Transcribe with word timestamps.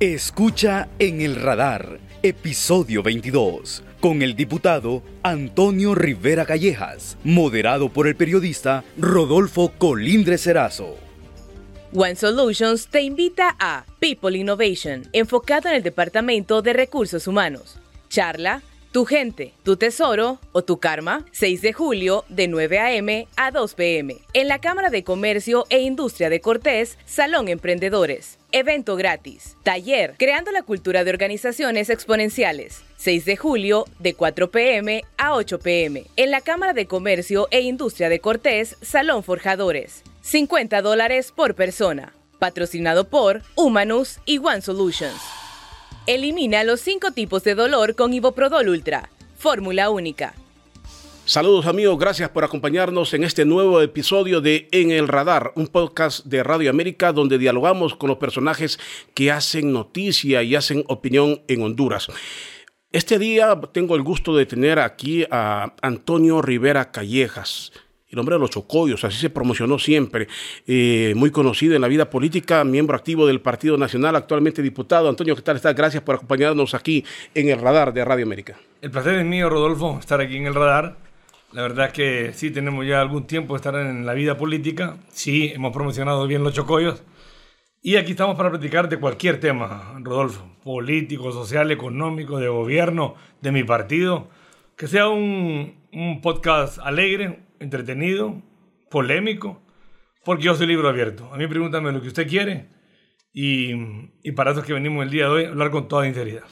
Escucha 0.00 0.88
en 1.00 1.20
el 1.22 1.34
radar, 1.34 1.98
episodio 2.22 3.02
22, 3.02 3.82
con 3.98 4.22
el 4.22 4.36
diputado 4.36 5.02
Antonio 5.24 5.96
Rivera 5.96 6.46
Callejas, 6.46 7.16
moderado 7.24 7.88
por 7.88 8.06
el 8.06 8.14
periodista 8.14 8.84
Rodolfo 8.96 9.72
Colindre 9.76 10.38
Serazo. 10.38 10.94
One 11.92 12.14
Solutions 12.14 12.86
te 12.86 13.02
invita 13.02 13.56
a 13.58 13.86
People 13.98 14.38
Innovation, 14.38 15.02
enfocado 15.12 15.68
en 15.68 15.74
el 15.74 15.82
Departamento 15.82 16.62
de 16.62 16.74
Recursos 16.74 17.26
Humanos. 17.26 17.80
Charla 18.08 18.62
tu 18.92 19.04
gente, 19.04 19.52
tu 19.64 19.76
tesoro 19.76 20.38
o 20.52 20.62
tu 20.62 20.78
karma, 20.78 21.26
6 21.32 21.60
de 21.60 21.72
julio 21.72 22.24
de 22.28 22.48
9 22.48 22.78
a.m. 22.78 23.28
a 23.36 23.50
2 23.50 23.74
p.m. 23.74 24.16
en 24.32 24.48
la 24.48 24.60
Cámara 24.60 24.90
de 24.90 25.04
Comercio 25.04 25.66
e 25.68 25.80
Industria 25.80 26.30
de 26.30 26.40
Cortés, 26.40 26.98
Salón 27.04 27.48
Emprendedores. 27.48 28.37
Evento 28.50 28.96
gratis. 28.96 29.58
Taller, 29.62 30.14
creando 30.18 30.50
la 30.52 30.62
cultura 30.62 31.04
de 31.04 31.10
organizaciones 31.10 31.90
exponenciales. 31.90 32.82
6 32.96 33.26
de 33.26 33.36
julio 33.36 33.84
de 33.98 34.14
4 34.14 34.50
p.m. 34.50 35.04
a 35.18 35.34
8 35.34 35.58
p.m. 35.58 36.06
en 36.16 36.30
la 36.30 36.40
Cámara 36.40 36.72
de 36.72 36.86
Comercio 36.86 37.48
e 37.50 37.60
Industria 37.60 38.08
de 38.08 38.20
Cortés, 38.20 38.78
Salón 38.80 39.22
Forjadores. 39.22 40.02
50 40.22 40.80
dólares 40.80 41.30
por 41.30 41.54
persona. 41.54 42.14
Patrocinado 42.38 43.08
por 43.08 43.42
Humanus 43.54 44.18
y 44.24 44.38
One 44.38 44.62
Solutions. 44.62 45.20
Elimina 46.06 46.64
los 46.64 46.80
cinco 46.80 47.10
tipos 47.10 47.44
de 47.44 47.54
dolor 47.54 47.96
con 47.96 48.14
Iboprodol 48.14 48.70
Ultra. 48.70 49.10
Fórmula 49.36 49.90
única. 49.90 50.34
Saludos 51.28 51.66
amigos, 51.66 51.98
gracias 51.98 52.30
por 52.30 52.42
acompañarnos 52.42 53.12
en 53.12 53.22
este 53.22 53.44
nuevo 53.44 53.82
episodio 53.82 54.40
de 54.40 54.66
En 54.72 54.90
el 54.90 55.08
Radar, 55.08 55.52
un 55.56 55.66
podcast 55.66 56.24
de 56.24 56.42
Radio 56.42 56.70
América 56.70 57.12
donde 57.12 57.36
dialogamos 57.36 57.94
con 57.96 58.08
los 58.08 58.16
personajes 58.16 58.80
que 59.12 59.30
hacen 59.30 59.70
noticia 59.70 60.42
y 60.42 60.56
hacen 60.56 60.84
opinión 60.88 61.42
en 61.46 61.60
Honduras. 61.60 62.06
Este 62.92 63.18
día 63.18 63.60
tengo 63.74 63.94
el 63.94 64.00
gusto 64.00 64.34
de 64.34 64.46
tener 64.46 64.78
aquí 64.78 65.26
a 65.30 65.74
Antonio 65.82 66.40
Rivera 66.40 66.90
Callejas 66.90 67.72
el 68.10 68.18
hombre 68.18 68.36
de 68.36 68.38
los 68.38 68.48
chocollos, 68.48 69.04
así 69.04 69.18
se 69.18 69.28
promocionó 69.28 69.78
siempre, 69.78 70.28
eh, 70.66 71.12
muy 71.14 71.30
conocido 71.30 71.74
en 71.74 71.82
la 71.82 71.88
vida 71.88 72.08
política, 72.08 72.64
miembro 72.64 72.96
activo 72.96 73.26
del 73.26 73.42
Partido 73.42 73.76
Nacional, 73.76 74.16
actualmente 74.16 74.62
diputado. 74.62 75.10
Antonio, 75.10 75.36
¿qué 75.36 75.42
tal 75.42 75.56
estás? 75.56 75.74
Gracias 75.74 76.02
por 76.02 76.14
acompañarnos 76.14 76.72
aquí 76.72 77.04
en 77.34 77.50
el 77.50 77.60
radar 77.60 77.92
de 77.92 78.02
Radio 78.06 78.24
América. 78.24 78.56
El 78.80 78.90
placer 78.90 79.16
es 79.16 79.26
mío, 79.26 79.50
Rodolfo, 79.50 79.98
estar 80.00 80.22
aquí 80.22 80.38
en 80.38 80.46
el 80.46 80.54
radar. 80.54 81.07
La 81.52 81.62
verdad 81.62 81.86
es 81.86 81.92
que 81.92 82.32
sí, 82.34 82.50
tenemos 82.50 82.86
ya 82.86 83.00
algún 83.00 83.26
tiempo 83.26 83.54
de 83.54 83.56
estar 83.56 83.74
en 83.74 84.04
la 84.04 84.12
vida 84.12 84.36
política, 84.36 84.98
sí, 85.08 85.50
hemos 85.54 85.72
promocionado 85.72 86.26
bien 86.26 86.44
los 86.44 86.52
chocollos. 86.52 87.02
Y 87.80 87.96
aquí 87.96 88.10
estamos 88.10 88.36
para 88.36 88.50
platicar 88.50 88.88
de 88.88 88.98
cualquier 88.98 89.40
tema, 89.40 89.98
Rodolfo, 90.02 90.44
político, 90.62 91.32
social, 91.32 91.70
económico, 91.70 92.38
de 92.38 92.48
gobierno, 92.48 93.14
de 93.40 93.52
mi 93.52 93.64
partido. 93.64 94.28
Que 94.76 94.88
sea 94.88 95.08
un, 95.08 95.78
podcast 96.22 96.78
alegre, 96.80 97.40
entretenido, 97.60 98.42
polémico, 98.90 99.62
porque 100.24 100.44
yo 100.44 100.54
soy 100.54 100.66
libro 100.66 100.88
abierto. 100.88 101.32
A 101.32 101.38
mí 101.38 101.46
pregúntame 101.46 101.92
lo 101.92 102.02
que 102.02 102.08
usted 102.08 102.28
quiere 102.28 102.68
y, 103.32 104.32
para 104.32 104.50
eso 104.50 104.60
es 104.60 104.66
que 104.66 104.72
venimos 104.72 105.04
el 105.04 105.10
día 105.10 105.24
de 105.24 105.30
hoy 105.30 105.44
hablar 105.46 105.70
con 105.70 105.88
toda 105.88 106.04
sinceridad. 106.04 106.42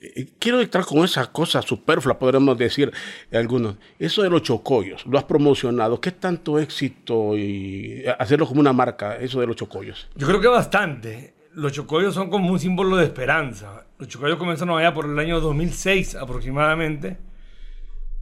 Eh, 0.00 0.28
quiero 0.38 0.60
entrar 0.60 0.84
con 0.84 1.04
esa 1.04 1.30
cosa 1.30 1.60
superflua, 1.60 2.18
podremos 2.18 2.56
decir 2.56 2.90
algunos. 3.32 3.76
Eso 3.98 4.22
de 4.22 4.30
los 4.30 4.42
chocollos, 4.42 5.04
lo 5.06 5.18
has 5.18 5.24
promocionado. 5.24 6.00
¿Qué 6.00 6.12
tanto 6.12 6.58
éxito 6.58 7.36
y 7.36 8.04
hacerlo 8.18 8.46
como 8.46 8.60
una 8.60 8.72
marca, 8.72 9.16
eso 9.16 9.40
de 9.40 9.46
los 9.46 9.56
chocollos? 9.56 10.08
Yo 10.16 10.26
creo 10.26 10.40
que 10.40 10.48
bastante. 10.48 11.34
Los 11.52 11.72
chocollos 11.72 12.14
son 12.14 12.30
como 12.30 12.50
un 12.50 12.58
símbolo 12.58 12.96
de 12.96 13.04
esperanza. 13.04 13.86
Los 13.98 14.08
chocollos 14.08 14.38
comenzaron 14.38 14.78
allá 14.78 14.94
por 14.94 15.04
el 15.04 15.18
año 15.18 15.40
2006 15.40 16.14
aproximadamente. 16.14 17.18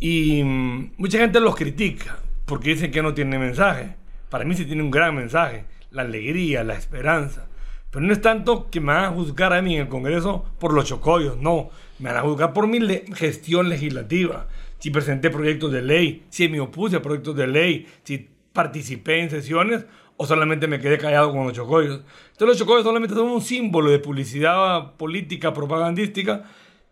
Y 0.00 0.42
mm, 0.42 0.94
mucha 0.96 1.18
gente 1.18 1.38
los 1.38 1.54
critica 1.54 2.18
porque 2.44 2.70
dicen 2.70 2.90
que 2.90 3.02
no 3.02 3.14
tiene 3.14 3.38
mensaje. 3.38 3.94
Para 4.30 4.44
mí 4.44 4.54
sí 4.54 4.64
tiene 4.64 4.82
un 4.82 4.90
gran 4.90 5.14
mensaje, 5.14 5.66
la 5.90 6.02
alegría, 6.02 6.64
la 6.64 6.74
esperanza. 6.74 7.48
Pero 7.90 8.04
no 8.04 8.12
es 8.12 8.20
tanto 8.20 8.68
que 8.70 8.80
me 8.80 8.92
van 8.92 9.04
a 9.04 9.10
juzgar 9.10 9.52
a 9.52 9.62
mí 9.62 9.74
en 9.74 9.82
el 9.82 9.88
Congreso 9.88 10.44
por 10.58 10.72
los 10.72 10.84
chocollos, 10.84 11.38
no. 11.38 11.70
Me 11.98 12.10
van 12.10 12.18
a 12.18 12.22
juzgar 12.22 12.52
por 12.52 12.66
mi 12.66 12.80
gestión 13.14 13.68
legislativa. 13.68 14.46
Si 14.78 14.90
presenté 14.90 15.30
proyectos 15.30 15.72
de 15.72 15.82
ley, 15.82 16.24
si 16.28 16.48
me 16.48 16.60
opuse 16.60 16.96
a 16.96 17.02
proyectos 17.02 17.34
de 17.34 17.46
ley, 17.46 17.86
si 18.04 18.28
participé 18.52 19.20
en 19.20 19.30
sesiones 19.30 19.86
o 20.16 20.26
solamente 20.26 20.66
me 20.66 20.80
quedé 20.80 20.98
callado 20.98 21.32
con 21.32 21.44
los 21.46 21.52
chocollos. 21.52 22.02
Entonces 22.32 22.48
los 22.48 22.58
chocollos 22.58 22.84
solamente 22.84 23.14
son 23.14 23.28
un 23.28 23.40
símbolo 23.40 23.90
de 23.90 23.98
publicidad 23.98 24.94
política, 24.96 25.52
propagandística. 25.52 26.44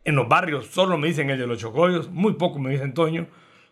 En 0.04 0.14
los 0.14 0.28
barrios 0.28 0.66
solo 0.66 0.96
me 0.96 1.08
dicen 1.08 1.28
el 1.30 1.38
de 1.38 1.46
los 1.46 1.58
chocollos, 1.58 2.08
muy 2.08 2.34
poco 2.34 2.58
me 2.58 2.70
dicen 2.70 2.94
Toño. 2.94 3.26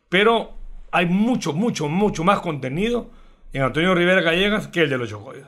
Pero 0.08 0.54
hay 0.94 1.06
mucho, 1.06 1.52
mucho, 1.52 1.88
mucho 1.88 2.22
más 2.22 2.40
contenido 2.40 3.10
en 3.52 3.62
Antonio 3.62 3.94
Rivera 3.94 4.20
Gallegas 4.20 4.68
que 4.68 4.82
el 4.82 4.90
de 4.90 4.98
los 4.98 5.08
Chocoyos. 5.08 5.46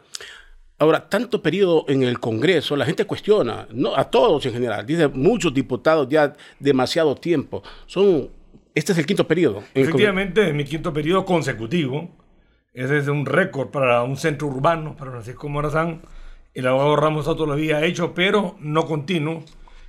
Ahora, 0.78 1.08
tanto 1.08 1.42
periodo 1.42 1.84
en 1.88 2.02
el 2.02 2.20
Congreso, 2.20 2.76
la 2.76 2.84
gente 2.84 3.06
cuestiona, 3.06 3.66
no 3.72 3.96
a 3.96 4.10
todos 4.10 4.44
en 4.46 4.52
general, 4.52 4.84
dice 4.84 5.08
muchos 5.08 5.54
diputados 5.54 6.08
ya 6.08 6.34
demasiado 6.60 7.14
tiempo. 7.14 7.62
Son, 7.86 8.28
este 8.74 8.92
es 8.92 8.98
el 8.98 9.06
quinto 9.06 9.26
periodo. 9.26 9.62
Efectivamente, 9.74 10.48
es 10.48 10.54
mi 10.54 10.64
quinto 10.64 10.92
periodo 10.92 11.24
consecutivo. 11.24 12.10
Ese 12.74 12.98
es 12.98 13.08
un 13.08 13.24
récord 13.24 13.70
para 13.70 14.02
un 14.02 14.18
centro 14.18 14.48
urbano, 14.48 14.96
para 14.96 15.12
Francisco 15.12 15.48
Morazán. 15.48 16.02
El 16.52 16.66
abogado 16.66 16.96
Ramos 16.96 17.24
Soto 17.24 17.46
lo 17.46 17.54
había 17.54 17.82
hecho, 17.84 18.12
pero 18.14 18.56
no 18.60 18.86
continuo. 18.86 19.44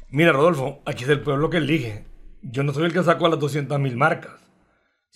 Mira, 0.09 0.31
Rodolfo, 0.31 0.79
aquí 0.85 1.03
es 1.03 1.09
el 1.09 1.19
pueblo 1.19 1.49
que 1.49 1.57
elige. 1.57 2.05
Yo 2.41 2.63
no 2.63 2.73
soy 2.73 2.85
el 2.85 2.93
que 2.93 3.03
sacó 3.03 3.25
a 3.25 3.29
las 3.29 3.39
200 3.39 3.77
mil 3.79 3.97
marcas 3.97 4.47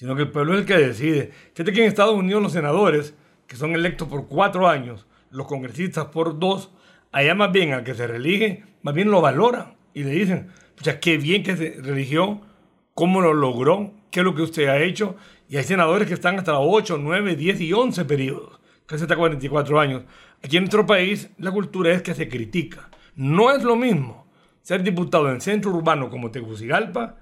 sino 0.02 0.16
que 0.16 0.24
el 0.24 0.32
pueblo 0.32 0.56
es 0.56 0.62
el 0.62 0.66
que 0.66 0.78
decide. 0.78 1.32
Fíjate 1.54 1.74
que 1.74 1.82
en 1.82 1.88
Estados 1.88 2.16
Unidos 2.16 2.42
los 2.42 2.54
senadores, 2.54 3.14
que 3.46 3.56
son 3.56 3.76
electos 3.76 4.08
por 4.08 4.28
cuatro 4.28 4.68
años, 4.68 5.06
los 5.32 5.48
congresistas 5.48 6.06
por 6.08 6.40
dos, 6.40 6.72
allá 7.12 7.36
más 7.36 7.52
bien 7.52 7.74
al 7.74 7.84
que 7.84 7.96
se 7.96 8.08
reelige, 8.08 8.64
más 8.84 8.94
bien 8.94 9.10
lo 9.10 9.22
valoran 9.22 9.76
y 9.94 10.04
le 10.04 10.12
dicen, 10.12 10.48
pucha, 10.76 11.00
qué 11.00 11.18
bien 11.18 11.44
que 11.44 11.58
se 11.58 11.82
religió, 11.82 12.42
cómo 12.94 13.22
lo 13.22 13.34
logró, 13.34 13.94
qué 14.12 14.20
es 14.20 14.26
lo 14.26 14.36
que 14.36 14.44
usted 14.44 14.68
ha 14.68 14.80
hecho. 14.80 15.16
Y 15.50 15.58
hay 15.58 15.64
senadores 15.64 16.08
que 16.08 16.14
están 16.14 16.38
hasta 16.38 16.60
8, 16.60 16.98
9, 16.98 17.36
10 17.36 17.62
y 17.62 17.74
11 17.74 18.06
periodos, 18.06 18.60
casi 18.86 19.04
hasta 19.04 19.16
44 19.16 19.80
años. 19.80 20.04
Aquí 20.44 20.58
en 20.58 20.64
nuestro 20.64 20.86
país 20.86 21.30
la 21.38 21.52
cultura 21.52 21.92
es 21.92 22.02
que 22.02 22.14
se 22.14 22.30
critica. 22.30 22.90
No 23.16 23.52
es 23.52 23.64
lo 23.64 23.76
mismo 23.76 24.28
ser 24.62 24.84
diputado 24.84 25.32
en 25.32 25.42
centro 25.42 25.72
urbano 25.72 26.10
como 26.10 26.32
Tegucigalpa 26.32 27.18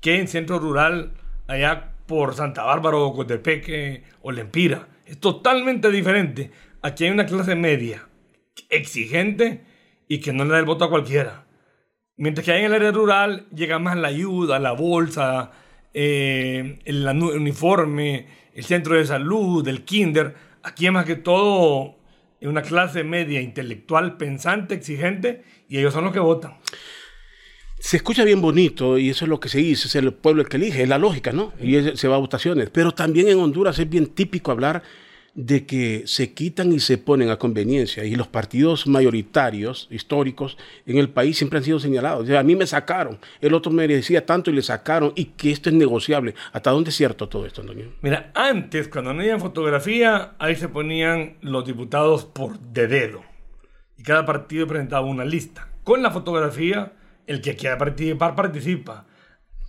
que 0.00 0.18
en 0.18 0.28
centro 0.28 0.58
rural 0.58 1.12
allá 1.46 1.92
por 2.06 2.34
Santa 2.34 2.64
Bárbara 2.64 2.96
o 2.96 3.14
Cotepeque 3.14 4.04
o 4.22 4.32
Lempira. 4.32 4.88
Es 5.06 5.18
totalmente 5.18 5.90
diferente. 5.90 6.50
Aquí 6.82 7.04
hay 7.04 7.10
una 7.10 7.26
clase 7.26 7.54
media 7.54 8.08
exigente 8.68 9.64
y 10.08 10.18
que 10.18 10.32
no 10.32 10.44
le 10.44 10.50
da 10.50 10.58
el 10.58 10.64
voto 10.64 10.84
a 10.84 10.90
cualquiera. 10.90 11.46
Mientras 12.16 12.44
que 12.44 12.52
ahí 12.52 12.60
en 12.60 12.66
el 12.66 12.74
área 12.74 12.90
rural 12.90 13.46
llega 13.54 13.78
más 13.78 13.96
la 13.96 14.08
ayuda, 14.08 14.58
la 14.58 14.72
bolsa, 14.72 15.52
eh, 15.94 16.80
el, 16.84 17.06
uniforme, 17.06 18.26
el 18.52 18.64
centro 18.64 18.96
de 18.96 19.06
salud, 19.06 19.66
el 19.68 19.84
kinder. 19.84 20.34
Aquí 20.64 20.86
es 20.86 20.92
más 20.92 21.06
que 21.06 21.16
todo 21.16 21.96
una 22.40 22.62
clase 22.62 23.04
media 23.04 23.40
intelectual, 23.40 24.16
pensante, 24.16 24.74
exigente, 24.74 25.44
y 25.68 25.78
ellos 25.78 25.94
son 25.94 26.04
los 26.04 26.12
que 26.12 26.18
votan 26.18 26.56
se 27.82 27.96
escucha 27.96 28.22
bien 28.22 28.40
bonito 28.40 28.96
y 28.96 29.10
eso 29.10 29.24
es 29.24 29.28
lo 29.28 29.40
que 29.40 29.48
se 29.48 29.58
dice, 29.58 29.88
es 29.88 29.94
el 29.96 30.14
pueblo 30.14 30.42
el 30.42 30.48
que 30.48 30.56
elige, 30.56 30.84
es 30.84 30.88
la 30.88 30.98
lógica, 30.98 31.32
¿no? 31.32 31.52
Y 31.60 31.96
se 31.96 32.06
va 32.06 32.14
a 32.14 32.18
votaciones. 32.18 32.70
Pero 32.70 32.92
también 32.92 33.26
en 33.26 33.40
Honduras 33.40 33.76
es 33.80 33.90
bien 33.90 34.06
típico 34.06 34.52
hablar 34.52 34.84
de 35.34 35.64
que 35.64 36.02
se 36.06 36.34
quitan 36.34 36.72
y 36.72 36.80
se 36.80 36.98
ponen 36.98 37.30
a 37.30 37.38
conveniencia. 37.38 38.04
Y 38.04 38.14
los 38.16 38.28
partidos 38.28 38.86
mayoritarios, 38.86 39.88
históricos, 39.90 40.58
en 40.86 40.98
el 40.98 41.08
país 41.08 41.38
siempre 41.38 41.58
han 41.58 41.64
sido 41.64 41.80
señalados. 41.80 42.28
a 42.28 42.42
mí 42.42 42.54
me 42.54 42.66
sacaron, 42.66 43.18
el 43.40 43.54
otro 43.54 43.72
me 43.72 43.88
decía 43.88 44.26
tanto 44.26 44.50
y 44.50 44.54
le 44.54 44.62
sacaron, 44.62 45.12
y 45.14 45.26
que 45.26 45.50
esto 45.50 45.70
es 45.70 45.74
negociable. 45.74 46.34
¿Hasta 46.52 46.70
dónde 46.70 46.90
es 46.90 46.96
cierto 46.96 47.28
todo 47.28 47.46
esto, 47.46 47.62
Antonio? 47.62 47.92
Mira, 48.02 48.30
antes, 48.34 48.88
cuando 48.88 49.14
no 49.14 49.20
había 49.20 49.38
fotografía, 49.38 50.32
ahí 50.38 50.56
se 50.56 50.68
ponían 50.68 51.36
los 51.40 51.64
diputados 51.64 52.24
por 52.24 52.58
de 52.58 52.86
dedo. 52.86 53.22
Y 53.96 54.02
cada 54.02 54.26
partido 54.26 54.66
presentaba 54.66 55.06
una 55.06 55.24
lista. 55.24 55.68
Con 55.84 56.02
la 56.02 56.10
fotografía 56.10 56.92
el 57.26 57.40
que 57.40 57.56
quiera 57.56 57.78
participar, 57.78 58.34
participa. 58.34 59.06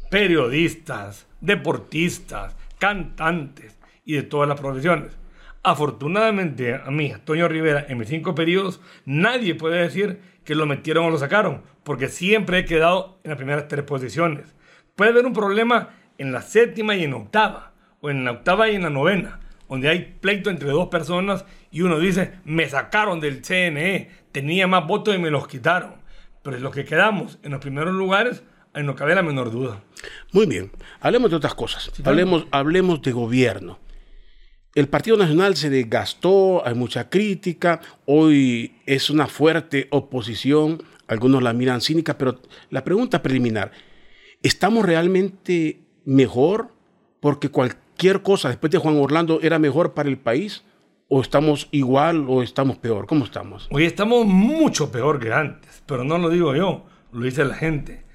Periodistas, 0.09 1.27
deportistas, 1.39 2.55
cantantes 2.77 3.77
y 4.05 4.13
de 4.15 4.23
todas 4.23 4.49
las 4.49 4.59
profesiones. 4.59 5.22
Afortunadamente, 5.63 6.75
a 6.75 6.91
mí, 6.91 7.11
Antonio 7.11 7.47
Rivera, 7.47 7.85
en 7.87 7.97
mis 7.97 8.09
cinco 8.09 8.35
periodos, 8.35 8.81
nadie 9.05 9.55
puede 9.55 9.81
decir 9.81 10.19
que 10.43 10.55
lo 10.55 10.65
metieron 10.65 11.05
o 11.05 11.09
lo 11.09 11.17
sacaron, 11.17 11.61
porque 11.83 12.09
siempre 12.09 12.59
he 12.59 12.65
quedado 12.65 13.17
en 13.23 13.29
las 13.29 13.37
primeras 13.37 13.69
tres 13.69 13.85
posiciones. 13.85 14.53
Puede 14.95 15.11
haber 15.11 15.25
un 15.25 15.31
problema 15.31 15.91
en 16.17 16.33
la 16.33 16.41
séptima 16.41 16.95
y 16.95 17.05
en 17.05 17.13
octava, 17.13 17.71
o 18.01 18.09
en 18.09 18.25
la 18.25 18.31
octava 18.31 18.69
y 18.69 18.75
en 18.75 18.83
la 18.83 18.89
novena, 18.89 19.39
donde 19.69 19.87
hay 19.87 20.17
pleito 20.19 20.49
entre 20.49 20.69
dos 20.69 20.89
personas 20.89 21.45
y 21.71 21.81
uno 21.81 21.97
dice, 21.97 22.33
me 22.43 22.67
sacaron 22.67 23.21
del 23.21 23.41
CNE, 23.41 24.11
tenía 24.33 24.67
más 24.67 24.85
votos 24.85 25.15
y 25.15 25.17
me 25.17 25.31
los 25.31 25.47
quitaron. 25.47 25.95
pero 26.41 26.57
en 26.57 26.63
lo 26.63 26.71
que 26.71 26.83
quedamos 26.83 27.39
en 27.41 27.51
los 27.51 27.61
primeros 27.61 27.93
lugares, 27.93 28.43
ahí 28.73 28.83
no 28.83 28.95
cabe 28.95 29.15
la 29.15 29.23
menor 29.23 29.49
duda. 29.49 29.81
Muy 30.33 30.45
bien, 30.45 30.71
hablemos 30.99 31.31
de 31.31 31.37
otras 31.37 31.55
cosas. 31.55 31.89
hablemos, 32.03 32.45
hablemos 32.51 33.01
de 33.01 33.13
gobierno. 33.13 33.79
El 34.75 34.87
Partido 34.87 35.17
Nacional 35.17 35.55
se 35.55 35.69
desgastó, 35.69 36.65
hay 36.65 36.73
mucha 36.73 37.07
crítica, 37.07 37.79
hoy 38.07 38.73
es 38.87 39.11
una 39.11 39.27
fuerte 39.27 39.87
oposición, 39.91 40.81
algunos 41.07 41.43
la 41.43 41.53
miran 41.53 41.79
cínica, 41.79 42.17
pero 42.17 42.39
la 42.71 42.83
pregunta 42.83 43.21
preliminar, 43.21 43.71
¿estamos 44.41 44.83
realmente 44.83 45.81
mejor 46.05 46.69
porque 47.19 47.49
cualquier 47.49 48.23
cosa 48.23 48.49
después 48.49 48.71
de 48.71 48.79
Juan 48.79 48.97
Orlando 48.97 49.39
era 49.43 49.59
mejor 49.59 49.93
para 49.93 50.09
el 50.09 50.17
país? 50.17 50.63
¿O 51.07 51.21
estamos 51.21 51.67
igual 51.69 52.25
o 52.27 52.41
estamos 52.41 52.77
peor? 52.77 53.05
¿Cómo 53.05 53.25
estamos? 53.25 53.67
Hoy 53.69 53.85
estamos 53.85 54.25
mucho 54.25 54.91
peor 54.91 55.19
que 55.19 55.31
antes, 55.31 55.83
pero 55.85 56.03
no 56.03 56.17
lo 56.17 56.29
digo 56.29 56.55
yo, 56.55 56.83
lo 57.11 57.23
dice 57.23 57.45
la 57.45 57.53
gente. 57.53 58.05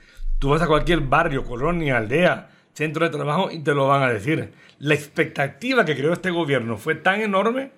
Tú 0.40 0.48
vas 0.48 0.62
a 0.62 0.66
cualquier 0.66 1.02
barrio, 1.02 1.44
colonia, 1.44 1.98
aldea, 1.98 2.50
centro 2.72 3.04
de 3.04 3.16
trabajo 3.16 3.50
y 3.50 3.60
te 3.60 3.74
lo 3.74 3.88
van 3.88 4.02
a 4.02 4.12
decir. 4.12 4.52
La 4.78 4.94
expectativa 4.94 5.84
que 5.84 5.96
creó 5.96 6.12
este 6.12 6.30
gobierno 6.30 6.76
fue 6.76 6.94
tan 6.94 7.20
enorme 7.20 7.72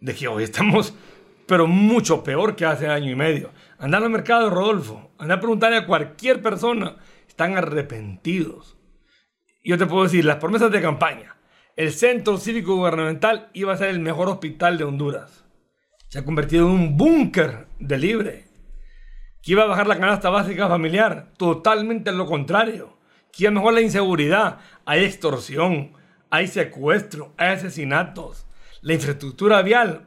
de 0.00 0.14
que 0.14 0.28
hoy 0.28 0.44
estamos, 0.44 0.94
pero 1.46 1.66
mucho 1.66 2.22
peor 2.22 2.54
que 2.54 2.64
hace 2.64 2.88
año 2.88 3.10
y 3.10 3.16
medio. 3.16 3.50
Andar 3.78 4.02
al 4.02 4.10
mercado, 4.10 4.50
Rodolfo, 4.50 5.10
andar 5.18 5.38
a 5.38 5.40
preguntarle 5.40 5.78
a 5.78 5.86
cualquier 5.86 6.40
persona, 6.40 6.96
están 7.26 7.56
arrepentidos. 7.56 8.76
Yo 9.64 9.78
te 9.78 9.86
puedo 9.86 10.04
decir, 10.04 10.24
las 10.24 10.36
promesas 10.36 10.70
de 10.70 10.82
campaña, 10.82 11.36
el 11.74 11.92
centro 11.92 12.36
cívico 12.36 12.76
gubernamental 12.76 13.50
iba 13.54 13.72
a 13.72 13.76
ser 13.76 13.88
el 13.88 13.98
mejor 13.98 14.28
hospital 14.28 14.78
de 14.78 14.84
Honduras. 14.84 15.44
Se 16.08 16.20
ha 16.20 16.24
convertido 16.24 16.66
en 16.66 16.72
un 16.72 16.96
búnker 16.96 17.66
de 17.80 17.98
libre. 17.98 18.44
Que 19.42 19.52
iba 19.52 19.64
a 19.64 19.66
bajar 19.66 19.88
la 19.88 19.98
canasta 19.98 20.30
básica 20.30 20.68
familiar, 20.68 21.32
totalmente 21.36 22.12
lo 22.12 22.26
contrario 22.26 22.93
que 23.36 23.50
mejor 23.50 23.74
la 23.74 23.80
inseguridad. 23.80 24.58
Hay 24.84 25.04
extorsión, 25.04 25.92
hay 26.30 26.46
secuestro, 26.46 27.32
hay 27.36 27.54
asesinatos. 27.54 28.46
La 28.80 28.94
infraestructura 28.94 29.62
vial, 29.62 30.06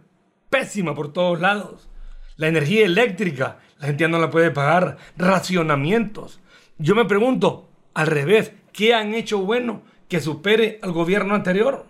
pésima 0.49 0.93
por 0.93 1.13
todos 1.13 1.39
lados. 1.39 1.89
La 2.35 2.47
energía 2.47 2.85
eléctrica, 2.85 3.59
la 3.79 3.87
gente 3.87 4.01
ya 4.01 4.07
no 4.07 4.19
la 4.19 4.29
puede 4.29 4.51
pagar. 4.51 4.97
Racionamientos. 5.17 6.39
Yo 6.77 6.95
me 6.95 7.05
pregunto, 7.05 7.69
al 7.93 8.07
revés, 8.07 8.53
¿qué 8.71 8.93
han 8.93 9.13
hecho 9.13 9.39
bueno 9.39 9.81
que 10.07 10.21
supere 10.21 10.79
al 10.81 10.91
gobierno 10.91 11.33
anterior? 11.33 11.87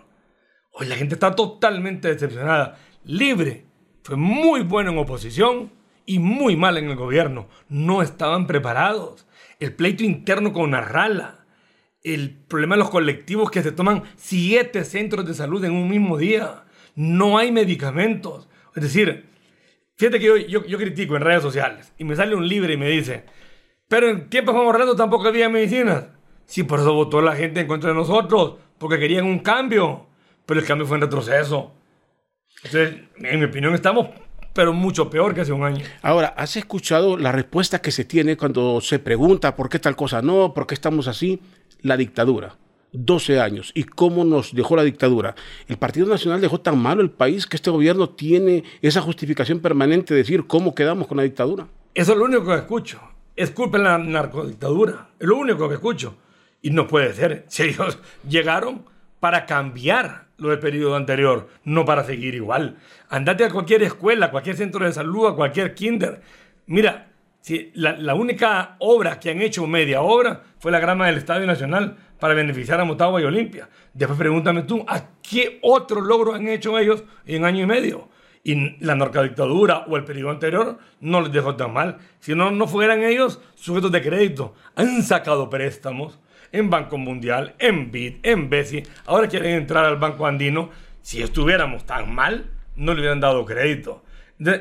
Hoy 0.72 0.86
la 0.86 0.96
gente 0.96 1.14
está 1.14 1.34
totalmente 1.34 2.08
decepcionada. 2.08 2.78
Libre 3.04 3.66
fue 4.02 4.16
muy 4.16 4.62
bueno 4.62 4.90
en 4.90 4.98
oposición 4.98 5.77
y 6.08 6.18
muy 6.18 6.56
mal 6.56 6.78
en 6.78 6.86
el 6.86 6.96
gobierno. 6.96 7.48
No 7.68 8.00
estaban 8.00 8.46
preparados 8.46 9.26
el 9.60 9.74
pleito 9.74 10.04
interno 10.04 10.54
con 10.54 10.74
Arrala, 10.74 11.44
el 12.02 12.30
problema 12.30 12.76
de 12.76 12.80
los 12.80 12.90
colectivos 12.90 13.50
que 13.50 13.62
se 13.62 13.72
toman 13.72 14.04
siete 14.16 14.84
centros 14.84 15.26
de 15.26 15.34
salud 15.34 15.62
en 15.64 15.72
un 15.72 15.88
mismo 15.88 16.16
día. 16.16 16.64
No 16.94 17.36
hay 17.36 17.52
medicamentos. 17.52 18.48
Es 18.74 18.82
decir, 18.82 19.26
fíjate 19.96 20.18
que 20.18 20.48
yo, 20.48 20.64
yo, 20.64 20.78
critico 20.78 21.14
en 21.14 21.22
redes 21.22 21.42
sociales 21.42 21.92
y 21.98 22.04
me 22.04 22.16
sale 22.16 22.34
un 22.34 22.48
libre 22.48 22.72
y 22.72 22.78
me 22.78 22.88
dice, 22.88 23.24
pero 23.86 24.08
en 24.08 24.30
tiempos 24.30 24.54
Juan 24.54 24.66
Orlando 24.66 24.96
tampoco 24.96 25.28
había 25.28 25.50
medicinas. 25.50 26.06
Sí, 26.46 26.62
por 26.62 26.80
eso 26.80 26.94
votó 26.94 27.20
la 27.20 27.36
gente 27.36 27.60
en 27.60 27.66
contra 27.66 27.90
de 27.90 27.96
nosotros, 27.96 28.54
porque 28.78 28.98
querían 28.98 29.26
un 29.26 29.40
cambio, 29.40 30.06
pero 30.46 30.58
el 30.58 30.66
cambio 30.66 30.86
fue 30.86 30.96
en 30.96 31.02
retroceso. 31.02 31.74
Entonces, 32.64 32.94
en 33.16 33.38
mi 33.38 33.44
opinión, 33.44 33.74
estamos 33.74 34.08
pero 34.58 34.72
mucho 34.72 35.08
peor 35.08 35.36
que 35.36 35.42
hace 35.42 35.52
un 35.52 35.62
año. 35.62 35.84
Ahora, 36.02 36.34
¿has 36.36 36.56
escuchado 36.56 37.16
la 37.16 37.30
respuesta 37.30 37.80
que 37.80 37.92
se 37.92 38.04
tiene 38.04 38.36
cuando 38.36 38.80
se 38.80 38.98
pregunta 38.98 39.54
por 39.54 39.68
qué 39.68 39.78
tal 39.78 39.94
cosa 39.94 40.20
no, 40.20 40.52
por 40.52 40.66
qué 40.66 40.74
estamos 40.74 41.06
así? 41.06 41.40
La 41.80 41.96
dictadura. 41.96 42.56
12 42.90 43.38
años. 43.38 43.70
¿Y 43.72 43.84
cómo 43.84 44.24
nos 44.24 44.52
dejó 44.52 44.74
la 44.74 44.82
dictadura? 44.82 45.36
El 45.68 45.76
Partido 45.76 46.08
Nacional 46.08 46.40
dejó 46.40 46.58
tan 46.58 46.76
malo 46.76 47.02
el 47.02 47.10
país 47.12 47.46
que 47.46 47.54
este 47.54 47.70
gobierno 47.70 48.08
tiene 48.08 48.64
esa 48.82 49.00
justificación 49.00 49.60
permanente 49.60 50.12
de 50.12 50.22
decir 50.22 50.48
cómo 50.48 50.74
quedamos 50.74 51.06
con 51.06 51.18
la 51.18 51.22
dictadura. 51.22 51.68
Eso 51.94 52.10
es 52.10 52.18
lo 52.18 52.24
único 52.24 52.46
que 52.46 52.56
escucho. 52.56 53.00
Es 53.36 53.52
culpa 53.52 53.78
de 53.78 53.84
la 53.84 53.96
narcodictadura. 53.96 55.10
Es 55.20 55.28
lo 55.28 55.36
único 55.36 55.68
que 55.68 55.76
escucho. 55.76 56.16
Y 56.62 56.70
no 56.70 56.88
puede 56.88 57.14
ser. 57.14 57.44
Si 57.48 57.62
ellos 57.62 57.96
llegaron 58.28 58.82
para 59.20 59.46
cambiar 59.46 60.28
lo 60.38 60.50
del 60.50 60.58
periodo 60.58 60.96
anterior, 60.96 61.48
no 61.64 61.84
para 61.84 62.04
seguir 62.04 62.34
igual. 62.34 62.76
Andate 63.08 63.44
a 63.44 63.50
cualquier 63.50 63.82
escuela, 63.82 64.26
a 64.26 64.30
cualquier 64.30 64.56
centro 64.56 64.84
de 64.84 64.92
salud, 64.92 65.26
a 65.26 65.34
cualquier 65.34 65.74
kinder. 65.74 66.20
Mira, 66.66 67.08
si 67.40 67.72
la, 67.74 68.14
única 68.14 68.76
obra 68.78 69.18
que 69.18 69.30
han 69.30 69.40
hecho, 69.40 69.66
media 69.66 70.02
obra, 70.02 70.42
fue 70.58 70.70
la 70.70 70.80
grama 70.80 71.06
del 71.06 71.16
Estadio 71.16 71.46
Nacional 71.46 71.96
para 72.20 72.34
beneficiar 72.34 72.80
a 72.80 72.84
Motagua 72.84 73.20
y 73.20 73.24
Olimpia. 73.24 73.68
Después 73.94 74.18
pregúntame 74.18 74.62
tú, 74.62 74.84
¿a 74.86 75.02
qué 75.22 75.58
otro 75.62 76.00
logro 76.00 76.34
han 76.34 76.48
hecho 76.48 76.78
ellos 76.78 77.04
en 77.26 77.44
año 77.44 77.62
y 77.62 77.66
medio? 77.66 78.08
Y 78.44 78.84
la 78.84 78.94
narcodictadura 78.94 79.84
o 79.88 79.96
el 79.96 80.04
periodo 80.04 80.30
anterior 80.30 80.78
no 81.00 81.20
les 81.20 81.32
dejó 81.32 81.56
tan 81.56 81.72
mal. 81.72 81.98
Si 82.20 82.34
no, 82.34 82.50
no 82.50 82.66
fueran 82.66 83.02
ellos 83.02 83.40
sujetos 83.54 83.92
de 83.92 84.02
crédito. 84.02 84.54
Han 84.74 85.02
sacado 85.02 85.50
préstamos 85.50 86.18
en 86.52 86.70
Banco 86.70 86.98
Mundial, 86.98 87.54
en 87.58 87.90
BID, 87.90 88.16
en 88.22 88.48
BESI, 88.50 88.82
ahora 89.06 89.28
quieren 89.28 89.54
entrar 89.54 89.84
al 89.84 89.96
Banco 89.96 90.26
Andino. 90.26 90.70
Si 91.02 91.22
estuviéramos 91.22 91.84
tan 91.84 92.14
mal, 92.14 92.50
no 92.76 92.94
le 92.94 93.00
hubieran 93.00 93.20
dado 93.20 93.44
crédito. 93.44 94.02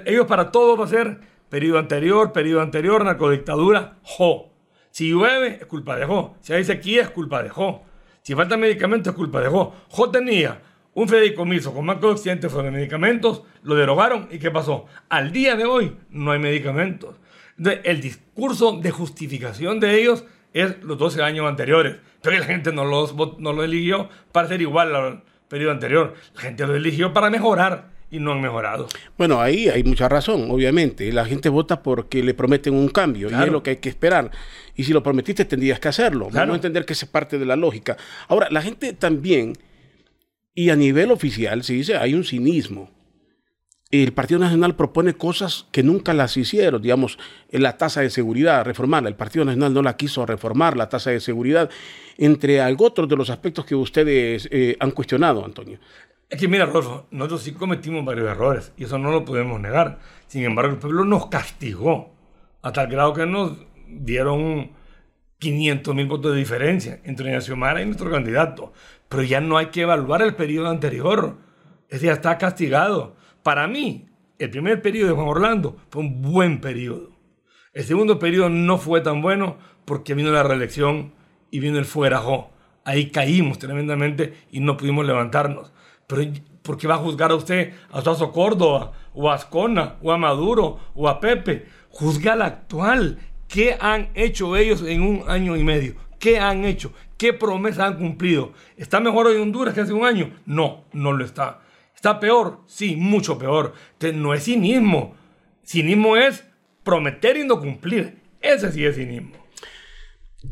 ellos 0.06 0.26
para 0.26 0.52
todo 0.52 0.78
va 0.78 0.86
a 0.86 0.90
ser 0.90 1.20
periodo 1.50 1.80
anterior, 1.80 2.32
periodo 2.32 2.62
anterior, 2.62 3.04
narcodictadura, 3.04 3.98
jo. 4.04 4.54
Si 4.92 5.10
llueve, 5.10 5.60
es 5.62 5.66
culpa 5.68 5.96
de 5.96 6.06
Jo. 6.06 6.36
Si 6.42 6.54
hay 6.54 6.64
sequía, 6.64 7.04
es 7.04 7.10
culpa 7.12 7.44
de 7.44 7.50
Jo. 7.50 7.84
Si 8.24 8.34
falta 8.34 8.58
medicamentos, 8.58 9.12
es 9.12 9.16
culpa 9.16 9.42
de 9.42 9.48
Jo. 9.48 9.76
Jo 9.90 10.10
tenía 10.10 10.60
un 10.98 11.08
fideicomiso 11.08 11.76
con 11.76 11.86
Banco 11.86 12.08
de 12.08 12.14
Occidente 12.14 12.50
sobre 12.50 12.72
medicamentos, 12.72 13.44
lo 13.62 13.76
derogaron 13.76 14.28
y 14.32 14.40
¿qué 14.40 14.50
pasó? 14.50 14.88
Al 15.10 15.32
día 15.32 15.56
de 15.56 15.66
hoy 15.66 15.96
no 16.10 16.32
hay 16.32 16.40
medicamentos. 16.40 17.16
el 17.60 18.02
discurso 18.02 18.80
de 18.80 18.90
justificación 18.90 19.80
de 19.80 20.02
ellos 20.02 20.26
es 20.54 20.82
los 20.84 20.98
12 20.98 21.22
años 21.22 21.48
anteriores. 21.48 21.98
Pero 22.22 22.40
la 22.40 22.46
gente 22.46 22.72
no, 22.72 22.86
los, 22.86 23.16
no 23.38 23.54
lo 23.54 23.64
eligió 23.64 24.10
para 24.32 24.48
ser 24.48 24.62
igual 24.62 24.96
al 24.96 25.24
periodo 25.48 25.72
anterior. 25.72 26.14
La 26.36 26.42
gente 26.42 26.66
lo 26.66 26.76
eligió 26.76 27.14
para 27.14 27.30
mejorar 27.30 27.90
y 28.10 28.20
no 28.20 28.32
han 28.32 28.42
mejorado. 28.42 28.88
Bueno, 29.18 29.42
ahí 29.42 29.70
hay 29.70 29.84
mucha 29.84 30.08
razón, 30.10 30.50
obviamente. 30.50 31.12
La 31.12 31.26
gente 31.26 31.50
vota 31.50 31.84
porque 31.84 32.24
le 32.24 32.34
prometen 32.34 32.74
un 32.74 32.90
cambio 32.90 33.30
y 33.30 33.34
es 33.34 33.52
lo 33.52 33.64
que 33.64 33.72
hay 33.72 33.78
que 33.78 33.90
esperar. 33.90 34.32
Y 34.76 34.84
si 34.84 34.94
lo 34.94 35.04
prometiste, 35.04 35.46
tendrías 35.46 35.80
que 35.80 35.90
hacerlo. 35.90 36.30
Vamos 36.32 36.54
a 36.54 36.56
entender 36.56 36.86
que 36.86 36.94
es 36.94 37.06
parte 37.06 37.38
de 37.38 37.46
la 37.46 37.56
lógica. 37.56 37.98
Ahora, 38.28 38.48
la 38.50 38.62
gente 38.62 38.94
también, 38.94 39.54
y 40.54 40.70
a 40.70 40.76
nivel 40.76 41.12
oficial, 41.12 41.64
se 41.64 41.74
dice, 41.74 41.98
hay 41.98 42.14
un 42.14 42.24
cinismo 42.24 42.97
el 43.90 44.12
Partido 44.14 44.40
Nacional 44.40 44.76
propone 44.76 45.14
cosas 45.14 45.68
que 45.72 45.82
nunca 45.82 46.14
las 46.14 46.36
hicieron, 46.36 46.82
digamos, 46.82 47.18
la 47.52 47.78
tasa 47.78 48.02
de 48.02 48.10
seguridad, 48.10 48.66
reformarla. 48.66 49.08
El 49.08 49.16
Partido 49.16 49.46
Nacional 49.46 49.74
no 49.74 49.82
la 49.82 49.96
quiso 49.96 50.26
reformar, 50.26 50.76
la 50.76 50.90
tasa 50.90 51.12
de 51.12 51.22
seguridad, 51.22 51.70
entre 52.18 52.62
otros 52.78 53.08
de 53.08 53.16
los 53.16 53.30
aspectos 53.30 53.66
que 53.66 53.76
ustedes 53.76 54.50
eh, 54.52 54.76
han 54.80 54.92
cuestionado, 54.92 55.46
Antonio. 55.46 55.80
Es 56.30 56.40
que 56.40 56.50
mira, 56.50 56.66
Rodolfo, 56.66 57.08
nosotros 57.12 57.44
sí 57.44 57.54
cometimos 57.54 58.04
varios 58.04 58.28
errores 58.28 58.74
y 58.76 58.84
eso 58.84 58.98
no 58.98 59.12
lo 59.12 59.24
podemos 59.24 59.62
negar. 59.62 60.00
Sin 60.28 60.44
embargo, 60.44 60.74
el 60.74 60.80
pueblo 60.80 61.06
nos 61.06 61.28
castigó 61.28 62.14
a 62.62 62.74
tal 62.74 62.88
grado 62.88 63.14
que 63.14 63.26
nos 63.26 63.54
dieron 63.88 64.72
500 65.40 65.96
mil 65.96 66.08
votos 66.08 66.34
de 66.34 66.40
diferencia 66.40 67.00
entre 67.06 67.32
Nacional 67.32 67.82
y 67.82 67.86
nuestro 67.86 68.12
candidato. 68.12 68.74
Pero 69.08 69.24
ya 69.24 69.40
no 69.40 69.58
hay 69.58 69.68
que 69.68 69.82
evaluar 69.82 70.22
el 70.22 70.36
periodo 70.36 70.68
anterior. 70.68 71.38
Ese 71.88 72.08
ya 72.08 72.14
está 72.14 72.38
castigado. 72.38 73.16
Para 73.48 73.66
mí, 73.66 74.10
el 74.40 74.50
primer 74.50 74.82
periodo 74.82 75.08
de 75.08 75.16
Juan 75.16 75.30
Orlando 75.30 75.78
fue 75.90 76.02
un 76.02 76.22
buen 76.22 76.60
periodo. 76.60 77.12
El 77.72 77.86
segundo 77.86 78.20
periodo 78.20 78.50
no 78.50 78.78
fue 78.78 79.00
tan 79.00 79.22
bueno 79.22 79.58
porque 79.86 80.16
vino 80.16 80.32
la 80.32 80.44
reelección 80.44 81.14
y 81.50 81.62
vino 81.62 81.80
el 81.80 81.86
fuerajo. 81.86 82.52
Ahí 82.84 83.10
caímos 83.10 83.58
tremendamente 83.58 84.34
y 84.52 84.60
no 84.60 84.76
pudimos 84.76 85.06
levantarnos. 85.06 85.72
Pero 86.08 86.24
¿por 86.62 86.78
qué 86.78 86.88
va 86.88 86.96
a 86.96 86.98
juzgar 86.98 87.32
a 87.32 87.36
usted 87.36 87.72
a 87.90 88.02
Suazo 88.02 88.34
Córdoba 88.34 88.92
o 89.14 89.32
a 89.32 89.36
Ascona 89.36 89.96
o 90.02 90.12
a 90.12 90.18
Maduro 90.18 90.80
o 90.94 91.08
a 91.08 91.22
Pepe? 91.22 91.68
Juzga 91.90 92.34
al 92.34 92.42
actual. 92.42 93.18
¿Qué 93.48 93.78
han 93.80 94.10
hecho 94.14 94.58
ellos 94.58 94.84
en 94.84 95.02
un 95.02 95.24
año 95.26 95.56
y 95.56 95.64
medio? 95.64 95.96
¿Qué 96.20 96.38
han 96.38 96.66
hecho? 96.66 96.92
¿Qué 97.18 97.32
promesas 97.32 97.92
han 97.92 97.98
cumplido? 97.98 98.52
¿Está 98.76 99.00
mejor 99.00 99.28
hoy 99.28 99.38
Honduras 99.38 99.74
que 99.74 99.80
hace 99.80 99.94
un 99.94 100.04
año? 100.04 100.34
No, 100.46 100.84
no 100.92 101.14
lo 101.14 101.24
está. 101.24 101.62
¿Está 101.98 102.20
peor? 102.20 102.60
Sí, 102.68 102.96
mucho 102.96 103.40
peor. 103.40 103.74
No 104.14 104.36
es 104.36 104.44
cinismo. 104.44 105.16
Cinismo 105.66 106.16
es 106.16 106.46
prometer 106.84 107.38
y 107.38 107.44
no 107.44 107.60
cumplir. 107.60 108.20
Ese 108.40 108.72
sí 108.72 108.86
es 108.86 108.96
cinismo. 108.96 109.36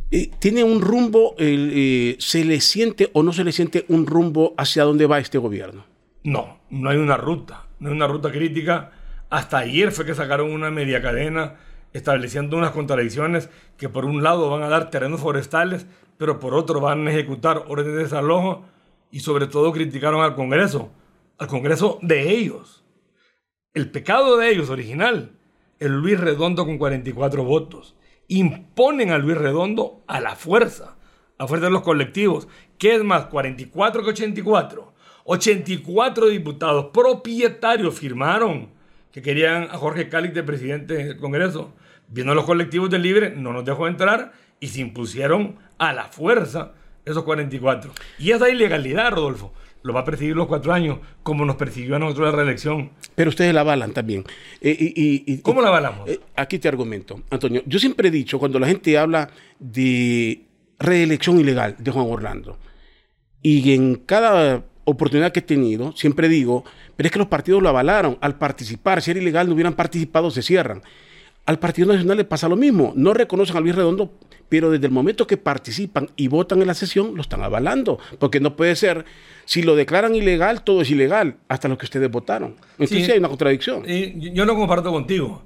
Eh, 0.10 0.32
¿Tiene 0.40 0.64
un 0.64 0.82
rumbo, 0.82 1.36
eh, 1.38 2.16
se 2.18 2.44
le 2.44 2.60
siente 2.62 3.12
o 3.14 3.22
no 3.22 3.32
se 3.32 3.44
le 3.44 3.52
siente 3.52 3.86
un 3.90 4.08
rumbo 4.08 4.56
hacia 4.58 4.86
dónde 4.86 5.06
va 5.06 5.20
este 5.20 5.38
gobierno? 5.38 5.86
No, 6.24 6.62
no 6.72 6.90
hay 6.90 6.98
una 6.98 7.16
ruta, 7.16 7.68
no 7.80 7.90
hay 7.90 7.96
una 7.96 8.08
ruta 8.08 8.32
crítica. 8.32 8.92
Hasta 9.30 9.60
ayer 9.60 9.92
fue 9.92 10.04
que 10.04 10.16
sacaron 10.16 10.52
una 10.52 10.72
media 10.72 11.00
cadena 11.00 11.58
estableciendo 11.94 12.58
unas 12.58 12.72
contradicciones 12.72 13.52
que 13.78 13.88
por 13.88 14.06
un 14.06 14.24
lado 14.24 14.50
van 14.50 14.64
a 14.64 14.70
dar 14.70 14.90
terrenos 14.90 15.22
forestales, 15.22 15.86
pero 16.18 16.40
por 16.40 16.56
otro 16.56 16.82
van 16.82 17.08
a 17.08 17.12
ejecutar 17.12 17.66
órdenes 17.68 17.94
de 17.98 18.04
desalojo 18.04 18.66
y 19.12 19.20
sobre 19.20 19.46
todo 19.46 19.72
criticaron 19.72 20.24
al 20.24 20.34
Congreso, 20.34 20.92
al 21.38 21.48
Congreso 21.48 22.00
de 22.02 22.32
ellos. 22.32 22.84
El 23.74 23.92
pecado 23.92 24.38
de 24.38 24.50
ellos 24.50 24.70
original, 24.70 25.38
el 25.80 25.94
Luis 25.94 26.20
Redondo 26.20 26.66
con 26.66 26.78
44 26.78 27.44
votos. 27.44 27.96
Imponen 28.28 29.12
a 29.12 29.18
Luis 29.18 29.38
Redondo 29.38 30.04
a 30.08 30.20
la 30.20 30.36
fuerza, 30.36 30.96
a 31.38 31.48
fuerza 31.48 31.66
de 31.66 31.72
los 31.72 31.84
colectivos. 31.84 32.48
¿Qué 32.78 32.96
es 32.96 33.04
más? 33.04 33.26
44 33.26 34.04
que 34.04 34.10
84. 34.10 34.94
84 35.26 36.28
diputados 36.28 36.88
propietarios 36.94 37.96
firmaron 37.96 38.70
que 39.12 39.22
querían 39.22 39.64
a 39.64 39.78
Jorge 39.78 40.10
Cáliz 40.10 40.34
de 40.34 40.44
presidente 40.44 40.94
del 40.96 41.18
Congreso. 41.18 41.74
Viendo 42.08 42.36
los 42.36 42.46
colectivos 42.46 42.90
del 42.90 43.02
Libre, 43.02 43.32
no 43.32 43.52
nos 43.52 43.66
dejó 43.66 43.88
entrar 43.88 44.34
y 44.60 44.68
se 44.68 44.82
impusieron 44.82 45.58
a 45.78 45.94
la 45.94 46.06
fuerza 46.06 46.74
esos 47.06 47.24
44. 47.24 47.92
Y 48.20 48.32
esa 48.32 48.50
ilegalidad, 48.50 49.12
Rodolfo, 49.12 49.54
lo 49.86 49.94
va 49.94 50.00
a 50.00 50.04
perseguir 50.04 50.36
los 50.36 50.48
cuatro 50.48 50.74
años, 50.74 50.98
como 51.22 51.46
nos 51.46 51.58
persiguió 51.58 51.96
a 51.96 52.00
nosotros 52.00 52.32
la 52.32 52.36
reelección. 52.36 52.90
Pero 53.14 53.30
ustedes 53.30 53.54
la 53.54 53.62
avalan 53.62 53.94
también. 53.94 54.24
Eh, 54.60 54.76
y, 54.80 55.38
¿Cómo 55.38 55.62
la 55.62 55.68
avalamos? 55.68 56.10
Eh, 56.10 56.20
aquí 56.36 56.58
te 56.58 56.68
argumento, 56.68 57.22
Antonio. 57.30 57.62
Yo 57.68 57.78
siempre 57.78 58.08
he 58.08 58.12
dicho, 58.12 58.40
cuando 58.40 58.58
la 58.58 58.66
gente 58.66 58.98
habla 58.98 59.30
de 59.60 60.42
reelección 60.80 61.40
ilegal 61.40 61.76
de 61.78 61.92
Juan 61.92 62.08
Orlando, 62.10 62.58
y 63.44 63.76
en 63.76 63.98
cada 63.98 64.64
oportunidad 64.86 65.32
que 65.32 65.42
he 65.42 65.44
tenido, 65.44 65.92
siempre 65.92 66.30
digo, 66.30 66.66
pero 66.96 67.06
es 67.06 67.12
que 67.12 67.20
los 67.20 67.28
partidos 67.28 67.62
lo 67.62 67.70
avalaron. 67.70 68.18
Al 68.22 68.40
participar, 68.40 69.04
si 69.04 69.12
era 69.12 69.20
ilegal, 69.20 69.48
no 69.48 69.54
hubieran 69.54 69.76
participado, 69.76 70.32
se 70.32 70.42
cierran. 70.42 70.82
Al 71.46 71.60
Partido 71.60 71.90
Nacional 71.90 72.18
le 72.18 72.26
pasa 72.26 72.50
lo 72.50 72.56
mismo. 72.56 72.92
No 72.96 73.14
reconocen 73.14 73.56
a 73.56 73.60
Luis 73.60 73.76
Redondo, 73.76 74.18
pero 74.50 74.72
desde 74.72 74.86
el 74.86 74.92
momento 74.92 75.28
que 75.28 75.38
participan 75.38 76.10
y 76.16 76.28
votan 76.28 76.62
en 76.62 76.68
la 76.68 76.74
sesión, 76.74 77.16
lo 77.16 77.22
están 77.22 77.42
avalando. 77.42 78.00
Porque 78.20 78.40
no 78.40 78.56
puede 78.56 78.76
ser, 78.76 79.06
si 79.46 79.64
lo 79.64 79.76
declaran 79.76 80.16
ilegal, 80.16 80.64
todo 80.64 80.82
es 80.82 80.90
ilegal, 80.92 81.38
hasta 81.48 81.68
lo 81.68 81.78
que 81.78 81.86
ustedes 81.86 82.10
votaron. 82.10 82.56
Entonces 82.74 83.06
sí, 83.06 83.12
hay 83.12 83.20
una 83.20 83.30
contradicción. 83.30 83.84
yo 83.86 84.46
no 84.46 84.56
comparto 84.56 84.92
contigo. 84.92 85.44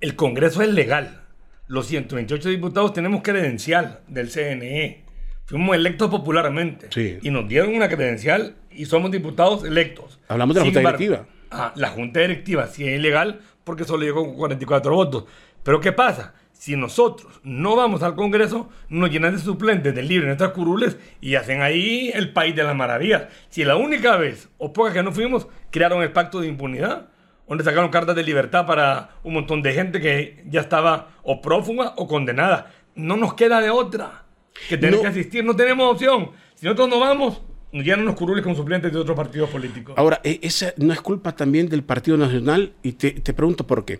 El 0.00 0.16
Congreso 0.16 0.62
es 0.62 0.68
legal. 0.68 1.22
Los 1.68 1.86
128 1.86 2.48
diputados 2.48 2.92
tenemos 2.92 3.22
credencial 3.22 4.00
del 4.08 4.28
CNE. 4.30 5.04
Fuimos 5.44 5.76
electos 5.76 6.10
popularmente. 6.10 6.88
Y 7.22 7.30
nos 7.30 7.48
dieron 7.48 7.74
una 7.74 7.88
credencial 7.88 8.56
y 8.70 8.86
somos 8.86 9.10
diputados 9.10 9.64
electos. 9.64 10.18
Hablamos 10.28 10.54
de 10.54 10.60
la 10.60 10.64
Junta 10.64 10.80
Directiva. 10.80 11.26
Ah, 11.50 11.72
la 11.76 11.88
Junta 11.88 12.20
Directiva 12.20 12.66
sí 12.66 12.86
es 12.86 12.98
ilegal 12.98 13.40
porque 13.64 13.84
solo 13.84 14.04
llegó 14.04 14.24
con 14.24 14.36
44 14.36 14.94
votos. 14.94 15.24
Pero 15.62 15.80
¿qué 15.80 15.92
pasa? 15.92 16.34
Si 16.62 16.76
nosotros 16.76 17.40
no 17.42 17.74
vamos 17.74 18.04
al 18.04 18.14
Congreso, 18.14 18.68
nos 18.88 19.10
llenan 19.10 19.34
de 19.34 19.40
suplentes 19.40 19.92
del 19.96 20.06
libre 20.06 20.26
en 20.26 20.28
nuestras 20.28 20.52
curules 20.52 20.96
y 21.20 21.34
hacen 21.34 21.60
ahí 21.60 22.12
el 22.14 22.32
país 22.32 22.54
de 22.54 22.62
las 22.62 22.76
maravillas. 22.76 23.24
Si 23.48 23.64
la 23.64 23.74
única 23.74 24.16
vez 24.16 24.48
o 24.58 24.72
pocas 24.72 24.94
que 24.94 25.02
no 25.02 25.10
fuimos, 25.10 25.48
crearon 25.72 26.04
el 26.04 26.12
pacto 26.12 26.40
de 26.40 26.46
impunidad, 26.46 27.08
donde 27.48 27.64
sacaron 27.64 27.90
cartas 27.90 28.14
de 28.14 28.22
libertad 28.22 28.64
para 28.64 29.10
un 29.24 29.34
montón 29.34 29.60
de 29.60 29.74
gente 29.74 30.00
que 30.00 30.44
ya 30.46 30.60
estaba 30.60 31.08
o 31.24 31.42
prófuga 31.42 31.94
o 31.96 32.06
condenada. 32.06 32.72
No 32.94 33.16
nos 33.16 33.34
queda 33.34 33.60
de 33.60 33.70
otra 33.70 34.22
que 34.68 34.78
tener 34.78 35.00
que 35.00 35.08
asistir, 35.08 35.44
no 35.44 35.56
tenemos 35.56 35.92
opción. 35.92 36.30
Si 36.54 36.64
nosotros 36.64 36.90
no 36.90 37.00
vamos, 37.00 37.42
nos 37.72 37.84
llenan 37.84 38.04
los 38.04 38.14
curules 38.14 38.44
con 38.44 38.54
suplentes 38.54 38.92
de 38.92 39.00
otros 39.00 39.16
partidos 39.16 39.50
políticos. 39.50 39.96
Ahora, 39.98 40.20
e, 40.22 40.38
esa 40.42 40.72
no 40.76 40.92
es 40.92 41.00
culpa 41.00 41.34
también 41.34 41.68
del 41.68 41.82
Partido 41.82 42.16
Nacional 42.16 42.74
y 42.84 42.92
te, 42.92 43.34
pregunto 43.34 43.66
por 43.66 43.84
qué. 43.84 43.98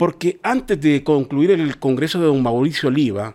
Porque 0.00 0.40
antes 0.42 0.80
de 0.80 1.04
concluir 1.04 1.50
el 1.50 1.76
Congreso 1.78 2.18
de 2.18 2.24
don 2.24 2.42
Mauricio 2.42 2.88
Oliva, 2.88 3.34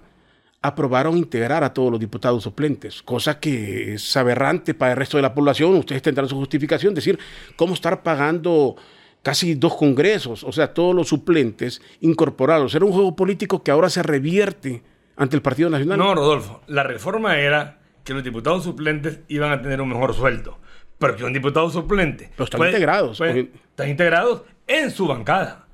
aprobaron 0.63 1.15
integrar 1.15 1.63
a 1.63 1.71
todos 1.75 1.91
los 1.91 1.99
diputados 1.99 2.41
suplentes, 2.41 3.03
cosa 3.03 3.39
que 3.39 3.93
es 3.93 4.17
aberrante 4.17 4.73
para 4.73 4.93
el 4.93 4.97
resto 4.97 5.17
de 5.17 5.21
la 5.21 5.35
población. 5.35 5.75
Ustedes 5.75 6.01
tendrán 6.01 6.27
su 6.27 6.35
justificación, 6.35 6.95
decir, 6.95 7.19
¿cómo 7.55 7.75
estar 7.75 8.01
pagando 8.01 8.77
casi 9.21 9.53
dos 9.53 9.75
congresos? 9.75 10.43
O 10.43 10.51
sea, 10.51 10.73
todos 10.73 10.95
los 10.95 11.07
suplentes 11.07 11.83
incorporados. 12.01 12.73
Era 12.73 12.83
un 12.83 12.93
juego 12.93 13.15
político 13.15 13.61
que 13.61 13.69
ahora 13.69 13.91
se 13.91 14.01
revierte 14.01 14.81
ante 15.17 15.35
el 15.35 15.43
Partido 15.43 15.69
Nacional. 15.69 15.99
No, 15.99 16.15
Rodolfo, 16.15 16.63
la 16.65 16.81
reforma 16.81 17.37
era 17.37 17.77
que 18.03 18.15
los 18.15 18.23
diputados 18.23 18.63
suplentes 18.63 19.19
iban 19.27 19.51
a 19.51 19.61
tener 19.61 19.81
un 19.81 19.89
mejor 19.89 20.15
sueldo. 20.15 20.57
Pero 20.97 21.15
que 21.15 21.25
un 21.25 21.33
diputado 21.33 21.69
suplente. 21.69 22.31
Pero 22.31 22.45
están 22.45 22.65
integrados. 22.65 23.21
están 23.21 23.87
integrados 23.87 24.41
en 24.65 24.89
su 24.89 25.05
bancada, 25.05 25.64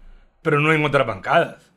pero 0.42 0.60
no 0.60 0.74
en 0.74 0.84
otras 0.84 1.08
bancadas. 1.08 1.72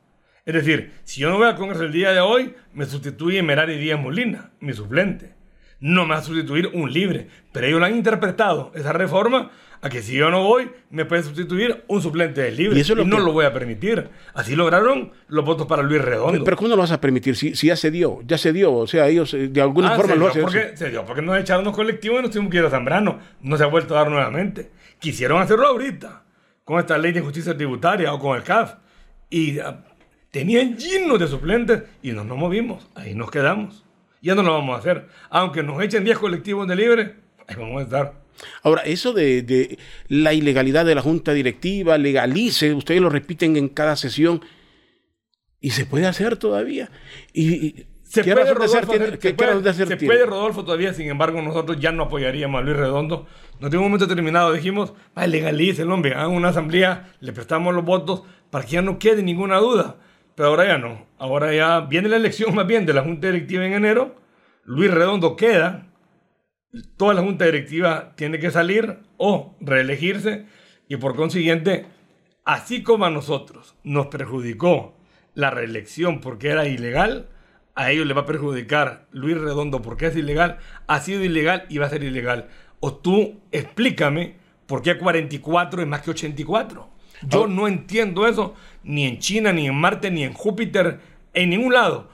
Es 0.46 0.54
decir, 0.54 0.92
si 1.04 1.20
yo 1.20 1.30
no 1.30 1.38
voy 1.38 1.48
al 1.48 1.56
Congreso 1.56 1.84
el 1.84 1.92
día 1.92 2.12
de 2.12 2.20
hoy, 2.20 2.54
me 2.74 2.84
sustituye 2.84 3.42
Merari 3.42 3.78
Díaz 3.78 3.98
Molina, 3.98 4.50
mi 4.60 4.74
suplente. 4.74 5.34
No 5.80 6.04
me 6.04 6.14
va 6.14 6.20
a 6.20 6.22
sustituir 6.22 6.70
un 6.72 6.92
libre. 6.92 7.28
Pero 7.52 7.66
ellos 7.66 7.80
lo 7.80 7.86
han 7.86 7.96
interpretado, 7.96 8.70
esa 8.74 8.92
reforma, 8.92 9.50
a 9.84 9.90
que 9.90 10.00
si 10.00 10.14
yo 10.14 10.30
no 10.30 10.42
voy, 10.42 10.70
me 10.88 11.04
puede 11.04 11.22
sustituir 11.22 11.84
un 11.88 12.00
suplente 12.00 12.40
del 12.40 12.56
libre. 12.56 12.80
Y, 12.80 13.04
no 13.04 13.20
lo 13.20 13.32
voy 13.32 13.44
a 13.44 13.52
permitir. 13.52 14.08
Así 14.32 14.56
lograron 14.56 15.12
los 15.28 15.44
votos 15.44 15.66
para 15.66 15.82
Luis 15.82 16.00
Redondo. 16.00 16.42
Pero 16.42 16.56
¿cómo 16.56 16.68
no 16.68 16.76
lo 16.76 16.82
vas 16.82 16.92
a 16.92 17.00
permitir? 17.00 17.36
Si, 17.36 17.54
si 17.54 17.66
ya 17.66 17.76
se 17.76 17.90
dio, 17.90 18.20
ya 18.26 18.38
se 18.38 18.54
dio. 18.54 18.72
O 18.72 18.86
sea, 18.86 19.08
ellos 19.08 19.34
eh, 19.34 19.48
de 19.48 19.60
alguna 19.60 19.92
ah, 19.92 19.96
forma 19.96 20.14
lo 20.14 20.28
hacen. 20.28 20.42
Porque, 20.42 20.74
se 20.74 20.90
dio 20.90 21.04
porque 21.04 21.20
nos 21.20 21.38
echaron 21.38 21.64
los 21.64 21.74
colectivos 21.74 22.20
y 22.20 22.22
nos 22.22 22.30
tuvimos 22.30 22.50
que 22.50 22.58
ir 22.58 22.64
a 22.64 22.70
Zambrano. 22.70 23.18
No 23.42 23.58
se 23.58 23.64
ha 23.64 23.66
vuelto 23.66 23.94
a 23.94 24.00
dar 24.00 24.10
nuevamente. 24.10 24.70
Quisieron 24.98 25.42
hacerlo 25.42 25.66
ahorita, 25.66 26.23
con 26.64 26.78
esta 26.78 26.98
ley 26.98 27.12
de 27.12 27.20
justicia 27.20 27.56
tributaria 27.56 28.12
o 28.12 28.18
con 28.18 28.36
el 28.36 28.42
CAF. 28.42 28.74
Y 29.30 29.58
ah, 29.58 29.84
tenían 30.30 30.76
llenos 30.76 31.18
de 31.18 31.28
suplentes 31.28 31.82
y 32.02 32.12
no 32.12 32.24
nos 32.24 32.38
movimos. 32.38 32.88
Ahí 32.94 33.14
nos 33.14 33.30
quedamos. 33.30 33.84
Ya 34.20 34.34
no 34.34 34.42
lo 34.42 34.52
vamos 34.52 34.76
a 34.76 34.78
hacer. 34.78 35.08
Aunque 35.30 35.62
nos 35.62 35.82
echen 35.82 36.04
10 36.04 36.18
colectivos 36.18 36.66
de 36.66 36.76
libre, 36.76 37.16
ahí 37.46 37.56
vamos 37.58 37.80
a 37.80 37.84
estar. 37.84 38.24
Ahora, 38.62 38.82
eso 38.82 39.12
de, 39.12 39.78
la 40.08 40.32
ilegalidad 40.32 40.84
de 40.84 40.94
la 40.94 41.02
junta 41.02 41.32
directiva, 41.32 41.98
legalice, 41.98 42.74
ustedes 42.74 43.00
lo 43.00 43.10
repiten 43.10 43.56
en 43.56 43.68
cada 43.68 43.96
sesión, 43.96 44.42
y 45.60 45.70
se 45.70 45.86
puede 45.86 46.06
hacer 46.06 46.36
todavía. 46.36 46.90
Y, 47.32 47.86
se 48.22 48.24
puede, 48.24 48.54
Rodolfo, 48.54 48.92
se, 49.72 49.96
puede, 49.96 50.26
Rodolfo, 50.26 50.64
todavía, 50.64 50.94
sin 50.94 51.08
embargo, 51.08 51.42
nosotros 51.42 51.78
ya 51.78 51.92
no 51.92 52.04
apoyaríamos 52.04 52.60
a 52.60 52.64
Luis 52.64 52.76
Redondo. 52.76 53.26
No 53.60 53.70
tengo 53.70 53.84
un 53.84 53.90
momento 53.90 54.06
determinado 54.06 54.52
dijimos, 54.52 54.94
legalice 55.26 55.82
el 55.82 55.90
hombre, 55.90 56.14
hagan 56.14 56.32
una 56.32 56.48
asamblea, 56.48 57.12
le 57.20 57.32
prestamos 57.32 57.74
los 57.74 57.84
votos 57.84 58.22
para 58.50 58.64
que 58.64 58.72
ya 58.72 58.82
no 58.82 58.98
quede 58.98 59.22
ninguna 59.22 59.58
duda. 59.58 59.96
Pero 60.34 60.48
ahora 60.48 60.66
ya 60.66 60.78
no. 60.78 61.06
Ahora 61.18 61.54
ya 61.54 61.80
viene 61.80 62.08
la 62.08 62.16
elección 62.16 62.54
más 62.54 62.66
bien 62.66 62.86
de 62.86 62.94
la 62.94 63.02
Junta 63.02 63.28
Directiva 63.28 63.64
en 63.64 63.74
enero. 63.74 64.16
Luis 64.64 64.90
Redondo 64.90 65.36
queda 65.36 65.86
toda 66.96 67.14
la 67.14 67.22
junta 67.22 67.44
directiva 67.44 68.14
tiene 68.16 68.38
que 68.38 68.50
salir 68.50 68.98
o 69.16 69.56
reelegirse 69.60 70.46
y 70.88 70.96
por 70.96 71.16
consiguiente, 71.16 71.86
así 72.44 72.82
como 72.82 73.04
a 73.04 73.10
nosotros 73.10 73.76
nos 73.84 74.08
perjudicó 74.08 74.96
la 75.34 75.50
reelección 75.50 76.20
porque 76.20 76.48
era 76.48 76.66
ilegal, 76.66 77.28
a 77.74 77.90
ellos 77.90 78.06
le 78.06 78.14
va 78.14 78.22
a 78.22 78.26
perjudicar 78.26 79.06
Luis 79.10 79.36
Redondo 79.36 79.82
porque 79.82 80.06
es 80.06 80.16
ilegal, 80.16 80.58
ha 80.86 81.00
sido 81.00 81.24
ilegal 81.24 81.66
y 81.68 81.78
va 81.78 81.86
a 81.86 81.90
ser 81.90 82.02
ilegal. 82.02 82.48
O 82.80 82.94
tú 82.94 83.40
explícame 83.50 84.36
por 84.66 84.82
qué 84.82 84.96
44 84.96 85.82
es 85.82 85.88
más 85.88 86.02
que 86.02 86.10
84. 86.10 86.88
Yo 87.28 87.46
no 87.46 87.66
entiendo 87.68 88.26
eso 88.26 88.54
ni 88.82 89.06
en 89.06 89.18
China, 89.18 89.52
ni 89.52 89.66
en 89.66 89.74
Marte, 89.74 90.10
ni 90.10 90.24
en 90.24 90.34
Júpiter, 90.34 91.00
en 91.32 91.50
ningún 91.50 91.72
lado. 91.72 92.08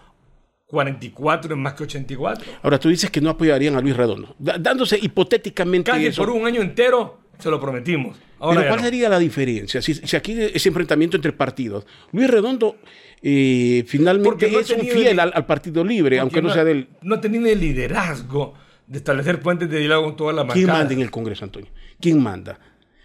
44 0.67 1.55
es 1.55 1.61
más 1.61 1.75
que 1.75 1.83
84. 1.83 2.53
Ahora 2.63 2.79
tú 2.79 2.89
dices 2.89 3.11
que 3.11 3.21
no 3.21 3.31
apoyarían 3.31 3.75
a 3.75 3.81
Luis 3.81 3.97
Redondo, 3.97 4.35
dándose 4.39 4.99
hipotéticamente. 5.01 5.91
Casi 5.91 6.11
por 6.13 6.31
un 6.31 6.47
año 6.47 6.63
entero 6.63 7.19
se 7.41 7.51
lo 7.51 7.61
prometimos. 7.61 8.17
Ahora 8.39 8.69
¿cuál 8.69 8.81
sería 8.81 9.09
la 9.09 9.19
diferencia? 9.19 9.83
Si, 9.83 10.17
aquí 10.17 10.37
ese 10.41 10.69
enfrentamiento 10.69 11.17
entre 11.17 11.33
partidos, 11.33 11.87
Luis 12.13 12.29
Redondo 12.29 12.77
eh, 13.23 13.85
finalmente 13.87 14.47
es 14.47 14.71
un 14.71 14.81
fiel 14.81 15.21
al, 15.21 15.47
Partido 15.47 15.85
Libre, 15.85 16.19
aunque 16.19 16.41
no, 16.41 16.53
sea 16.53 16.65
del. 16.65 16.89
No 17.03 17.21
tenido 17.21 17.47
el 17.47 17.61
liderazgo 17.61 18.55
de 18.87 18.99
establecer 18.99 19.41
puentes 19.41 19.71
de 19.71 19.79
diálogo 19.79 20.07
con 20.09 20.17
todas 20.17 20.35
las 20.35 20.45
bancadas. 20.45 20.65
¿Quién 20.65 20.79
manda 20.79 20.95
en 20.95 21.01
el 21.01 21.11
Congreso, 21.11 21.45
Antonio? 21.45 21.71
¿Quién 22.01 22.23
manda? 22.23 22.59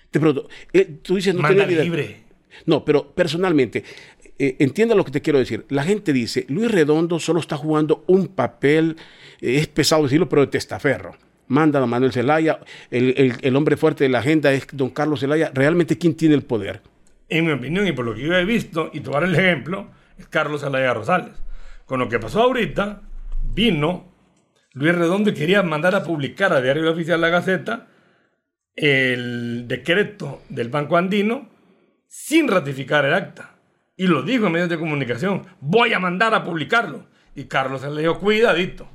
Te 0.09 0.19
pregunto, 0.19 0.47
eh, 0.71 0.99
tú 1.01 1.15
dices 1.15 1.35
no 1.35 1.41
manda 1.41 1.65
libre. 1.65 2.23
No, 2.65 2.85
pero 2.85 3.13
personalmente, 3.13 3.83
eh, 4.37 4.57
entienda 4.59 4.95
lo 4.95 5.05
que 5.05 5.11
te 5.11 5.21
quiero 5.21 5.39
decir. 5.39 5.65
La 5.69 5.83
gente 5.83 6.11
dice, 6.11 6.45
Luis 6.49 6.71
Redondo 6.71 7.19
solo 7.19 7.39
está 7.39 7.57
jugando 7.57 8.03
un 8.07 8.27
papel, 8.27 8.97
eh, 9.41 9.57
es 9.57 9.67
pesado 9.67 10.03
decirlo, 10.03 10.27
pero 10.27 10.41
de 10.41 10.47
testaferro. 10.47 11.15
Manda 11.47 11.81
a 11.81 11.85
Manuel 11.85 12.11
Zelaya, 12.11 12.59
el, 12.89 13.55
hombre 13.55 13.77
fuerte 13.77 14.03
de 14.03 14.09
la 14.09 14.19
agenda 14.19 14.51
es 14.51 14.67
don 14.71 14.89
Carlos 14.89 15.19
Zelaya. 15.19 15.51
¿Realmente 15.53 15.97
quién 15.97 16.15
tiene 16.15 16.35
el 16.35 16.41
poder? 16.41 16.81
En 17.29 17.45
mi 17.45 17.51
opinión, 17.51 17.87
y 17.87 17.91
por 17.91 18.05
lo 18.05 18.15
que 18.15 18.21
yo 18.21 18.33
he 18.33 18.45
visto, 18.45 18.89
y 18.93 19.01
tomar 19.01 19.23
el 19.23 19.35
ejemplo, 19.35 19.87
es 20.17 20.27
Carlos 20.27 20.61
Zelaya 20.61 20.93
Rosales. 20.93 21.33
Con 21.85 21.99
lo 21.99 22.09
que 22.09 22.19
pasó 22.19 22.41
ahorita, 22.41 23.01
vino 23.53 24.11
Luis 24.73 24.95
Redondo 24.95 25.29
y 25.29 25.33
quería 25.33 25.61
mandar 25.61 25.95
a 25.95 26.03
publicar 26.03 26.51
a 26.51 26.61
Diario 26.61 26.91
Oficial 26.91 27.21
La 27.21 27.29
Gaceta 27.29 27.87
el 28.75 29.67
decreto 29.67 30.41
del 30.49 30.69
Banco 30.69 30.97
Andino 30.97 31.47
sin 32.07 32.47
ratificar 32.47 33.05
el 33.05 33.13
acta 33.13 33.55
y 33.95 34.07
lo 34.07 34.21
dijo 34.23 34.47
en 34.47 34.51
medios 34.51 34.69
de 34.69 34.77
comunicación, 34.77 35.45
voy 35.61 35.93
a 35.93 35.99
mandar 35.99 36.33
a 36.33 36.43
publicarlo. 36.43 37.05
Y 37.35 37.45
Carlos 37.45 37.83
dijo, 37.95 38.19
cuidadito, 38.19 38.87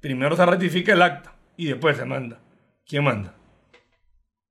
primero 0.00 0.36
se 0.36 0.46
ratifica 0.46 0.92
el 0.92 1.02
acta 1.02 1.34
y 1.58 1.66
después 1.66 1.98
se 1.98 2.06
manda. 2.06 2.40
¿Quién 2.86 3.04
manda? 3.04 3.34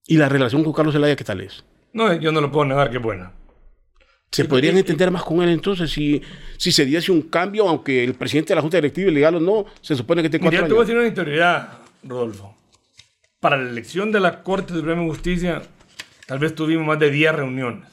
¿Y 0.05 0.17
la 0.17 0.29
relación 0.29 0.63
con 0.63 0.73
Carlos 0.73 0.93
Zelaya 0.93 1.15
qué 1.15 1.23
tal 1.23 1.41
es? 1.41 1.65
No, 1.93 2.13
yo 2.13 2.31
no 2.31 2.41
lo 2.41 2.51
puedo 2.51 2.65
negar 2.65 2.91
que 2.91 2.97
es 2.97 3.03
buena. 3.03 3.31
¿Se 4.29 4.45
podrían 4.45 4.77
entender 4.77 5.09
más 5.09 5.23
con 5.23 5.41
él 5.41 5.49
entonces 5.49 5.89
si, 5.89 6.21
si 6.57 6.71
se 6.71 6.85
diese 6.85 7.11
un 7.11 7.23
cambio, 7.23 7.67
aunque 7.67 8.03
el 8.03 8.13
presidente 8.13 8.49
de 8.49 8.55
la 8.55 8.61
Junta 8.61 8.77
Directiva 8.77 9.09
legal 9.09 9.35
o 9.35 9.39
no, 9.39 9.65
se 9.81 9.95
supone 9.95 10.21
que 10.21 10.29
tiene 10.29 10.43
cuatro 10.43 10.59
Mira, 10.59 10.67
te 10.67 10.73
voy 10.73 10.81
a 10.81 10.85
decir 10.85 10.97
una 10.97 11.07
historia, 11.07 11.69
Rodolfo. 12.03 12.55
Para 13.39 13.57
la 13.57 13.69
elección 13.69 14.11
de 14.11 14.19
la 14.19 14.43
Corte 14.43 14.73
Suprema 14.73 15.01
de 15.01 15.07
Justicia, 15.07 15.61
tal 16.25 16.39
vez 16.39 16.53
tuvimos 16.53 16.85
más 16.85 16.99
de 16.99 17.09
10 17.09 17.35
reuniones 17.35 17.87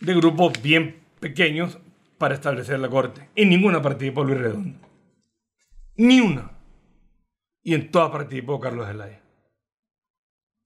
de 0.00 0.14
grupos 0.14 0.52
bien 0.62 1.00
pequeños 1.20 1.78
para 2.18 2.34
establecer 2.34 2.78
la 2.78 2.90
Corte. 2.90 3.30
En 3.34 3.48
ninguna 3.48 3.80
participó 3.80 4.24
Luis 4.24 4.38
Redondo. 4.38 4.78
Ni 5.96 6.20
una. 6.20 6.53
Y 7.64 7.74
en 7.74 7.90
todas 7.90 8.10
participó 8.10 8.60
Carlos 8.60 8.86
Zelaya. 8.86 9.20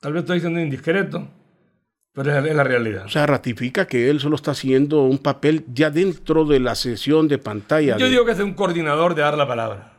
Tal 0.01 0.13
vez 0.13 0.23
estoy 0.25 0.41
siendo 0.41 0.61
indiscreto, 0.61 1.29
pero 2.13 2.37
es 2.45 2.55
la 2.55 2.65
realidad. 2.65 3.07
O 3.07 3.09
sea, 3.09 3.25
ratifica 3.27 3.87
que 3.87 4.11
él 4.11 4.21
solo 4.21 4.37
está 4.37 4.51
haciendo 4.51 5.03
un 5.03 5.19
papel 5.19 5.65
ya 5.73 5.91
dentro 5.91 6.45
de 6.45 6.61
la 6.61 6.75
sesión 6.75 7.29
de 7.29 7.39
pantalla. 7.39 7.97
Yo 7.97 8.07
de 8.07 8.11
digo 8.11 8.25
que 8.25 8.33
es 8.33 8.41
un 8.41 8.55
coordinador 8.55 9.15
de 9.15 9.23
dar 9.23 9.37
la 9.39 9.47
palabra. 9.49 9.93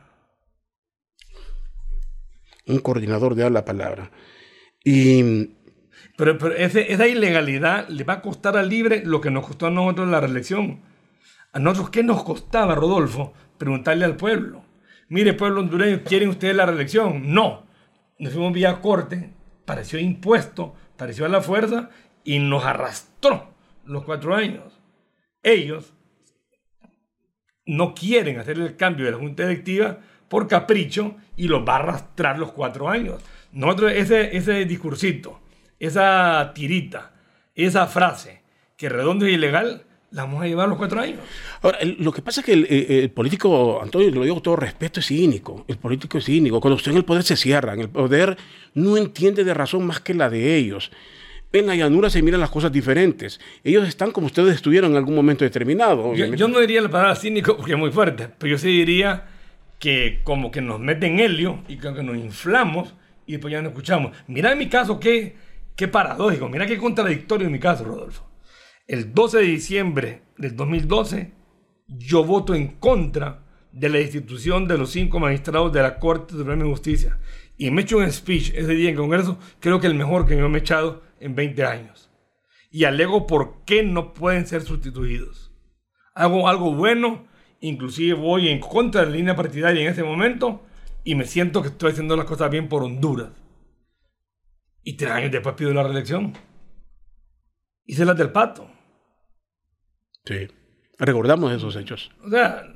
Un 2.66 2.78
coordinador 2.80 3.34
de 3.34 3.42
dar 3.42 3.52
la 3.52 3.64
palabra. 3.64 4.10
Y 4.84 5.56
Pero, 6.16 6.36
pero 6.38 6.54
ese- 6.54 6.92
esa 6.92 7.06
ilegalidad 7.08 7.88
le 7.88 8.04
va 8.04 8.14
a 8.14 8.22
costar 8.22 8.56
al 8.56 8.68
libre 8.68 9.02
lo 9.04 9.20
que 9.22 9.30
nos 9.30 9.46
costó 9.46 9.66
a 9.66 9.70
nosotros 9.70 10.08
la 10.08 10.20
reelección. 10.20 10.82
A 11.52 11.58
nosotros, 11.58 11.90
¿qué 11.90 12.02
nos 12.02 12.22
costaba, 12.22 12.74
Rodolfo? 12.74 13.32
Preguntarle 13.58 14.04
al 14.04 14.16
pueblo. 14.16 14.64
Mire, 15.10 15.34
pueblo 15.34 15.60
hondureño, 15.60 16.02
¿quieren 16.04 16.28
ustedes 16.28 16.54
la 16.54 16.66
reelección? 16.66 17.34
No. 17.34 17.66
Nos 18.20 18.32
fuimos 18.32 18.52
vía 18.52 18.80
corte, 18.80 19.32
pareció 19.64 19.98
impuesto, 19.98 20.76
pareció 20.96 21.26
a 21.26 21.28
la 21.28 21.40
fuerza 21.40 21.90
y 22.22 22.38
nos 22.38 22.64
arrastró 22.64 23.52
los 23.84 24.04
cuatro 24.04 24.36
años. 24.36 24.80
Ellos 25.42 25.94
no 27.66 27.92
quieren 27.92 28.38
hacer 28.38 28.56
el 28.60 28.76
cambio 28.76 29.04
de 29.04 29.10
la 29.10 29.18
Junta 29.18 29.48
Directiva 29.48 29.98
por 30.28 30.46
capricho 30.46 31.16
y 31.36 31.48
los 31.48 31.66
va 31.68 31.74
a 31.74 31.78
arrastrar 31.80 32.38
los 32.38 32.52
cuatro 32.52 32.88
años. 32.88 33.20
Nosotros, 33.50 33.90
ese, 33.90 34.36
ese 34.36 34.64
discursito, 34.64 35.40
esa 35.80 36.52
tirita, 36.54 37.14
esa 37.56 37.88
frase 37.88 38.42
que 38.76 38.88
redondo 38.88 39.26
es 39.26 39.32
ilegal, 39.32 39.86
la 40.12 40.24
vamos 40.24 40.42
a 40.42 40.46
llevar 40.46 40.68
los 40.68 40.76
cuatro 40.78 41.00
años. 41.00 41.18
Ahora, 41.62 41.78
el- 41.78 41.96
lo 42.00 42.12
que 42.12 42.20
pasa 42.22 42.40
es 42.40 42.46
que 42.46 42.52
el, 42.52 42.66
eh, 42.68 43.00
el 43.04 43.10
político, 43.10 43.80
Antonio, 43.82 44.10
lo 44.10 44.22
digo 44.22 44.34
con 44.36 44.42
todo 44.42 44.56
respeto, 44.56 45.00
es 45.00 45.06
cínico. 45.06 45.64
El 45.68 45.76
político 45.78 46.18
es 46.18 46.24
cínico. 46.24 46.60
Cuando 46.60 46.76
usted 46.76 46.90
en 46.90 46.96
el 46.98 47.04
poder 47.04 47.22
se 47.22 47.36
cierran, 47.36 47.78
el 47.80 47.88
poder 47.88 48.36
no 48.74 48.96
entiende 48.96 49.44
de 49.44 49.54
razón 49.54 49.86
más 49.86 50.00
que 50.00 50.14
la 50.14 50.28
de 50.28 50.56
ellos. 50.56 50.90
En 51.52 51.66
la 51.66 51.74
llanura 51.74 52.10
se 52.10 52.22
miran 52.22 52.40
las 52.40 52.50
cosas 52.50 52.70
diferentes. 52.70 53.40
Ellos 53.64 53.86
están 53.88 54.12
como 54.12 54.26
ustedes 54.26 54.54
estuvieron 54.54 54.92
en 54.92 54.96
algún 54.96 55.16
momento 55.16 55.44
determinado. 55.44 56.14
Yo, 56.14 56.46
no 56.48 56.60
diría 56.60 56.80
la 56.80 56.88
palabra 56.90 57.16
cínico 57.16 57.56
porque 57.56 57.72
es 57.72 57.78
muy 57.78 57.90
fuerte, 57.90 58.28
pero 58.38 58.52
yo 58.52 58.58
sí 58.58 58.68
diría 58.68 59.26
que 59.80 60.20
como 60.24 60.50
que 60.52 60.60
nos 60.60 60.78
meten 60.78 61.18
helio 61.18 61.60
y 61.66 61.76
que 61.76 61.92
que 61.92 62.02
nos 62.04 62.16
inflamos 62.16 62.94
y 63.26 63.32
después 63.32 63.50
ya 63.50 63.62
no 63.62 63.68
escuchamos. 63.70 64.16
Mira 64.28 64.52
en 64.52 64.58
mi 64.58 64.68
caso 64.68 65.00
qué, 65.00 65.34
qué 65.74 65.88
paradójico, 65.88 66.48
mira 66.48 66.66
qué 66.66 66.76
contradictorio 66.78 67.46
en 67.46 67.52
mi 67.52 67.58
caso, 67.58 67.82
Rodolfo. 67.84 68.29
El 68.90 69.14
12 69.14 69.38
de 69.38 69.44
diciembre 69.44 70.22
del 70.36 70.56
2012 70.56 71.32
yo 71.86 72.24
voto 72.24 72.56
en 72.56 72.66
contra 72.66 73.44
de 73.70 73.88
la 73.88 74.00
institución 74.00 74.66
de 74.66 74.76
los 74.78 74.90
cinco 74.90 75.20
magistrados 75.20 75.72
de 75.72 75.80
la 75.80 76.00
Corte 76.00 76.34
Suprema 76.34 76.64
de 76.64 76.70
Justicia. 76.70 77.20
Y 77.56 77.70
me 77.70 77.82
echo 77.82 77.98
un 77.98 78.10
speech 78.10 78.50
ese 78.52 78.74
día 78.74 78.90
en 78.90 78.96
Congreso, 78.96 79.38
creo 79.60 79.78
que 79.78 79.86
el 79.86 79.94
mejor 79.94 80.26
que 80.26 80.34
me 80.34 80.58
he 80.58 80.60
echado 80.60 81.04
en 81.20 81.36
20 81.36 81.64
años. 81.64 82.10
Y 82.68 82.82
alego 82.82 83.28
por 83.28 83.64
qué 83.64 83.84
no 83.84 84.12
pueden 84.12 84.48
ser 84.48 84.62
sustituidos. 84.62 85.52
Hago 86.12 86.48
algo 86.48 86.74
bueno, 86.74 87.28
inclusive 87.60 88.14
voy 88.14 88.48
en 88.48 88.58
contra 88.58 89.02
de 89.02 89.06
la 89.06 89.16
línea 89.16 89.36
partidaria 89.36 89.82
en 89.82 89.92
ese 89.92 90.02
momento 90.02 90.62
y 91.04 91.14
me 91.14 91.26
siento 91.26 91.62
que 91.62 91.68
estoy 91.68 91.92
haciendo 91.92 92.16
las 92.16 92.26
cosas 92.26 92.50
bien 92.50 92.68
por 92.68 92.82
Honduras. 92.82 93.30
Y 94.82 94.94
tres 94.94 95.12
años 95.12 95.30
después 95.30 95.54
pido 95.54 95.72
la 95.72 95.84
reelección. 95.84 96.32
Hice 97.86 98.04
las 98.04 98.16
del 98.16 98.32
pato. 98.32 98.79
Sí. 100.24 100.48
Recordamos 100.98 101.52
esos 101.52 101.76
hechos. 101.76 102.10
O 102.22 102.28
sea, 102.28 102.74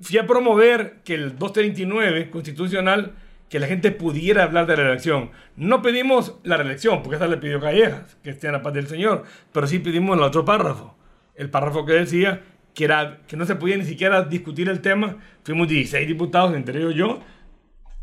fui 0.00 0.18
a 0.18 0.26
promover 0.26 1.00
que 1.04 1.14
el 1.14 1.38
239 1.38 2.30
constitucional, 2.30 3.14
que 3.48 3.58
la 3.58 3.66
gente 3.66 3.90
pudiera 3.90 4.44
hablar 4.44 4.66
de 4.66 4.76
la 4.76 4.84
reelección. 4.84 5.30
No 5.56 5.82
pedimos 5.82 6.36
la 6.44 6.56
reelección, 6.56 7.02
porque 7.02 7.16
esa 7.16 7.26
le 7.26 7.36
pidió 7.36 7.60
Callejas, 7.60 8.16
que 8.22 8.30
esté 8.30 8.46
en 8.46 8.52
la 8.54 8.62
paz 8.62 8.74
del 8.74 8.86
Señor, 8.86 9.24
pero 9.52 9.66
sí 9.66 9.80
pedimos 9.80 10.16
el 10.16 10.22
otro 10.22 10.44
párrafo. 10.44 10.96
El 11.34 11.50
párrafo 11.50 11.84
que 11.84 11.94
decía 11.94 12.42
que, 12.74 12.84
era, 12.84 13.20
que 13.26 13.36
no 13.36 13.44
se 13.44 13.56
podía 13.56 13.76
ni 13.76 13.84
siquiera 13.84 14.22
discutir 14.22 14.68
el 14.68 14.80
tema. 14.80 15.16
Fuimos 15.42 15.68
16 15.68 16.06
diputados, 16.06 16.54
entre 16.54 16.78
ellos 16.78 16.94
yo. 16.94 17.20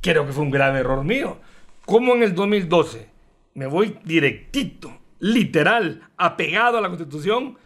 Creo 0.01 0.25
que 0.25 0.33
fue 0.33 0.43
un 0.43 0.51
grave 0.51 0.79
error 0.79 1.03
mío. 1.03 1.39
Como 1.85 2.13
en 2.15 2.23
el 2.23 2.35
2012 2.35 3.09
me 3.53 3.67
voy 3.67 3.97
directito, 4.03 4.97
literal, 5.19 6.01
apegado 6.17 6.77
a 6.77 6.81
la 6.81 6.87
Constitución 6.87 7.57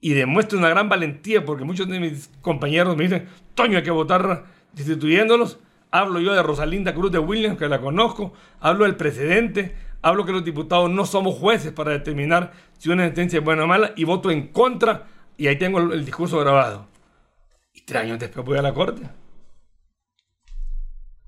y 0.00 0.14
demuestro 0.14 0.58
una 0.58 0.68
gran 0.68 0.88
valentía 0.88 1.44
porque 1.44 1.64
muchos 1.64 1.88
de 1.88 2.00
mis 2.00 2.30
compañeros 2.40 2.96
me 2.96 3.04
dicen, 3.04 3.28
Toño, 3.54 3.78
hay 3.78 3.82
que 3.82 3.90
votar 3.90 4.44
destituyéndolos. 4.72 5.58
Hablo 5.90 6.20
yo 6.20 6.34
de 6.34 6.42
Rosalinda 6.42 6.94
Cruz 6.94 7.10
de 7.12 7.18
Williams, 7.18 7.58
que 7.58 7.68
la 7.68 7.80
conozco. 7.80 8.32
Hablo 8.60 8.84
del 8.84 8.96
precedente. 8.96 9.74
Hablo 10.02 10.26
que 10.26 10.32
los 10.32 10.44
diputados 10.44 10.90
no 10.90 11.06
somos 11.06 11.34
jueces 11.36 11.72
para 11.72 11.92
determinar 11.92 12.52
si 12.78 12.90
una 12.90 13.04
sentencia 13.04 13.38
es 13.38 13.44
buena 13.44 13.64
o 13.64 13.66
mala 13.66 13.92
y 13.96 14.04
voto 14.04 14.30
en 14.30 14.48
contra 14.48 15.06
y 15.36 15.48
ahí 15.48 15.56
tengo 15.56 15.80
el, 15.80 15.92
el 15.92 16.04
discurso 16.04 16.38
grabado. 16.38 16.88
Y 17.72 17.82
tres 17.82 18.02
años 18.02 18.18
después 18.18 18.44
voy 18.44 18.58
a 18.58 18.62
la 18.62 18.72
corte. 18.72 19.02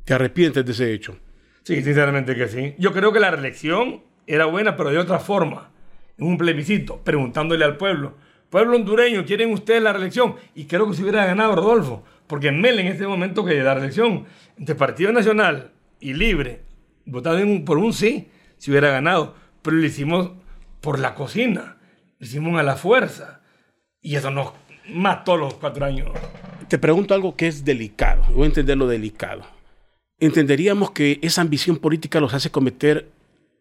¿Te 0.05 0.15
arrepientes 0.15 0.65
de 0.65 0.73
ese 0.73 0.93
hecho? 0.93 1.19
Sí, 1.65 1.83
sinceramente 1.83 2.35
que 2.35 2.49
sí. 2.49 2.75
Yo 2.79 2.93
creo 2.93 3.13
que 3.13 3.21
la 3.21 3.31
reelección 3.31 4.03
era 4.27 4.47
buena, 4.47 4.77
pero 4.77 4.91
de 4.91 4.99
otra 4.99 5.19
forma. 5.19 5.71
En 6.17 6.27
un 6.27 6.39
plebiscito, 6.39 7.03
preguntándole 7.05 7.65
al 7.65 7.77
pueblo. 7.77 8.15
Pueblo 8.51 8.77
hondureño, 8.77 9.25
¿quieren 9.25 9.53
ustedes 9.53 9.83
la 9.83 9.93
reelección? 9.93 10.37
Y 10.55 10.65
creo 10.65 10.89
que 10.89 10.97
se 10.97 11.03
hubiera 11.03 11.27
ganado 11.27 11.55
Rodolfo. 11.55 12.05
Porque 12.27 12.51
Mel 12.51 12.79
en 12.79 12.89
ese 12.89 13.07
momento 13.07 13.45
que 13.45 13.63
la 13.63 13.75
reelección 13.75 14.25
entre 14.57 14.75
Partido 14.75 15.13
Nacional 15.13 15.73
y 16.01 16.15
Libre 16.15 16.63
votaron 17.05 17.65
por 17.65 17.79
un 17.79 17.93
sí, 17.93 18.29
se 18.57 18.71
hubiera 18.71 18.91
ganado. 18.91 19.35
Pero 19.63 19.77
lo 19.77 19.85
hicimos 19.85 20.31
por 20.81 20.99
la 20.99 21.15
cocina. 21.15 21.77
Lo 22.19 22.27
hicimos 22.27 22.59
a 22.59 22.63
la 22.63 22.77
fuerza. 22.77 23.41
Y 24.01 24.17
eso 24.17 24.31
nos 24.31 24.53
mató 24.89 25.37
los 25.37 25.55
cuatro 25.55 25.85
años. 25.85 26.09
Te 26.69 26.79
pregunto 26.79 27.15
algo 27.15 27.37
que 27.37 27.49
es 27.49 27.65
delicado. 27.65 28.23
Voy 28.33 28.45
a 28.45 28.47
entender 28.47 28.77
lo 28.77 28.87
delicado. 28.87 29.43
Entenderíamos 30.21 30.91
que 30.91 31.19
esa 31.23 31.43
ambición 31.43 31.77
política 31.77 32.21
los 32.21 32.35
hace 32.35 32.51
cometer 32.51 33.09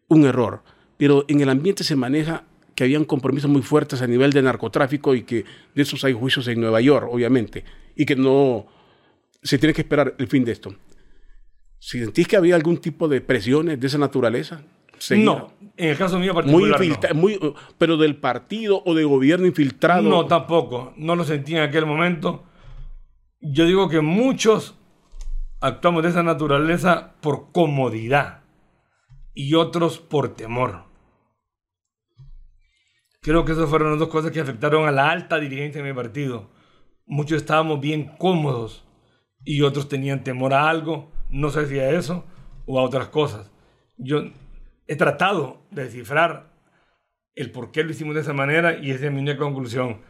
un 0.08 0.24
error, 0.24 0.62
pero 0.96 1.24
en 1.28 1.40
el 1.40 1.50
ambiente 1.50 1.84
se 1.84 1.94
maneja 1.94 2.44
que 2.78 2.84
habían 2.84 3.04
compromisos 3.04 3.50
muy 3.50 3.62
fuertes 3.62 4.02
a 4.02 4.06
nivel 4.06 4.30
de 4.32 4.40
narcotráfico 4.40 5.12
y 5.12 5.24
que 5.24 5.44
de 5.74 5.82
esos 5.82 6.04
hay 6.04 6.12
juicios 6.12 6.46
en 6.46 6.60
Nueva 6.60 6.80
York, 6.80 7.08
obviamente, 7.10 7.64
y 7.96 8.06
que 8.06 8.14
no 8.14 8.66
se 9.42 9.58
tiene 9.58 9.74
que 9.74 9.80
esperar 9.82 10.14
el 10.16 10.28
fin 10.28 10.44
de 10.44 10.52
esto. 10.52 10.72
Si 11.80 11.98
sentís 11.98 12.28
que 12.28 12.36
había 12.36 12.54
algún 12.54 12.76
tipo 12.78 13.08
de 13.08 13.20
presiones 13.20 13.80
de 13.80 13.86
esa 13.88 13.98
naturaleza. 13.98 14.62
No, 15.10 15.52
en 15.76 15.88
el 15.88 15.96
caso 15.96 16.20
mío 16.20 16.34
muy 16.34 16.70
particular. 16.70 16.78
no. 16.78 16.84
infiltra- 16.84 17.14
muy, 17.14 17.40
pero 17.78 17.96
del 17.96 18.14
partido 18.14 18.80
o 18.86 18.94
de 18.94 19.02
gobierno 19.02 19.46
infiltrado. 19.48 20.08
No, 20.08 20.26
tampoco. 20.26 20.94
No 20.96 21.16
lo 21.16 21.24
sentí 21.24 21.56
en 21.56 21.62
aquel 21.62 21.84
momento. 21.84 22.44
Yo 23.40 23.66
digo 23.66 23.88
que 23.88 24.00
muchos 24.00 24.76
actuamos 25.60 26.04
de 26.04 26.10
esa 26.10 26.22
naturaleza 26.22 27.14
por 27.20 27.50
comodidad 27.50 28.44
y 29.34 29.54
otros 29.54 29.98
por 29.98 30.36
temor. 30.36 30.87
Creo 33.20 33.44
que 33.44 33.52
esas 33.52 33.68
fueron 33.68 33.90
las 33.90 33.98
dos 33.98 34.08
cosas 34.08 34.30
que 34.30 34.40
afectaron 34.40 34.86
a 34.86 34.92
la 34.92 35.10
alta 35.10 35.38
dirigencia 35.38 35.82
de 35.82 35.88
mi 35.88 35.94
partido. 35.94 36.50
Muchos 37.04 37.38
estábamos 37.38 37.80
bien 37.80 38.12
cómodos 38.18 38.86
y 39.44 39.62
otros 39.62 39.88
tenían 39.88 40.22
temor 40.22 40.54
a 40.54 40.68
algo, 40.68 41.10
no 41.30 41.50
sé 41.50 41.66
si 41.66 41.78
a 41.78 41.90
eso 41.90 42.24
o 42.66 42.78
a 42.78 42.82
otras 42.82 43.08
cosas. 43.08 43.50
Yo 43.96 44.22
he 44.86 44.96
tratado 44.96 45.62
de 45.70 45.84
descifrar 45.84 46.52
el 47.34 47.50
por 47.50 47.72
qué 47.72 47.82
lo 47.82 47.90
hicimos 47.90 48.14
de 48.14 48.20
esa 48.20 48.32
manera 48.32 48.78
y 48.78 48.90
esa 48.90 49.06
es 49.06 49.12
mi 49.12 49.20
única 49.20 49.38
conclusión. 49.38 50.00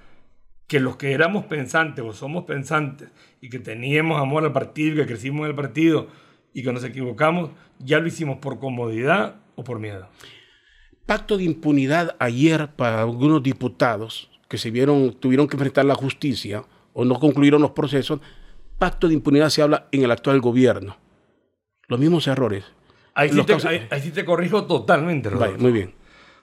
Que 0.67 0.81
los 0.81 0.97
que 0.97 1.13
éramos 1.13 1.47
pensantes 1.47 2.05
o 2.05 2.13
somos 2.13 2.45
pensantes 2.45 3.11
y 3.41 3.49
que 3.49 3.59
teníamos 3.59 4.21
amor 4.21 4.45
al 4.45 4.53
partido 4.53 4.97
que 4.97 5.07
crecimos 5.07 5.45
en 5.45 5.51
el 5.51 5.57
partido 5.57 6.09
y 6.53 6.63
que 6.63 6.73
nos 6.73 6.85
equivocamos, 6.85 7.51
ya 7.79 8.01
lo 8.01 8.07
hicimos 8.07 8.39
por 8.39 8.59
comodidad 8.59 9.37
o 9.57 9.65
por 9.65 9.79
miedo. 9.79 10.09
Pacto 11.09 11.39
de 11.39 11.45
impunidad 11.45 12.17
ayer 12.19 12.69
para 12.69 13.01
algunos 13.01 13.43
diputados 13.43 14.29
que 14.47 14.59
se 14.59 14.71
vieron, 14.71 15.15
tuvieron 15.19 15.49
que 15.49 15.57
enfrentar 15.57 15.87
la 15.87 15.95
justicia 15.95 16.65
o 16.93 17.03
no 17.07 17.19
concluyeron 17.19 17.63
los 17.63 17.71
procesos, 17.71 18.21
pacto 18.79 19.09
de 19.09 19.15
impunidad 19.15 19.49
se 19.49 19.63
habla 19.63 19.89
en 19.91 20.03
el 20.05 20.11
actual 20.11 20.39
gobierno. 20.43 20.99
Los 21.87 21.99
mismos 21.99 22.27
errores. 22.27 22.63
Ahí, 23.15 23.31
sí 23.31 23.37
te, 23.43 23.55
casos- 23.55 23.65
ahí- 23.71 23.87
ahí 23.91 24.03
sí 24.03 24.11
te 24.11 24.23
corrijo 24.23 24.65
totalmente, 24.67 25.31
Vale, 25.31 25.45
Rodolfo. 25.47 25.63
muy 25.63 25.73
bien. 25.73 25.95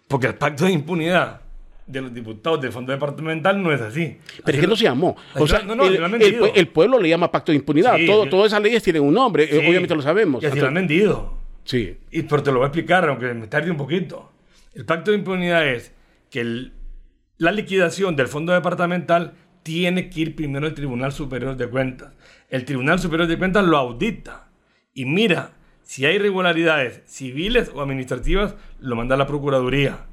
Porque 0.08 0.26
el 0.26 0.34
pacto 0.34 0.66
de 0.66 0.72
impunidad 0.72 1.42
de 1.86 2.02
los 2.02 2.12
diputados 2.12 2.60
del 2.60 2.72
Fondo 2.72 2.92
Departamental 2.92 3.62
no 3.62 3.72
es 3.72 3.82
así. 3.82 4.18
Pero 4.44 4.58
es 4.58 4.62
que 4.64 4.68
no 4.68 4.76
se 4.76 4.86
llamó. 4.86 5.16
O 5.36 5.44
Así 5.44 5.48
sea, 5.50 5.60
lo- 5.60 5.76
no, 5.76 5.88
no, 5.88 6.16
el, 6.56 6.68
pueblo 6.70 6.98
le 7.00 7.08
llama 7.10 7.30
pacto 7.32 7.52
de 7.52 7.58
impunidad. 7.58 7.98
Sí, 7.98 8.08
Todo-. 8.08 8.26
Todas 8.26 8.48
esas 8.48 8.64
leyes 8.64 8.82
tienen 8.82 9.04
un 9.04 9.14
nombre, 9.14 9.44
eh, 9.44 9.60
Sí. 9.62 9.68
obviamente 9.70 9.94
lo 9.94 10.02
sabemos. 10.02 10.42
Y 10.42 10.48
así 10.48 10.60
lo 10.60 10.68
han 10.70 10.74
vendido. 10.74 11.36
Sí. 11.66 11.98
Y, 12.10 12.24
pero 12.24 12.42
te 12.42 12.52
lo 12.52 12.58
voy 12.58 12.66
a 12.66 12.68
explicar, 12.70 13.08
aunque 13.08 13.32
me 13.36 13.46
tarde 13.46 13.70
un 13.70 13.78
poquito. 13.78 14.32
El 14.76 14.86
pacto 14.86 15.12
de 15.12 15.18
impunidad 15.18 15.68
es 15.68 15.94
que 16.30 16.72
la 17.38 17.52
liquidación 17.52 18.16
del 18.16 18.28
fondo 18.28 18.54
departamental 18.54 19.34
tiene 19.64 20.10
que 20.10 20.22
ir 20.22 20.36
primero 20.36 20.68
al 20.68 20.76
Tribunal 20.76 21.12
Superior 21.12 21.58
de 21.58 21.68
Cuentas. 21.68 22.14
El 22.50 22.66
Tribunal 22.66 23.00
Superior 23.00 23.28
de 23.28 23.38
Cuentas 23.38 23.66
lo 23.66 23.78
audita 23.78 24.50
y 24.94 25.06
mira 25.06 25.54
si 25.86 26.06
hay 26.06 26.16
irregularidades 26.16 27.02
civiles 27.06 27.72
o 27.74 27.82
administrativas, 27.82 28.56
lo 28.80 28.96
manda 28.96 29.16
a 29.16 29.18
la 29.18 29.28
Procuraduría. 29.28 30.08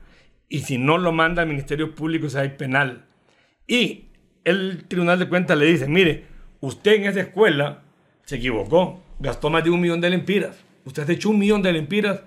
Y 0.48 0.60
si 0.60 0.76
no 0.76 0.98
lo 0.98 1.12
manda 1.12 1.42
al 1.42 1.48
Ministerio 1.48 1.94
Público, 1.94 2.28
si 2.28 2.36
hay 2.36 2.50
penal. 2.50 3.06
Y 3.66 4.04
el 4.44 4.84
Tribunal 4.86 5.18
de 5.18 5.28
Cuentas 5.30 5.56
le 5.56 5.64
dice, 5.64 5.88
mire, 5.88 6.26
usted 6.60 6.96
en 6.96 7.04
esa 7.06 7.20
escuela 7.20 7.82
se 8.24 8.36
equivocó, 8.36 9.02
gastó 9.18 9.48
más 9.48 9.64
de 9.64 9.70
un 9.70 9.80
millón 9.80 10.02
de 10.02 10.10
lempiras. 10.10 10.62
Usted 10.84 11.06
se 11.06 11.14
echó 11.14 11.30
un 11.30 11.38
millón 11.38 11.62
de 11.62 11.72
lempiras, 11.72 12.20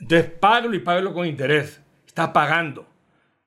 entonces 0.00 0.30
págalo 0.40 0.74
y 0.74 0.80
págalo 0.80 1.12
con 1.12 1.26
interés. 1.26 1.80
Está 2.06 2.32
pagando. 2.32 2.86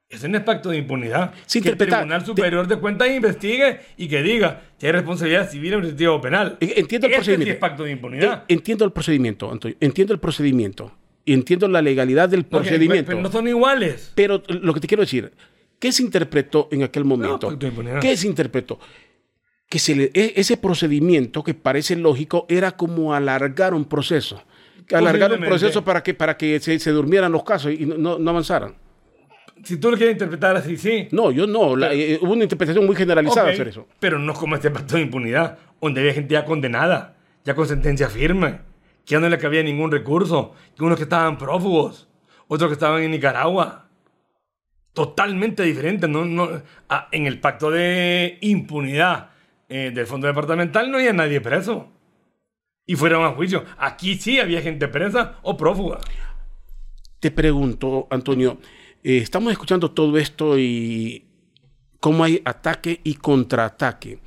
Ese 0.10 0.30
no 0.30 0.38
es 0.38 0.44
pacto 0.44 0.70
de 0.70 0.78
impunidad. 0.78 1.34
Se 1.48 1.60
que 1.60 1.70
el 1.70 1.78
Tribunal 1.78 2.24
Superior 2.24 2.68
de 2.68 2.78
Cuentas 2.78 3.10
investigue 3.10 3.80
y 3.98 4.08
que 4.08 4.22
diga 4.22 4.62
si 4.78 4.86
hay 4.86 4.92
responsabilidad 4.92 5.50
civil, 5.50 5.74
administrativa 5.74 6.12
o 6.14 6.22
penal. 6.22 6.58
Eh, 6.60 6.74
Entiendo 6.78 7.08
el 7.08 7.14
procedimiento. 7.14 7.46
sí 7.46 7.52
es 7.54 7.58
pacto 7.58 7.84
de 7.84 7.92
impunidad. 7.92 8.44
Eh, 8.48 8.54
Entiendo 8.54 8.86
el 8.86 8.92
procedimiento, 8.92 9.52
Antonio. 9.52 9.76
Entiendo 9.80 10.14
el 10.14 10.20
procedimiento. 10.20 10.92
Y 11.26 11.34
entiendo 11.34 11.68
la 11.68 11.82
legalidad 11.82 12.30
del 12.30 12.46
procedimiento. 12.46 13.10
Pero 13.10 13.22
no 13.22 13.32
son 13.32 13.48
iguales. 13.48 14.12
Pero 14.14 14.44
lo 14.48 14.74
que 14.76 14.82
te 14.82 14.88
quiero 14.88 15.02
decir, 15.02 15.32
¿qué 15.80 15.92
se 15.92 16.04
interpretó 16.04 16.68
en 16.72 16.84
aquel 16.84 17.06
momento? 17.06 17.48
pacto 17.48 17.56
de 17.66 17.68
impunidad. 17.70 18.00
¿Qué 18.00 18.16
se 18.16 18.28
interpretó? 18.28 18.80
Que 19.68 19.80
se 19.80 19.96
le- 19.96 20.12
e- 20.14 20.34
ese 20.36 20.58
procedimiento 20.58 21.44
que 21.44 21.56
parece 21.56 21.96
lógico 21.96 22.46
era 22.50 22.74
como 22.74 23.16
alargar 23.16 23.74
un 23.74 23.86
proceso. 23.86 24.44
Alargar 24.92 25.32
un 25.34 25.40
proceso 25.42 25.84
para 25.84 26.02
que, 26.04 26.14
para 26.14 26.36
que 26.38 26.60
se, 26.60 26.80
se 26.80 26.92
durmieran 26.92 27.32
los 27.32 27.44
casos 27.44 27.72
y 27.74 27.86
no, 27.86 28.18
no- 28.20 28.30
avanzaran. 28.32 28.76
Si 29.64 29.78
tú 29.78 29.90
lo 29.92 29.98
quieres 29.98 30.14
interpretar 30.16 30.56
así, 30.58 30.76
sí. 30.78 31.08
No, 31.12 31.32
yo 31.32 31.48
no. 31.48 31.76
la- 31.76 31.94
eh, 31.94 32.20
hubo 32.22 32.34
una 32.34 32.44
interpretación 32.44 32.86
muy 32.86 32.96
generalizada 32.96 33.50
Ok, 33.52 33.56
sobre 33.56 33.70
eso. 33.70 33.88
Pero 34.00 34.20
no 34.20 34.34
como 34.34 34.56
este 34.56 34.70
pacto 34.72 34.96
de 34.96 35.02
impunidad, 35.04 35.58
donde 35.80 36.02
había 36.02 36.14
gente 36.14 36.34
ya 36.34 36.44
condenada, 36.46 37.16
ya 37.46 37.56
con 37.56 37.68
sentencia 37.68 38.10
firme, 38.10 38.60
que 39.06 39.14
ya 39.14 39.20
no 39.20 39.30
le 39.30 39.38
cabía 39.38 39.64
ningún 39.64 39.92
recurso, 39.92 40.54
que 40.76 40.84
unos 40.84 40.98
que 40.98 41.04
estaban 41.04 41.38
prófugos, 41.38 42.10
otros 42.48 42.70
que 42.70 42.74
estaban 42.74 43.04
en 43.04 43.12
Nicaragua. 43.12 43.88
Totalmente 44.94 45.64
diferente. 45.64 46.08
No, 46.08 46.26
no, 46.26 46.50
en 47.12 47.26
el 47.26 47.40
pacto 47.40 47.72
de 47.72 48.38
impunidad 48.42 49.30
eh, 49.70 49.92
del 49.94 50.06
Fondo 50.06 50.28
Departamental 50.28 50.92
no 50.92 50.98
había 50.98 51.14
nadie 51.14 51.42
preso. 51.42 51.90
Y 52.86 52.96
fueron 52.96 53.24
a 53.26 53.32
juicio. 53.32 53.64
Aquí 53.78 54.16
sí 54.16 54.40
había 54.40 54.62
gente 54.62 54.88
presa 54.88 55.40
o 55.42 55.56
prófuga. 55.56 56.00
Te 57.20 57.32
pregunto, 57.32 58.08
Antonio, 58.10 58.60
eh, 59.04 59.18
estamos 59.18 59.52
escuchando 59.52 59.92
todo 59.92 60.18
esto 60.18 60.58
y 60.60 61.26
cómo 62.00 62.24
hay 62.24 62.42
ataque 62.44 63.00
y 63.04 63.16
contraataque. 63.16 64.20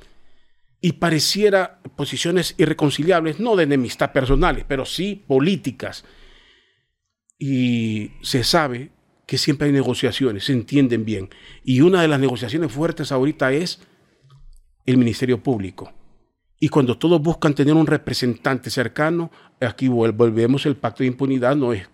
Y 0.81 0.93
pareciera 0.93 1.79
posiciones 1.95 2.55
irreconciliables, 2.57 3.39
no 3.39 3.55
de 3.55 3.63
enemistad 3.63 4.11
personales, 4.11 4.65
pero 4.67 4.85
sí 4.85 5.23
políticas. 5.27 6.05
Y 7.37 8.11
se 8.23 8.43
sabe 8.43 8.89
que 9.27 9.37
siempre 9.37 9.67
hay 9.67 9.73
negociaciones, 9.73 10.45
se 10.45 10.53
entienden 10.53 11.05
bien. 11.05 11.29
Y 11.63 11.81
una 11.81 12.01
de 12.01 12.07
las 12.07 12.19
negociaciones 12.19 12.71
fuertes 12.71 13.11
ahorita 13.11 13.51
es 13.51 13.81
el 14.85 14.97
Ministerio 14.97 15.43
Público. 15.43 15.93
Y 16.59 16.69
cuando 16.69 16.97
todos 16.97 17.21
buscan 17.21 17.53
tener 17.53 17.73
un 17.75 17.85
representante 17.85 18.69
cercano, 18.69 19.31
aquí 19.61 19.87
volvemos, 19.87 20.65
el 20.65 20.75
pacto 20.75 21.03
de 21.03 21.07
impunidad 21.07 21.55
no 21.55 21.73
es 21.73 21.87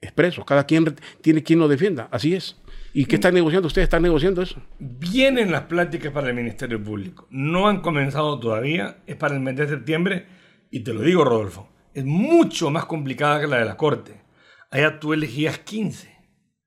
expreso. 0.00 0.44
Cada 0.44 0.64
quien 0.64 0.96
tiene 1.20 1.42
quien 1.42 1.58
lo 1.58 1.68
defienda. 1.68 2.08
Así 2.10 2.34
es. 2.34 2.56
¿Y 2.92 3.04
qué 3.04 3.16
están 3.16 3.34
negociando? 3.34 3.68
¿Ustedes 3.68 3.84
están 3.84 4.02
negociando 4.02 4.42
eso? 4.42 4.60
Vienen 4.78 5.52
las 5.52 5.62
pláticas 5.62 6.12
para 6.12 6.28
el 6.28 6.34
Ministerio 6.34 6.82
Público. 6.82 7.28
No 7.30 7.68
han 7.68 7.82
comenzado 7.82 8.40
todavía. 8.40 8.98
Es 9.06 9.16
para 9.16 9.34
el 9.34 9.40
mes 9.40 9.56
de 9.56 9.68
septiembre. 9.68 10.26
Y 10.70 10.80
te 10.80 10.92
lo 10.92 11.02
digo, 11.02 11.24
Rodolfo, 11.24 11.68
es 11.94 12.04
mucho 12.04 12.70
más 12.70 12.86
complicada 12.86 13.40
que 13.40 13.46
la 13.46 13.58
de 13.58 13.64
la 13.64 13.76
Corte. 13.76 14.22
Allá 14.70 14.98
tú 14.98 15.12
elegías 15.12 15.58
15. 15.58 16.10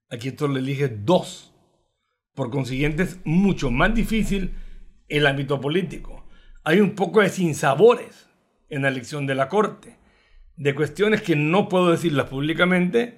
Aquí 0.10 0.32
tú 0.32 0.48
le 0.48 0.60
eliges 0.60 0.92
2. 1.04 1.54
Por 2.36 2.50
consiguiente, 2.50 3.04
es 3.04 3.20
mucho 3.26 3.70
más 3.70 3.94
difícil 3.94 4.56
el 5.10 5.28
ámbito 5.28 5.60
político. 5.60 6.23
Hay 6.64 6.80
un 6.80 6.96
poco 6.96 7.22
de 7.22 7.30
sinsabores 7.30 8.30
en 8.70 8.84
la 8.84 8.88
elección 8.88 9.28
de 9.28 9.36
la 9.36 9.50
Corte. 9.50 9.98
De 10.56 10.74
cuestiones 10.74 11.22
que 11.22 11.36
no 11.36 11.68
puedo 11.68 11.92
decirlas 11.92 12.30
públicamente, 12.30 13.18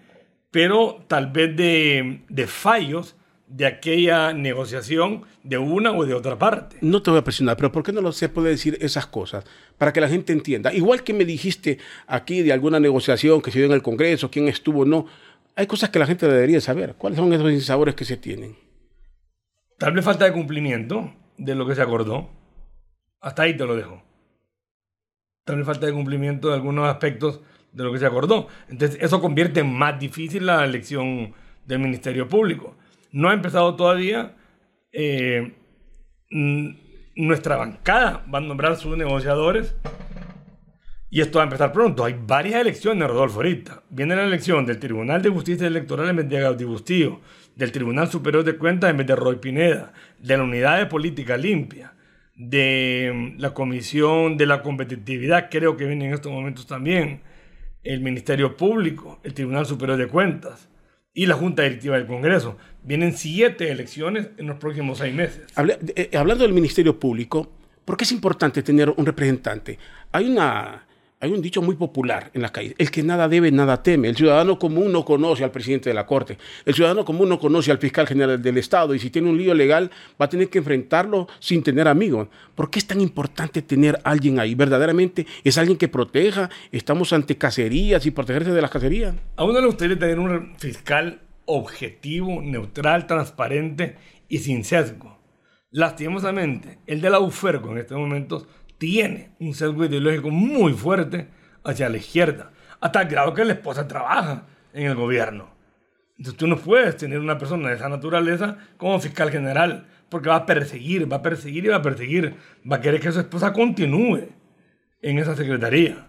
pero 0.51 1.03
tal 1.07 1.31
vez 1.31 1.55
de, 1.55 2.21
de 2.27 2.47
fallos 2.47 3.15
de 3.47 3.67
aquella 3.67 4.33
negociación 4.33 5.23
de 5.43 5.59
una 5.59 5.91
o 5.91 6.05
de 6.05 6.15
otra 6.15 6.39
parte. 6.39 6.77
No 6.81 7.03
te 7.03 7.11
voy 7.11 7.19
a 7.19 7.23
presionar, 7.23 7.57
pero 7.57 7.71
¿por 7.71 7.83
qué 7.83 7.91
no 7.91 8.01
lo 8.01 8.11
se 8.11 8.29
puede 8.29 8.49
decir 8.49 8.77
esas 8.81 9.05
cosas? 9.05 9.45
Para 9.77 9.93
que 9.93 10.01
la 10.01 10.09
gente 10.09 10.33
entienda. 10.33 10.73
Igual 10.73 11.03
que 11.03 11.13
me 11.13 11.25
dijiste 11.25 11.77
aquí 12.07 12.41
de 12.41 12.51
alguna 12.51 12.79
negociación 12.79 13.41
que 13.41 13.51
se 13.51 13.59
dio 13.59 13.67
en 13.67 13.73
el 13.73 13.83
Congreso, 13.83 14.31
quién 14.31 14.47
estuvo 14.47 14.81
o 14.81 14.85
no. 14.85 15.05
Hay 15.55 15.67
cosas 15.67 15.89
que 15.89 15.99
la 15.99 16.07
gente 16.07 16.27
debería 16.27 16.59
saber. 16.61 16.95
¿Cuáles 16.97 17.19
son 17.19 17.31
esos 17.31 17.51
insabores 17.51 17.93
que 17.93 18.05
se 18.05 18.17
tienen? 18.17 18.55
Tal 19.77 19.93
vez 19.93 20.03
falta 20.03 20.25
de 20.25 20.33
cumplimiento 20.33 21.13
de 21.37 21.53
lo 21.53 21.67
que 21.67 21.75
se 21.75 21.81
acordó. 21.81 22.29
Hasta 23.25 23.41
ahí 23.41 23.57
te 23.57 23.65
lo 23.65 23.75
dejo. 23.75 24.03
Vez 25.47 25.65
falta 25.65 25.87
de 25.87 25.93
cumplimiento 25.93 26.49
de 26.49 26.53
algunos 26.53 26.87
aspectos 26.87 27.41
de 27.71 27.83
lo 27.83 27.91
que 27.91 27.97
se 27.97 28.05
acordó. 28.05 28.47
Entonces, 28.69 28.99
eso 29.01 29.19
convierte 29.19 29.61
en 29.61 29.73
más 29.73 29.99
difícil 29.99 30.45
la 30.45 30.63
elección 30.63 31.33
del 31.65 31.79
Ministerio 31.79 32.29
Público. 32.29 32.77
No 33.11 33.29
ha 33.29 33.33
empezado 33.33 33.75
todavía. 33.75 34.35
eh, 34.91 35.55
nuestra 37.15 37.55
bancada 37.55 38.23
va 38.31 38.37
a 38.37 38.41
nombrar 38.41 38.75
sus 38.75 38.95
negociadores. 38.95 39.75
Y 41.09 41.21
esto 41.21 41.39
va 41.39 41.45
a 41.45 41.47
empezar 41.47 41.71
pronto. 41.71 42.05
Hay 42.05 42.15
varias 42.27 42.61
elecciones, 42.61 43.07
Rodolfo, 43.07 43.37
ahorita. 43.37 43.81
Viene 43.89 44.15
la 44.15 44.25
elección 44.25 44.67
del 44.67 44.77
Tribunal 44.77 45.23
de 45.23 45.29
Justicia 45.29 45.65
Electoral 45.65 46.09
en 46.09 46.17
vez 46.17 46.29
de 46.29 46.65
Bustillo, 46.65 47.21
del 47.55 47.71
Tribunal 47.71 48.07
Superior 48.07 48.43
de 48.43 48.55
Cuentas 48.55 48.91
en 48.91 48.97
vez 48.97 49.07
de 49.07 49.15
Roy 49.15 49.37
Pineda, 49.37 49.93
de 50.19 50.37
la 50.37 50.43
Unidad 50.43 50.77
de 50.77 50.85
Política 50.85 51.37
Limpia, 51.37 51.94
de 52.35 53.11
mm, 53.13 53.39
la 53.39 53.53
Comisión 53.53 54.37
de 54.37 54.45
la 54.45 54.61
Competitividad, 54.61 55.49
creo 55.49 55.77
que 55.77 55.85
viene 55.85 56.07
en 56.07 56.13
estos 56.13 56.31
momentos 56.31 56.67
también, 56.67 57.21
el 57.83 58.01
Ministerio 58.01 58.57
Público, 58.57 59.19
el 59.23 59.33
Tribunal 59.33 59.65
Superior 59.65 59.97
de 59.97 60.07
Cuentas 60.07 60.69
y 61.13 61.27
la 61.27 61.35
Junta 61.35 61.63
Directiva 61.63 61.97
del 61.97 62.07
Congreso. 62.07 62.57
Vienen 62.83 63.13
siete 63.13 63.71
elecciones 63.71 64.29
en 64.37 64.47
los 64.47 64.57
próximos 64.57 64.97
seis 64.97 65.13
meses. 65.13 65.43
Hable- 65.55 65.77
eh, 65.95 66.09
hablando 66.17 66.43
del 66.43 66.53
Ministerio 66.53 66.99
Público, 66.99 67.51
¿por 67.85 67.95
qué 67.95 68.03
es 68.03 68.11
importante 68.11 68.63
tener 68.63 68.89
un 68.89 69.05
representante? 69.05 69.77
Hay, 70.11 70.29
una, 70.29 70.85
hay 71.25 71.31
un 71.31 71.41
dicho 71.41 71.61
muy 71.61 71.75
popular 71.75 72.29
en 72.33 72.41
la 72.41 72.49
calle, 72.49 72.75
el 72.77 72.91
que 72.91 73.03
nada 73.03 73.27
debe, 73.27 73.51
nada 73.51 73.81
teme. 73.81 74.07
El 74.07 74.15
ciudadano 74.15 74.59
común 74.59 74.91
no 74.91 75.03
conoce 75.03 75.43
al 75.43 75.51
presidente 75.51 75.89
de 75.89 75.95
la 75.95 76.05
Corte, 76.05 76.37
el 76.65 76.73
ciudadano 76.73 77.03
común 77.03 77.29
no 77.29 77.39
conoce 77.39 77.71
al 77.71 77.79
fiscal 77.79 78.07
general 78.07 78.41
del 78.41 78.57
Estado 78.57 78.93
y 78.93 78.99
si 78.99 79.09
tiene 79.09 79.29
un 79.29 79.37
lío 79.37 79.53
legal 79.53 79.89
va 80.21 80.25
a 80.25 80.29
tener 80.29 80.49
que 80.49 80.59
enfrentarlo 80.59 81.27
sin 81.39 81.63
tener 81.63 81.87
amigos. 81.87 82.27
¿Por 82.53 82.69
qué 82.69 82.79
es 82.79 82.85
tan 82.85 83.01
importante 83.01 83.61
tener 83.61 83.99
alguien 84.03 84.39
ahí? 84.39 84.55
¿Verdaderamente 84.55 85.25
es 85.43 85.57
alguien 85.57 85.77
que 85.77 85.87
proteja? 85.87 86.49
¿Estamos 86.71 87.11
ante 87.11 87.37
cacerías 87.37 88.05
y 88.05 88.11
protegerse 88.11 88.51
de 88.51 88.61
las 88.61 88.69
cacerías? 88.69 89.15
A 89.35 89.43
uno 89.43 89.59
le 89.59 89.65
gustaría 89.65 89.97
tener 89.97 90.19
un 90.19 90.55
fiscal 90.57 91.21
objetivo, 91.45 92.41
neutral, 92.41 93.07
transparente 93.07 93.95
y 94.29 94.39
sin 94.39 94.63
sesgo. 94.63 95.17
Lastimosamente, 95.71 96.79
el 96.87 97.01
de 97.01 97.09
la 97.09 97.19
UFERCO 97.19 97.71
en 97.71 97.79
estos 97.79 97.97
momentos 97.97 98.47
tiene 98.77 99.35
un 99.39 99.53
sesgo 99.53 99.85
ideológico 99.85 100.29
muy 100.29 100.73
fuerte 100.73 101.29
hacia 101.63 101.89
la 101.89 101.97
izquierda, 101.97 102.51
hasta 102.79 103.01
el 103.01 103.07
grado 103.07 103.33
que 103.33 103.45
la 103.45 103.53
esposa 103.53 103.87
trabaja 103.87 104.47
en 104.73 104.87
el 104.87 104.95
gobierno. 104.95 105.49
Entonces 106.17 106.37
tú 106.37 106.47
no 106.47 106.57
puedes 106.57 106.95
tener 106.95 107.19
una 107.19 107.37
persona 107.37 107.69
de 107.69 107.75
esa 107.75 107.89
naturaleza 107.89 108.57
como 108.77 108.99
fiscal 108.99 109.31
general, 109.31 109.87
porque 110.09 110.29
va 110.29 110.37
a 110.37 110.45
perseguir, 110.45 111.11
va 111.11 111.17
a 111.17 111.21
perseguir 111.21 111.65
y 111.65 111.69
va 111.69 111.77
a 111.77 111.81
perseguir, 111.81 112.35
va 112.69 112.77
a 112.77 112.81
querer 112.81 113.01
que 113.01 113.11
su 113.11 113.19
esposa 113.19 113.51
continúe 113.51 114.29
en 115.01 115.19
esa 115.19 115.35
secretaría 115.35 116.07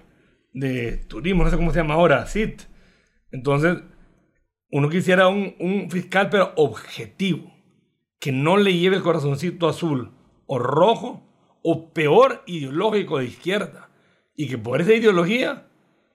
de 0.52 0.98
turismo, 1.08 1.44
no 1.44 1.50
sé 1.50 1.56
cómo 1.56 1.72
se 1.72 1.80
llama 1.80 1.94
ahora, 1.94 2.26
CIT. 2.26 2.62
Entonces, 3.30 3.78
uno 4.70 4.88
quisiera 4.88 5.28
un 5.28 5.88
fiscal, 5.90 6.28
pero 6.30 6.52
objetivo, 6.56 7.52
que 8.20 8.32
no 8.32 8.56
le 8.56 8.74
lleve 8.74 8.96
el 8.96 9.02
corazoncito 9.02 9.68
azul 9.68 10.12
o 10.46 10.58
rojo 10.58 11.25
o 11.68 11.92
peor 11.92 12.44
ideológico 12.46 13.18
de 13.18 13.24
izquierda 13.24 13.90
y 14.36 14.46
que 14.48 14.56
por 14.56 14.80
esa 14.80 14.94
ideología 14.94 15.66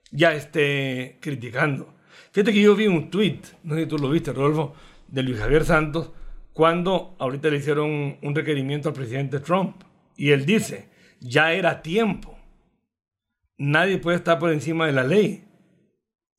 ya 0.10 0.34
esté 0.34 1.18
criticando. 1.20 1.94
Fíjate 2.32 2.54
que 2.54 2.62
yo 2.62 2.74
vi 2.74 2.88
un 2.88 3.10
tweet, 3.10 3.42
no 3.64 3.76
sé 3.76 3.82
si 3.82 3.88
tú 3.88 3.98
lo 3.98 4.10
viste, 4.10 4.32
Rodolfo, 4.32 4.74
de 5.10 5.24
Luis 5.24 5.38
Javier 5.38 5.66
Santos, 5.66 6.12
cuando 6.54 7.18
ahorita 7.20 7.50
le 7.50 7.58
hicieron 7.58 8.18
un 8.22 8.34
requerimiento 8.34 8.88
al 8.88 8.96
presidente 8.96 9.42
Trump. 9.42 9.84
Y 10.16 10.32
él 10.32 10.46
dice, 10.46 10.88
ya 11.20 11.52
era 11.52 11.82
tiempo. 11.82 12.40
Nadie 13.58 13.98
puede 13.98 14.16
estar 14.16 14.40
por 14.40 14.54
encima 14.54 14.86
de 14.86 14.94
la 14.94 15.04
ley. 15.04 15.44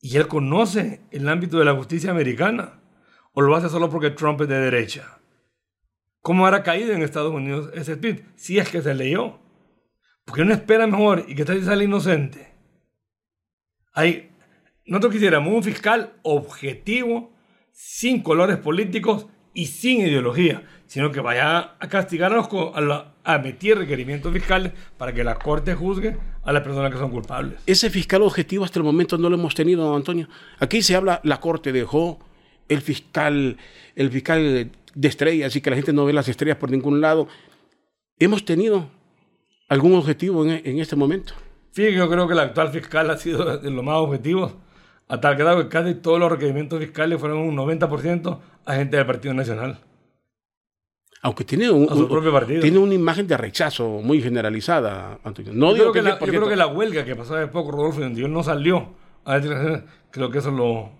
Y 0.01 0.17
él 0.17 0.27
conoce 0.27 1.01
el 1.11 1.29
ámbito 1.29 1.59
de 1.59 1.65
la 1.65 1.75
justicia 1.75 2.09
americana. 2.09 2.79
¿O 3.33 3.41
lo 3.41 3.55
hace 3.55 3.69
solo 3.69 3.91
porque 3.91 4.09
Trump 4.09 4.41
es 4.41 4.47
de 4.47 4.59
derecha? 4.59 5.19
¿Cómo 6.23 6.45
habrá 6.45 6.63
caído 6.63 6.93
en 6.93 7.03
Estados 7.03 7.33
Unidos 7.33 7.69
ese 7.75 7.97
tweet? 7.97 8.23
Si 8.37 8.57
es 8.57 8.69
que 8.69 8.81
se 8.81 8.95
leyó. 8.95 9.39
Porque 10.23 10.41
uno 10.41 10.53
espera 10.53 10.87
mejor 10.87 11.25
y 11.27 11.35
que 11.35 11.43
tal 11.43 11.61
sale 11.61 11.83
inocente. 11.83 12.53
Hay, 13.91 14.31
nosotros 14.85 15.11
quisiéramos 15.11 15.53
un 15.53 15.61
fiscal 15.61 16.13
objetivo, 16.23 17.33
sin 17.73 18.23
colores 18.23 18.55
políticos 18.55 19.27
y 19.53 19.65
sin 19.65 19.99
ideología, 19.99 20.63
sino 20.87 21.11
que 21.11 21.19
vaya 21.19 21.75
a 21.77 21.89
castigarnos 21.89 22.47
a, 22.73 23.13
a 23.25 23.35
emitir 23.35 23.77
requerimientos 23.77 24.31
fiscales 24.31 24.71
para 24.97 25.13
que 25.13 25.25
la 25.25 25.35
Corte 25.35 25.75
juzgue 25.75 26.15
a 26.41 26.53
las 26.53 26.63
personas 26.63 26.89
que 26.89 26.99
son 26.99 27.11
culpables. 27.11 27.59
Ese 27.65 27.89
fiscal 27.89 28.21
objetivo 28.21 28.63
hasta 28.63 28.79
el 28.79 28.85
momento 28.85 29.17
no 29.17 29.29
lo 29.29 29.35
hemos 29.35 29.55
tenido, 29.55 29.93
Antonio. 29.93 30.29
Aquí 30.59 30.83
se 30.83 30.95
habla, 30.95 31.19
la 31.25 31.41
Corte 31.41 31.73
dejó 31.73 32.19
el 32.69 32.79
fiscal, 32.79 33.57
el 33.97 34.09
fiscal 34.09 34.71
de 34.93 35.07
estrellas 35.07 35.55
y 35.55 35.61
que 35.61 35.69
la 35.69 35.75
gente 35.75 35.93
no 35.93 36.05
ve 36.05 36.13
las 36.13 36.27
estrellas 36.27 36.57
por 36.57 36.71
ningún 36.71 37.01
lado. 37.01 37.27
¿Hemos 38.19 38.45
tenido 38.45 38.89
algún 39.69 39.93
objetivo 39.95 40.45
en, 40.45 40.61
en 40.63 40.79
este 40.79 40.95
momento? 40.95 41.33
Sí, 41.71 41.91
yo 41.91 42.09
creo 42.09 42.27
que 42.27 42.33
el 42.33 42.39
actual 42.39 42.69
fiscal 42.69 43.09
ha 43.09 43.17
sido 43.17 43.57
de 43.57 43.71
los 43.71 43.83
más 43.83 43.95
objetivos, 43.95 44.55
a 45.07 45.19
tal 45.19 45.35
grado 45.35 45.63
que 45.63 45.69
casi 45.69 45.95
todos 45.95 46.19
los 46.19 46.31
requerimientos 46.31 46.79
fiscales 46.79 47.19
fueron 47.19 47.39
un 47.39 47.55
90% 47.55 48.39
a 48.65 48.75
gente 48.75 48.97
del 48.97 49.05
Partido 49.05 49.33
Nacional. 49.33 49.79
Aunque 51.23 51.45
tiene, 51.45 51.71
un, 51.71 51.87
tiene 52.59 52.77
una 52.77 52.93
imagen 52.93 53.25
de 53.25 53.37
rechazo 53.37 54.01
muy 54.03 54.21
generalizada, 54.21 55.19
Antonio. 55.23 55.53
No 55.53 55.73
yo, 55.73 55.91
creo 55.91 55.93
que, 55.93 56.01
la, 56.01 56.19
yo 56.19 56.25
creo 56.25 56.49
que 56.49 56.55
la 56.57 56.67
huelga 56.67 57.05
que 57.05 57.15
pasó 57.15 57.37
hace 57.37 57.47
poco, 57.47 57.71
Rodolfo, 57.71 58.01
donde 58.01 58.21
él 58.21 58.31
no 58.31 58.43
salió 58.43 58.89
a 59.23 59.39
creo 60.11 60.29
que 60.29 60.39
eso 60.39 60.51
lo... 60.51 60.91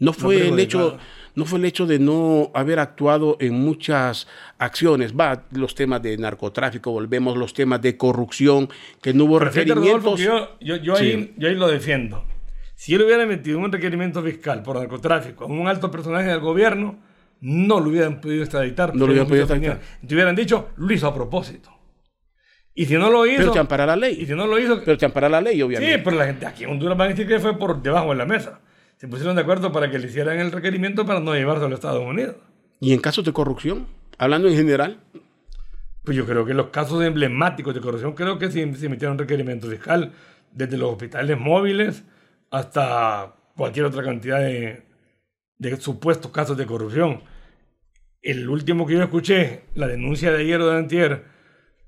No 0.00 0.12
fue, 0.12 0.48
el 0.48 0.58
hecho, 0.58 0.98
no 1.38 1.44
fue 1.44 1.60
el 1.60 1.66
hecho 1.66 1.86
de 1.86 2.00
no 2.00 2.50
haber 2.52 2.80
actuado 2.80 3.36
en 3.38 3.54
muchas 3.54 4.26
acciones. 4.58 5.14
Va, 5.14 5.44
los 5.52 5.76
temas 5.76 6.02
de 6.02 6.18
narcotráfico, 6.18 6.90
volvemos, 6.90 7.36
los 7.36 7.54
temas 7.54 7.80
de 7.80 7.96
corrupción, 7.96 8.68
que 9.00 9.14
no 9.14 9.24
hubo 9.24 9.38
requerimientos. 9.38 10.18
yo, 10.18 10.58
yo, 10.60 10.96
ahí, 10.96 11.32
yo 11.36 11.48
ahí 11.48 11.54
lo 11.54 11.68
defiendo. 11.68 12.24
Si 12.74 12.92
él 12.92 13.02
hubiera 13.02 13.24
metido 13.24 13.60
un 13.60 13.70
requerimiento 13.70 14.20
fiscal 14.20 14.64
por 14.64 14.78
narcotráfico 14.78 15.44
a 15.44 15.46
un 15.46 15.68
alto 15.68 15.92
personaje 15.92 16.28
del 16.28 16.40
gobierno, 16.40 16.98
no 17.40 17.78
lo 17.78 17.88
hubieran 17.88 18.20
podido 18.20 18.42
extraditar. 18.42 18.96
No 18.96 19.06
lo 19.06 19.12
hubieran 19.12 19.28
podido 19.28 19.44
extraditar. 19.44 19.80
Te 20.04 20.14
hubieran 20.14 20.34
dicho, 20.34 20.70
lo 20.76 20.92
hizo 20.92 21.06
a 21.06 21.14
propósito. 21.14 21.70
Y 22.74 22.86
si 22.86 22.94
no 22.94 23.10
lo 23.10 23.26
hizo. 23.26 23.38
Pero 23.38 23.52
te 23.52 23.58
ampara 23.60 23.86
la 23.86 23.94
ley. 23.94 24.18
Y 24.20 24.26
si 24.26 24.32
no 24.32 24.44
lo 24.48 24.58
hizo. 24.58 24.82
Pero 24.84 24.98
te 24.98 25.06
ampara 25.06 25.28
la 25.28 25.40
ley, 25.40 25.62
obviamente. 25.62 25.98
Sí, 25.98 26.02
pero 26.04 26.16
la 26.16 26.26
gente 26.26 26.46
aquí 26.46 26.64
en 26.64 26.70
Honduras 26.70 26.98
va 26.98 27.04
a 27.04 27.08
decir 27.08 27.28
que 27.28 27.38
fue 27.38 27.56
por 27.56 27.80
debajo 27.80 28.10
de 28.10 28.16
la 28.16 28.26
mesa. 28.26 28.60
Se 28.98 29.06
pusieron 29.06 29.36
de 29.36 29.42
acuerdo 29.42 29.70
para 29.70 29.90
que 29.90 29.98
le 29.98 30.08
hicieran 30.08 30.40
el 30.40 30.50
requerimiento 30.50 31.06
para 31.06 31.20
no 31.20 31.32
llevarse 31.32 31.64
a 31.64 31.68
los 31.68 31.78
Estados 31.78 32.04
Unidos. 32.04 32.34
¿Y 32.80 32.92
en 32.92 33.00
casos 33.00 33.24
de 33.24 33.32
corrupción? 33.32 33.86
Hablando 34.18 34.48
en 34.48 34.56
general. 34.56 35.00
Pues 36.02 36.16
yo 36.16 36.26
creo 36.26 36.44
que 36.44 36.52
los 36.52 36.68
casos 36.68 37.04
emblemáticos 37.04 37.74
de 37.74 37.80
corrupción, 37.80 38.14
creo 38.14 38.38
que 38.38 38.50
sí 38.50 38.74
se 38.74 38.86
emitieron 38.86 39.16
requerimiento 39.16 39.68
fiscal, 39.68 40.12
desde 40.52 40.76
los 40.76 40.90
hospitales 40.90 41.38
móviles 41.38 42.02
hasta 42.50 43.36
cualquier 43.56 43.86
otra 43.86 44.02
cantidad 44.02 44.40
de, 44.40 44.82
supuestos 45.78 46.32
casos 46.32 46.56
de 46.56 46.66
corrupción. 46.66 47.22
El 48.20 48.48
último 48.48 48.84
que 48.84 48.94
yo 48.94 49.02
escuché, 49.02 49.62
la 49.74 49.86
denuncia 49.86 50.32
de 50.32 50.40
ayer 50.40 50.60
o 50.60 50.70
de 50.70 50.78
antier 50.78 51.24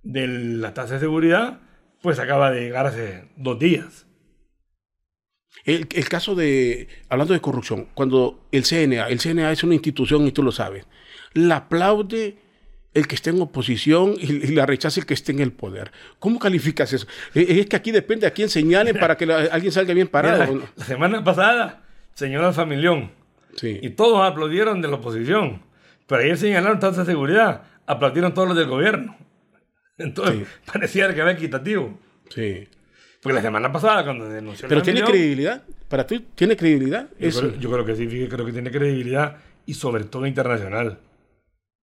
de 0.04 0.28
la 0.28 0.74
tasa 0.74 0.94
de 0.94 1.00
seguridad, 1.00 1.60
pues 2.02 2.20
acaba 2.20 2.52
de 2.52 2.60
llegar 2.60 2.86
hace 2.86 3.24
dos 3.36 3.58
días. 3.58 4.06
El, 5.64 5.88
el, 5.92 6.08
caso 6.08 6.34
de, 6.34 6.88
hablando 7.08 7.34
de 7.34 7.40
corrupción, 7.40 7.88
cuando 7.94 8.46
el 8.50 8.64
CNA, 8.64 9.08
el 9.08 9.20
CNA 9.20 9.52
es 9.52 9.62
una 9.62 9.74
institución 9.74 10.26
y 10.26 10.32
tú 10.32 10.42
lo 10.42 10.52
sabes, 10.52 10.86
la 11.34 11.56
aplaude 11.56 12.38
el 12.92 13.06
que 13.06 13.14
esté 13.14 13.30
en 13.30 13.40
oposición 13.40 14.14
y, 14.18 14.48
la 14.48 14.66
rechaza 14.66 15.00
el 15.00 15.06
que 15.06 15.14
esté 15.14 15.32
en 15.32 15.40
el 15.40 15.52
poder. 15.52 15.92
¿Cómo 16.18 16.38
calificas 16.38 16.92
eso? 16.92 17.06
Eh, 17.34 17.46
es 17.60 17.66
que 17.66 17.76
aquí 17.76 17.92
depende 17.92 18.26
a 18.26 18.32
quién 18.32 18.48
señale 18.48 18.94
para 18.94 19.16
que 19.16 19.30
alguien 19.32 19.72
salga 19.72 19.94
bien 19.94 20.08
parado. 20.08 20.62
la, 20.76 20.84
semana 20.84 21.22
pasada, 21.22 21.82
señor 22.14 22.52
Familión, 22.52 23.12
sí. 23.56 23.78
y 23.80 23.90
todos 23.90 24.22
aplaudieron 24.22 24.82
de 24.82 24.88
la 24.88 24.96
oposición, 24.96 25.62
pero 26.06 26.22
ayer 26.22 26.36
señalaron 26.36 26.80
tanta 26.80 27.04
seguridad, 27.04 27.62
aplaudieron 27.86 28.34
todos 28.34 28.48
los 28.48 28.56
del 28.56 28.66
gobierno. 28.66 29.16
Entonces, 29.98 30.48
parecía 30.72 31.14
que 31.14 31.20
había 31.20 31.34
equitativo. 31.34 31.98
Sí. 32.30 32.68
Porque 33.22 33.34
la 33.34 33.42
semana 33.42 33.70
pasada, 33.70 34.04
cuando 34.04 34.28
denunció. 34.28 34.68
Pero 34.68 34.82
tiene 34.82 35.02
credibilidad. 35.02 35.62
¿Para 35.88 36.06
ti 36.06 36.26
tiene 36.34 36.56
credibilidad? 36.56 37.10
Yo, 37.18 37.30
Creo, 37.30 37.56
yo 37.58 37.70
creo 37.70 37.84
que 37.84 37.96
sí, 37.96 38.06
creo 38.28 38.46
que 38.46 38.52
tiene 38.52 38.70
credibilidad 38.70 39.36
y 39.66 39.74
sobre 39.74 40.04
todo 40.04 40.26
internacional. 40.26 40.98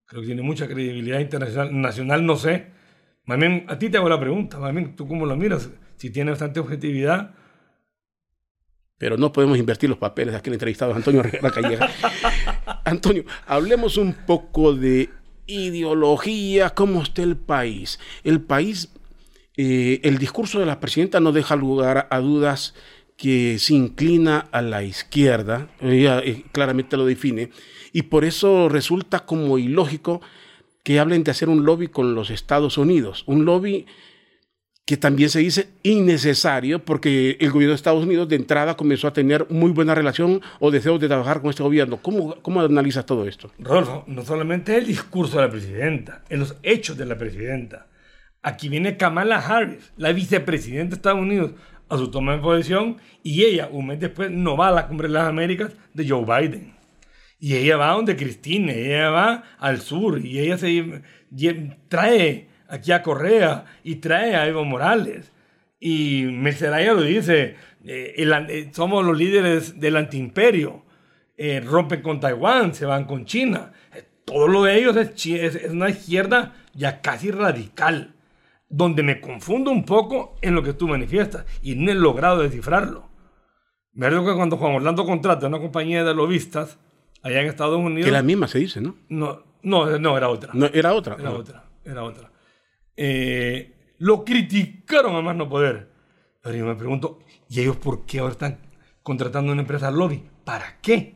Creo 0.06 0.22
que 0.22 0.28
tiene 0.28 0.42
mucha 0.42 0.68
credibilidad 0.68 1.20
internacional. 1.20 1.80
Nacional 1.80 2.26
no 2.26 2.38
sé. 2.38 2.68
Más 3.26 3.38
bien, 3.38 3.66
a 3.68 3.78
ti 3.78 3.90
te 3.90 3.98
hago 3.98 4.10
la 4.10 4.20
pregunta. 4.20 4.58
Más 4.58 4.74
bien, 4.74 4.96
¿tú 4.96 5.08
cómo 5.08 5.26
lo 5.26 5.36
miras? 5.36 5.70
Si 5.98 6.10
tiene 6.10 6.32
bastante 6.32 6.60
objetividad. 6.60 7.36
Pero 8.98 9.18
no 9.18 9.32
podemos 9.32 9.58
invertir 9.60 9.90
los 9.90 10.00
papeles 10.00 10.34
aquí 10.34 10.50
en 10.50 10.54
el 10.54 10.56
entrevistado 10.56 10.96
Antonio 10.96 11.22
Rivera 11.22 11.52
Calleja. 11.52 11.90
Antonio, 12.86 13.26
hablemos 13.46 13.98
un 13.98 14.14
poco 14.14 14.74
de 14.74 15.10
ideología, 15.46 16.72
cómo 16.72 17.04
está 17.04 17.22
el 17.22 17.36
país. 17.36 18.00
El 18.24 18.42
país, 18.42 18.92
eh, 19.58 20.00
el 20.04 20.18
discurso 20.18 20.60
de 20.60 20.66
la 20.66 20.80
presidenta 20.80 21.20
no 21.20 21.32
deja 21.32 21.56
lugar 21.56 22.08
a 22.12 22.20
dudas 22.20 22.76
que 23.18 23.58
se 23.58 23.74
inclina 23.74 24.48
a 24.52 24.62
la 24.62 24.84
izquierda, 24.84 25.68
ella 25.82 26.20
eh, 26.20 26.44
claramente 26.52 26.96
lo 26.96 27.06
define, 27.06 27.50
y 27.92 28.04
por 28.04 28.24
eso 28.24 28.70
resulta 28.70 29.22
como 29.26 29.58
ilógico 29.58 30.22
que 30.84 31.00
hablen 31.00 31.24
de 31.24 31.32
hacer 31.32 31.50
un 31.50 31.66
lobby 31.66 31.88
con 31.88 32.14
los 32.14 32.30
Estados 32.30 32.78
Unidos, 32.78 33.24
un 33.26 33.44
lobby 33.44 33.88
que 34.86 34.96
también 34.96 35.30
se 35.30 35.40
dice 35.40 35.68
innecesario 35.84 36.80
porque 36.80 37.36
el 37.42 37.52
gobierno 37.52 37.72
de 37.72 37.76
Estados 37.76 38.06
Unidos 38.06 38.30
de 38.30 38.38
entrada 38.38 38.78
comenzó 38.78 39.08
a 39.08 39.12
tener 39.12 39.46
muy 39.50 39.72
buena 39.72 39.94
relación 39.94 40.40
o 40.62 40.72
deseos 40.72 41.02
de 41.02 41.10
trabajar 41.10 41.42
con 41.42 41.50
este 41.50 41.62
gobierno. 41.62 41.98
¿Cómo, 42.02 42.36
cómo 42.42 42.62
analizas 42.62 43.06
todo 43.06 43.28
esto? 43.28 43.52
Rodolfo, 43.60 44.06
no 44.08 44.24
solamente 44.24 44.78
el 44.78 44.88
discurso 44.88 45.36
de 45.36 45.44
la 45.44 45.52
presidenta, 45.52 46.24
en 46.30 46.40
los 46.40 46.56
hechos 46.64 46.96
de 46.98 47.06
la 47.06 47.18
presidenta. 47.18 47.88
Aquí 48.48 48.70
viene 48.70 48.96
Kamala 48.96 49.40
Harris, 49.40 49.92
la 49.98 50.14
vicepresidenta 50.14 50.92
de 50.92 50.96
Estados 50.96 51.20
Unidos, 51.20 51.52
a 51.90 51.98
su 51.98 52.10
toma 52.10 52.38
de 52.38 52.42
posesión 52.42 52.96
y 53.22 53.44
ella, 53.44 53.68
un 53.70 53.88
mes 53.88 54.00
después, 54.00 54.32
no 54.32 54.56
va 54.56 54.70
a 54.70 54.72
la 54.72 54.88
Cumbre 54.88 55.10
de 55.10 55.16
las 55.16 55.28
Américas 55.28 55.74
de 55.94 56.08
Joe 56.08 56.24
Biden. 56.24 56.74
Y 57.42 57.56
ella 57.58 57.76
va 57.76 57.92
donde 57.92 58.16
Cristina, 58.16 58.72
ella 58.72 59.10
va 59.10 59.44
al 59.60 59.82
sur 59.82 60.26
y 60.26 60.40
ella 60.40 60.58
se 60.58 61.02
trae 61.90 62.48
aquí 62.70 62.94
a 62.94 63.04
Correa 63.04 63.66
y 63.84 63.96
trae 63.96 64.38
a 64.38 64.48
Evo 64.48 64.64
Morales. 64.64 65.30
Y 65.82 66.24
Mercelaya 66.32 66.94
lo 66.94 67.02
dice, 67.02 67.56
eh, 67.84 68.14
eh, 68.16 68.70
somos 68.72 69.06
los 69.06 69.18
líderes 69.18 69.78
del 69.78 69.98
antiimperio, 69.98 70.86
eh, 71.36 71.60
rompen 71.60 72.02
con 72.02 72.22
Taiwán, 72.22 72.74
se 72.74 72.86
van 72.86 73.04
con 73.04 73.26
China. 73.26 73.74
todo 74.24 74.48
lo 74.48 74.64
de 74.64 74.78
ellos 74.78 74.96
es 74.96 75.70
una 75.70 75.90
izquierda 75.90 76.56
ya 76.74 77.02
casi 77.02 77.30
radical 77.30 78.14
donde 78.70 79.04
me 79.04 79.22
confundo 79.22 79.72
un 79.72 79.86
poco 79.86 80.36
en 80.42 80.56
lo 80.56 80.64
que 80.64 80.74
tú 80.74 80.88
manifiestas 80.88 81.46
y 81.62 81.76
no 81.76 81.92
he 81.92 81.96
logrado 81.96 82.42
descifrarlo. 82.42 83.10
Me 83.94 84.08
acuerdo 84.08 84.28
que 84.28 84.36
cuando 84.36 84.58
Juan 84.58 84.76
Orlando 84.76 85.06
contrata 85.06 85.48
una 85.48 85.60
compañía 85.60 86.04
de 86.04 86.14
lobistas 86.14 86.78
allá 87.24 87.42
en 87.42 87.48
Estados 87.48 87.80
Unidos. 87.80 88.06
Que 88.06 88.12
la 88.12 88.22
misma 88.22 88.48
se 88.48 88.60
dice, 88.60 88.82
¿no? 88.82 88.96
No, 89.10 89.44
no, 89.64 89.98
no 89.98 90.18
era 90.18 90.30
otra. 90.30 90.52
No, 90.54 90.68
era 90.68 90.94
otra. 90.94 91.16
Era 91.20 91.32
otra, 91.32 91.64
era 91.84 92.04
otra. 92.04 92.32
Eh, 92.96 93.96
lo 94.00 94.24
criticaron 94.24 95.16
a 95.16 95.22
más 95.22 95.36
no 95.36 95.50
poder. 95.50 95.90
Pero 96.42 96.56
yo 96.56 96.66
me 96.66 96.76
pregunto, 96.76 97.20
¿y 97.50 97.62
ellos 97.62 97.78
por 97.78 98.06
qué 98.06 98.20
ahora 98.20 98.34
están 98.34 98.60
contratando 99.02 99.52
una 99.52 99.62
empresa 99.62 99.92
lobby? 99.92 100.24
¿Para 100.44 100.80
qué? 100.82 101.16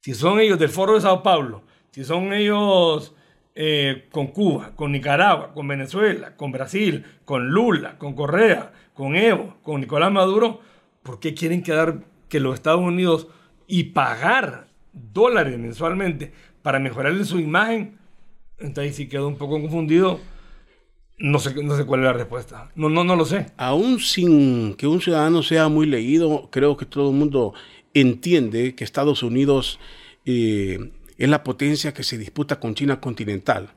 Si 0.00 0.14
son 0.14 0.40
ellos 0.40 0.58
del 0.58 0.68
Foro 0.68 0.94
de 0.94 1.00
Sao 1.00 1.22
Paulo, 1.22 1.64
si 1.90 2.04
son 2.04 2.32
ellos 2.32 3.13
eh, 3.54 4.08
con 4.10 4.28
Cuba, 4.28 4.72
con 4.74 4.92
Nicaragua, 4.92 5.52
con 5.52 5.68
Venezuela, 5.68 6.36
con 6.36 6.52
Brasil, 6.52 7.04
con 7.24 7.48
Lula, 7.48 7.98
con 7.98 8.14
Correa, 8.14 8.72
con 8.94 9.16
Evo, 9.16 9.56
con 9.62 9.80
Nicolás 9.80 10.12
Maduro, 10.12 10.60
¿por 11.02 11.20
qué 11.20 11.34
quieren 11.34 11.62
quedar 11.62 12.00
que 12.28 12.40
los 12.40 12.54
Estados 12.54 12.80
Unidos 12.80 13.28
y 13.66 13.84
pagar 13.84 14.68
dólares 14.92 15.58
mensualmente 15.58 16.32
para 16.62 16.78
mejorarle 16.78 17.24
su 17.24 17.38
imagen. 17.38 17.98
Entonces 18.58 18.96
sí 18.96 19.08
quedó 19.08 19.28
un 19.28 19.36
poco 19.36 19.60
confundido. 19.60 20.20
No 21.18 21.38
sé, 21.38 21.62
no 21.62 21.76
sé 21.76 21.84
cuál 21.84 22.00
es 22.00 22.04
la 22.06 22.12
respuesta. 22.12 22.70
No, 22.74 22.88
no, 22.88 23.04
no 23.04 23.16
lo 23.16 23.24
sé. 23.24 23.46
Aún 23.56 24.00
sin 24.00 24.74
que 24.74 24.86
un 24.86 25.00
ciudadano 25.00 25.42
sea 25.42 25.68
muy 25.68 25.86
leído, 25.86 26.48
creo 26.50 26.76
que 26.76 26.86
todo 26.86 27.10
el 27.10 27.16
mundo 27.16 27.54
entiende 27.92 28.74
que 28.74 28.82
Estados 28.82 29.22
Unidos 29.22 29.78
eh, 30.24 30.90
es 31.18 31.28
la 31.28 31.44
potencia 31.44 31.94
que 31.94 32.02
se 32.02 32.18
disputa 32.18 32.60
con 32.60 32.74
China 32.74 33.00
continental. 33.00 33.70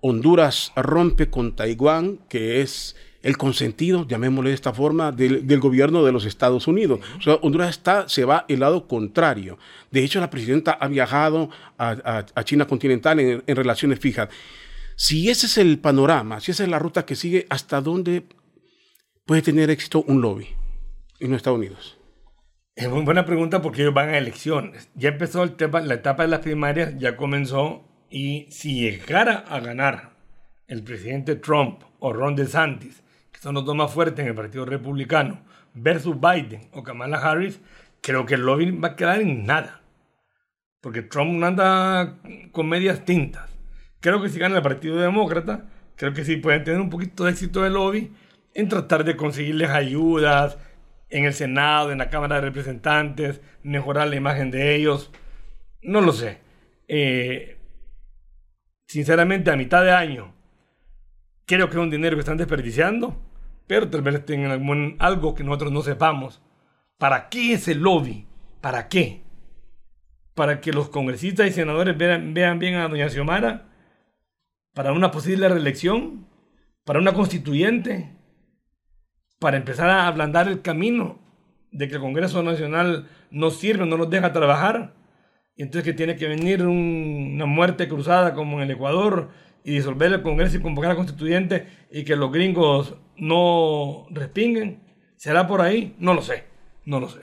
Honduras 0.00 0.72
rompe 0.76 1.30
con 1.30 1.56
Taiwán, 1.56 2.18
que 2.28 2.60
es 2.60 2.96
el 3.22 3.36
consentido, 3.36 4.06
llamémosle 4.06 4.50
de 4.50 4.54
esta 4.54 4.72
forma, 4.72 5.10
del, 5.10 5.58
gobierno 5.58 6.04
de 6.04 6.12
los 6.12 6.24
Estados 6.24 6.68
Unidos. 6.68 7.00
O 7.18 7.22
sea, 7.22 7.34
Honduras 7.42 7.70
está, 7.70 8.08
se 8.08 8.24
va 8.24 8.44
el 8.48 8.60
lado 8.60 8.86
contrario. 8.86 9.58
De 9.90 10.04
hecho, 10.04 10.20
la 10.20 10.30
presidenta 10.30 10.72
ha 10.72 10.86
viajado 10.86 11.50
a, 11.76 12.24
China 12.44 12.66
continental 12.66 13.18
en, 13.18 13.42
en, 13.44 13.56
relaciones 13.56 13.98
fijas. 13.98 14.28
Si 14.94 15.28
ese 15.28 15.46
es 15.46 15.58
el 15.58 15.78
panorama, 15.78 16.40
si 16.40 16.52
esa 16.52 16.62
es 16.62 16.70
la 16.70 16.78
ruta 16.78 17.04
que 17.04 17.16
sigue, 17.16 17.46
¿hasta 17.50 17.80
dónde 17.80 18.24
puede 19.24 19.42
tener 19.42 19.70
éxito 19.70 20.04
un 20.06 20.20
lobby 20.20 20.46
en 21.18 21.30
los 21.30 21.38
Estados 21.38 21.58
Unidos? 21.58 21.95
Es 22.76 22.90
muy 22.90 23.00
buena 23.04 23.24
pregunta 23.24 23.62
porque 23.62 23.80
ellos 23.80 23.94
van 23.94 24.10
a 24.10 24.18
elecciones. 24.18 24.90
Ya 24.94 25.08
empezó 25.08 25.42
el 25.42 25.56
tema, 25.56 25.80
la 25.80 25.94
etapa 25.94 26.24
de 26.24 26.28
las 26.28 26.40
primarias, 26.40 26.92
ya 26.98 27.16
comenzó 27.16 27.88
y 28.10 28.46
si 28.50 28.78
llegara 28.82 29.38
a 29.48 29.60
ganar 29.60 30.10
el 30.68 30.82
presidente 30.82 31.36
Trump 31.36 31.80
o 32.00 32.12
Ron 32.12 32.36
DeSantis 32.36 33.02
que 33.32 33.40
son 33.40 33.54
los 33.54 33.64
dos 33.64 33.74
más 33.74 33.90
fuertes 33.90 34.22
en 34.22 34.28
el 34.28 34.34
Partido 34.34 34.66
Republicano, 34.66 35.40
versus 35.72 36.16
Biden 36.20 36.68
o 36.72 36.82
Kamala 36.82 37.16
Harris, 37.16 37.60
creo 38.02 38.26
que 38.26 38.34
el 38.34 38.42
lobby 38.42 38.70
va 38.72 38.88
a 38.88 38.96
quedar 38.96 39.22
en 39.22 39.46
nada. 39.46 39.80
Porque 40.82 41.00
Trump 41.00 41.42
anda 41.42 42.18
con 42.52 42.68
medias 42.68 43.06
tintas. 43.06 43.50
Creo 44.00 44.22
que 44.22 44.28
si 44.28 44.38
gana 44.38 44.56
el 44.56 44.62
Partido 44.62 44.96
Demócrata, 44.96 45.66
creo 45.96 46.12
que 46.12 46.24
sí 46.24 46.36
pueden 46.36 46.64
tener 46.64 46.80
un 46.80 46.90
poquito 46.90 47.24
de 47.24 47.30
éxito 47.30 47.62
de 47.62 47.70
lobby 47.70 48.12
en 48.54 48.68
tratar 48.68 49.04
de 49.04 49.16
conseguirles 49.16 49.70
ayudas 49.70 50.58
en 51.08 51.24
el 51.24 51.34
Senado, 51.34 51.92
en 51.92 51.98
la 51.98 52.10
Cámara 52.10 52.36
de 52.36 52.42
Representantes, 52.42 53.40
mejorar 53.62 54.08
la 54.08 54.16
imagen 54.16 54.50
de 54.50 54.74
ellos. 54.74 55.12
No 55.82 56.00
lo 56.00 56.12
sé. 56.12 56.38
Eh, 56.88 57.58
sinceramente, 58.86 59.50
a 59.50 59.56
mitad 59.56 59.82
de 59.84 59.92
año, 59.92 60.34
creo 61.46 61.68
que 61.68 61.76
es 61.76 61.82
un 61.82 61.90
dinero 61.90 62.16
que 62.16 62.20
están 62.20 62.38
desperdiciando 62.38 63.26
pero 63.66 63.88
tal 63.88 64.02
vez 64.02 64.24
tengan 64.24 64.96
algo 64.98 65.34
que 65.34 65.44
nosotros 65.44 65.72
no 65.72 65.82
sepamos. 65.82 66.40
¿Para 66.98 67.28
qué 67.28 67.54
ese 67.54 67.74
lobby? 67.74 68.26
¿Para 68.60 68.88
qué? 68.88 69.22
¿Para 70.34 70.60
que 70.60 70.72
los 70.72 70.88
congresistas 70.88 71.48
y 71.48 71.52
senadores 71.52 71.96
vean, 71.96 72.32
vean 72.34 72.58
bien 72.58 72.74
a 72.74 72.88
doña 72.88 73.08
Xiomara? 73.08 73.68
¿Para 74.72 74.92
una 74.92 75.10
posible 75.10 75.48
reelección? 75.48 76.26
¿Para 76.84 77.00
una 77.00 77.14
constituyente? 77.14 78.15
¿Para 79.38 79.56
empezar 79.56 79.88
a 79.90 80.06
ablandar 80.06 80.48
el 80.48 80.62
camino 80.62 81.18
de 81.70 81.88
que 81.88 81.96
el 81.96 82.00
Congreso 82.00 82.42
Nacional 82.42 83.08
no 83.30 83.50
sirve, 83.50 83.84
no 83.84 83.96
nos 83.98 84.08
deja 84.08 84.32
trabajar? 84.32 84.94
Y 85.56 85.62
entonces 85.62 85.84
que 85.84 85.96
tiene 85.96 86.16
que 86.16 86.28
venir 86.28 86.64
una 86.64 87.46
muerte 87.46 87.88
cruzada 87.88 88.34
como 88.34 88.58
en 88.58 88.64
el 88.64 88.70
Ecuador 88.72 89.30
y 89.64 89.72
disolver 89.72 90.12
el 90.12 90.22
Congreso 90.22 90.56
y 90.56 90.60
convocar 90.60 90.92
a 90.92 90.96
constituyente 90.96 91.66
y 91.90 92.04
que 92.04 92.16
los 92.16 92.30
gringos 92.30 92.94
no 93.16 94.06
respinguen. 94.10 94.80
¿Será 95.16 95.46
por 95.46 95.60
ahí? 95.60 95.94
No 95.98 96.14
lo 96.14 96.22
sé. 96.22 96.44
No 96.84 97.00
lo 97.00 97.08
sé. 97.08 97.20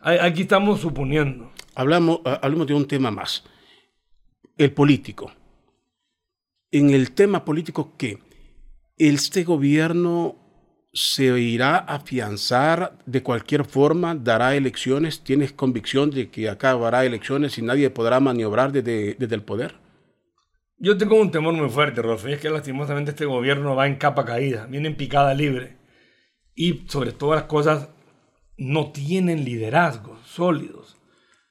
Aquí 0.00 0.42
estamos 0.42 0.80
suponiendo. 0.80 1.50
Hablamos, 1.74 2.20
hablamos 2.24 2.66
de 2.66 2.74
un 2.74 2.86
tema 2.86 3.10
más. 3.10 3.44
El 4.56 4.72
político. 4.72 5.32
En 6.70 6.90
el 6.90 7.12
tema 7.12 7.44
político, 7.44 7.94
¿qué? 7.96 8.18
¿Este 8.96 9.44
gobierno 9.44 10.36
se 10.92 11.38
irá 11.38 11.76
a 11.76 11.96
afianzar 11.96 12.98
de 13.06 13.22
cualquier 13.22 13.64
forma? 13.64 14.14
¿Dará 14.14 14.54
elecciones? 14.56 15.22
¿Tienes 15.22 15.52
convicción 15.52 16.10
de 16.10 16.30
que 16.30 16.48
acá 16.48 16.70
habrá 16.70 17.04
elecciones 17.04 17.58
y 17.58 17.62
nadie 17.62 17.90
podrá 17.90 18.20
maniobrar 18.20 18.72
desde, 18.72 19.14
desde 19.14 19.34
el 19.34 19.42
poder? 19.42 19.74
Yo 20.78 20.96
tengo 20.96 21.20
un 21.20 21.30
temor 21.30 21.54
muy 21.54 21.68
fuerte, 21.68 22.02
Rolfo, 22.02 22.28
es 22.28 22.40
que 22.40 22.50
lastimosamente 22.50 23.10
este 23.10 23.24
gobierno 23.24 23.74
va 23.74 23.88
en 23.88 23.96
capa 23.96 24.24
caída, 24.24 24.66
viene 24.66 24.88
en 24.88 24.96
picada 24.96 25.34
libre. 25.34 25.76
Y 26.54 26.86
sobre 26.88 27.12
todas 27.12 27.40
las 27.40 27.48
cosas, 27.48 27.88
no 28.56 28.92
tienen 28.92 29.44
liderazgos 29.44 30.20
sólidos. 30.26 30.96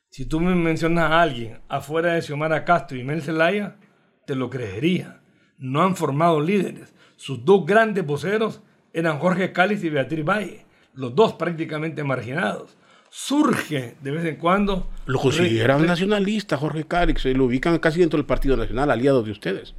Si 0.10 0.26
tú 0.26 0.40
me 0.40 0.56
mencionas 0.56 1.12
a 1.12 1.22
alguien 1.22 1.62
afuera 1.68 2.14
de 2.14 2.22
Xiomara 2.22 2.66
Castro 2.66 2.98
y 2.98 3.04
Mel 3.04 3.22
Zelaya, 3.22 3.78
te 4.26 4.36
lo 4.36 4.50
creería. 4.50 5.22
No 5.58 5.84
han 5.84 5.96
formado 5.96 6.40
líderes. 6.40 6.94
Sus 7.18 7.44
dos 7.44 7.66
grandes 7.66 8.06
voceros 8.06 8.62
eran 9.00 9.20
Jorge 9.20 9.52
Cáliz 9.52 9.84
y 9.84 9.90
Beatriz 9.90 10.26
Valle, 10.26 10.66
los 10.94 11.14
dos 11.16 11.34
prácticamente 11.34 12.04
marginados 12.04 12.78
surge 13.10 13.96
de 14.02 14.12
vez 14.12 14.26
en 14.26 14.36
cuando. 14.36 14.90
Lo 15.06 15.20
consideran 15.20 15.86
nacionalista, 15.86 16.58
Jorge 16.58 16.86
Cárix, 16.86 17.26
lo 17.26 17.46
ubican 17.46 17.78
casi 17.80 18.00
dentro 18.00 18.18
del 18.18 18.26
Partido 18.26 18.58
Nacional, 18.58 18.92
aliado 18.92 19.24
de 19.24 19.32
ustedes. 19.32 19.76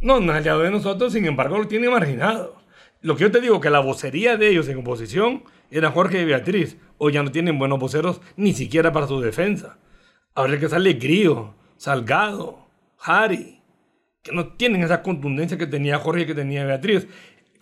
No, 0.00 0.20
no 0.20 0.32
aliado 0.32 0.60
de 0.60 0.70
nosotros, 0.70 1.12
sin 1.12 1.26
embargo 1.26 1.58
lo 1.58 1.68
tiene 1.68 1.88
marginado. 1.88 2.56
Lo 3.00 3.16
que 3.16 3.22
yo 3.22 3.30
te 3.30 3.40
digo, 3.40 3.60
que 3.60 3.70
la 3.70 3.80
vocería 3.80 4.36
de 4.36 4.48
ellos 4.48 4.68
en 4.68 4.78
oposición 4.78 5.44
era 5.70 5.90
Jorge 5.90 6.22
y 6.22 6.24
Beatriz, 6.24 6.76
hoy 6.98 7.12
ya 7.12 7.22
no 7.22 7.32
tienen 7.32 7.58
buenos 7.58 7.78
voceros 7.78 8.20
ni 8.36 8.52
siquiera 8.52 8.92
para 8.92 9.06
su 9.06 9.20
defensa. 9.20 9.78
Ahora 10.34 10.58
que 10.58 10.68
sale 10.68 10.94
Grío, 10.94 11.54
Salgado, 11.76 12.68
Harry, 13.00 13.60
que 14.22 14.32
no 14.32 14.54
tienen 14.54 14.82
esa 14.82 15.02
contundencia 15.02 15.58
que 15.58 15.66
tenía 15.66 15.98
Jorge 15.98 16.22
y 16.22 16.26
que 16.26 16.34
tenía 16.34 16.64
Beatriz. 16.64 17.08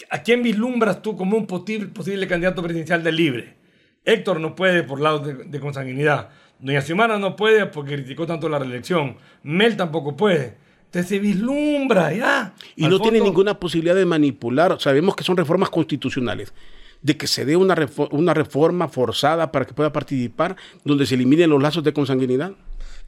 ¿A 0.09 0.23
quién 0.23 0.43
vislumbras 0.43 1.03
tú 1.03 1.17
como 1.17 1.37
un 1.37 1.47
posible, 1.47 1.87
posible 1.89 2.27
candidato 2.27 2.63
presidencial 2.63 3.03
de 3.03 3.13
libre? 3.13 3.61
Héctor 4.05 4.41
no 4.41 4.55
puede 4.55 4.83
por 4.83 5.01
lado 5.01 5.19
de, 5.21 5.61
consanguinidad. 5.61 6.31
Doña 6.59 6.81
Xiomara 6.81 7.19
no 7.19 7.37
puede 7.37 7.67
porque 7.67 7.97
criticó 7.97 8.27
tanto 8.27 8.49
la 8.49 8.59
reelección. 8.59 9.17
Mel 9.43 9.77
tampoco 9.77 10.17
puede. 10.17 10.57
Entonces 10.87 11.09
se 11.09 11.19
vislumbra 11.19 12.13
ya. 12.13 12.55
Y 12.77 12.87
no 12.87 13.01
tiene 13.01 13.21
ninguna 13.21 13.59
posibilidad 13.59 13.95
de 13.95 14.07
manipular. 14.07 14.81
Sabemos 14.81 15.15
que 15.15 15.25
son 15.25 15.37
reformas 15.37 15.71
constitucionales. 15.71 16.53
De 17.03 17.17
que 17.17 17.27
se 17.27 17.45
dé 17.45 17.57
una, 17.57 17.75
una 18.11 18.35
reforma 18.35 18.89
forzada 18.89 19.53
para 19.53 19.65
que 19.65 19.73
pueda 19.73 19.93
participar, 19.93 20.57
donde 20.85 21.07
se 21.07 21.15
eliminen 21.15 21.49
los 21.49 21.63
lazos 21.63 21.83
de 21.83 21.93
consanguinidad. 21.93 22.53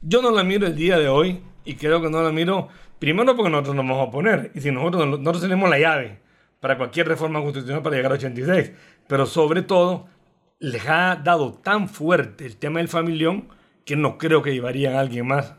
Yo 0.01 0.21
no 0.21 0.31
la 0.31 0.43
miro 0.43 0.65
el 0.65 0.75
día 0.75 0.97
de 0.97 1.07
hoy 1.07 1.41
y 1.63 1.75
creo 1.75 2.01
que 2.01 2.09
no 2.09 2.23
la 2.23 2.31
miro 2.31 2.69
primero 2.97 3.35
porque 3.35 3.51
nosotros 3.51 3.75
nos 3.75 3.85
vamos 3.85 3.99
a 3.99 4.03
oponer. 4.03 4.51
Y 4.55 4.61
si 4.61 4.71
nosotros, 4.71 5.07
nosotros 5.07 5.41
tenemos 5.41 5.69
la 5.69 5.77
llave 5.79 6.22
para 6.63 6.77
cualquier 6.77 7.09
reforma 7.09 7.41
constitucional 7.41 7.83
para 7.83 7.97
llegar 7.97 8.13
a 8.13 8.15
86. 8.15 8.71
Pero 9.09 9.25
sobre 9.25 9.63
todo 9.63 10.07
les 10.59 10.87
ha 10.87 11.17
dado 11.17 11.55
tan 11.55 11.89
fuerte 11.89 12.45
el 12.45 12.55
tema 12.55 12.79
del 12.79 12.87
familión 12.87 13.49
que 13.83 13.97
no 13.97 14.17
creo 14.17 14.41
que 14.41 14.53
llevarían 14.53 14.95
a 14.95 15.01
alguien 15.01 15.27
más 15.27 15.55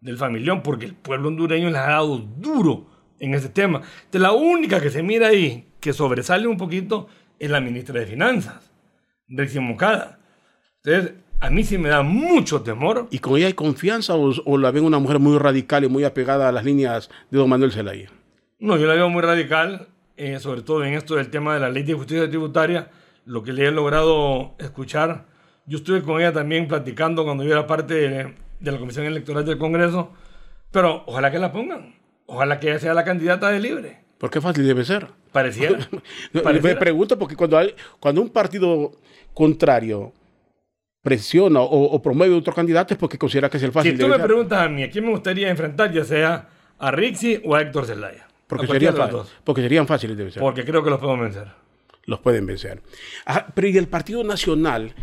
del 0.00 0.16
familión, 0.16 0.64
porque 0.64 0.86
el 0.86 0.94
pueblo 0.94 1.28
hondureño 1.28 1.68
les 1.68 1.76
ha 1.76 1.90
dado 1.90 2.18
duro 2.18 2.88
en 3.20 3.34
ese 3.34 3.50
tema. 3.50 3.82
De 4.10 4.18
la 4.18 4.32
única 4.32 4.80
que 4.80 4.90
se 4.90 5.00
mira 5.00 5.28
ahí, 5.28 5.68
que 5.78 5.92
sobresale 5.92 6.48
un 6.48 6.56
poquito, 6.56 7.06
es 7.38 7.48
la 7.50 7.60
ministra 7.60 8.00
de 8.00 8.06
Finanzas, 8.06 8.72
Rexy 9.28 9.60
Mocada. 9.60 10.18
Entonces, 10.82 11.14
a 11.38 11.50
mí 11.50 11.62
sí 11.62 11.78
me 11.78 11.88
da 11.88 12.02
mucho 12.02 12.62
temor. 12.62 13.06
¿Y 13.12 13.20
con 13.20 13.36
ella 13.36 13.46
hay 13.46 13.52
confianza 13.54 14.16
o, 14.16 14.58
la 14.58 14.72
ven 14.72 14.82
una 14.82 14.98
mujer 14.98 15.20
muy 15.20 15.38
radical 15.38 15.84
y 15.84 15.88
muy 15.88 16.02
apegada 16.02 16.48
a 16.48 16.52
las 16.52 16.64
líneas 16.64 17.10
de 17.30 17.38
don 17.38 17.48
Manuel 17.48 17.70
Zelaya? 17.70 18.10
No, 18.58 18.76
yo 18.76 18.88
la 18.88 18.94
veo 18.94 19.08
muy 19.08 19.22
radical, 19.22 19.86
eh, 20.18 20.40
sobre 20.40 20.62
todo 20.62 20.84
en 20.84 20.94
esto 20.94 21.14
del 21.14 21.30
tema 21.30 21.54
de 21.54 21.60
la 21.60 21.70
ley 21.70 21.84
de 21.84 21.94
justicia 21.94 22.28
tributaria, 22.28 22.90
lo 23.24 23.44
que 23.44 23.52
le 23.52 23.66
he 23.66 23.70
logrado 23.70 24.56
escuchar. 24.58 25.26
Yo 25.64 25.78
estuve 25.78 26.02
con 26.02 26.20
ella 26.20 26.32
también 26.32 26.66
platicando 26.66 27.24
cuando 27.24 27.44
yo 27.44 27.52
era 27.52 27.68
parte 27.68 27.94
de, 27.94 28.34
la 28.60 28.78
Comisión 28.78 29.06
Electoral 29.06 29.44
del 29.44 29.58
Congreso, 29.58 30.12
pero 30.72 31.04
ojalá 31.06 31.30
que 31.30 31.38
la 31.38 31.52
pongan, 31.52 31.94
ojalá 32.26 32.58
que 32.58 32.68
ella 32.68 32.80
sea 32.80 32.94
la 32.94 33.04
candidata 33.04 33.48
de 33.50 33.60
libre. 33.60 34.00
¿Por 34.18 34.30
qué 34.30 34.40
fácil 34.40 34.66
debe 34.66 34.84
ser? 34.84 35.06
Pareciera. 35.30 35.78
Me 36.32 36.74
pregunto 36.74 37.16
porque 37.16 37.36
cuando, 37.36 37.56
hay, 37.56 37.74
cuando 38.00 38.20
un 38.20 38.30
partido 38.30 38.90
contrario 39.32 40.12
presiona 41.00 41.60
o, 41.60 42.02
promueve 42.02 42.34
otro 42.34 42.52
candidato 42.52 42.92
es 42.92 42.98
porque 42.98 43.16
considera 43.16 43.48
que 43.48 43.58
es 43.58 43.62
el 43.62 43.72
fácil. 43.72 43.92
Si 43.92 43.98
tú 43.98 44.08
me 44.08 44.18
preguntas 44.18 44.60
a 44.60 44.68
mí, 44.68 44.82
¿a 44.82 44.90
quién 44.90 45.04
me 45.04 45.10
gustaría 45.10 45.48
enfrentar, 45.48 45.92
ya 45.92 46.04
sea 46.04 46.48
a 46.78 46.90
Rixi 46.90 47.40
o 47.44 47.54
a 47.54 47.62
Héctor 47.62 47.86
Zelaya? 47.86 48.27
Porque, 48.48 48.66
sería 48.66 48.92
porque 49.44 49.62
serían 49.62 49.86
fáciles, 49.86 50.16
debe 50.16 50.32
ser. 50.32 50.40
Porque 50.40 50.64
creo 50.64 50.82
que 50.82 50.90
los 50.90 50.98
podemos 50.98 51.20
vencer 51.20 51.48
los 52.08 52.20
pueden 52.20 52.46
vencer. 52.46 52.82
pero 53.54 53.68
¿y 53.68 53.76
el 53.76 53.86
Partido 53.86 54.24
Nacional? 54.24 54.94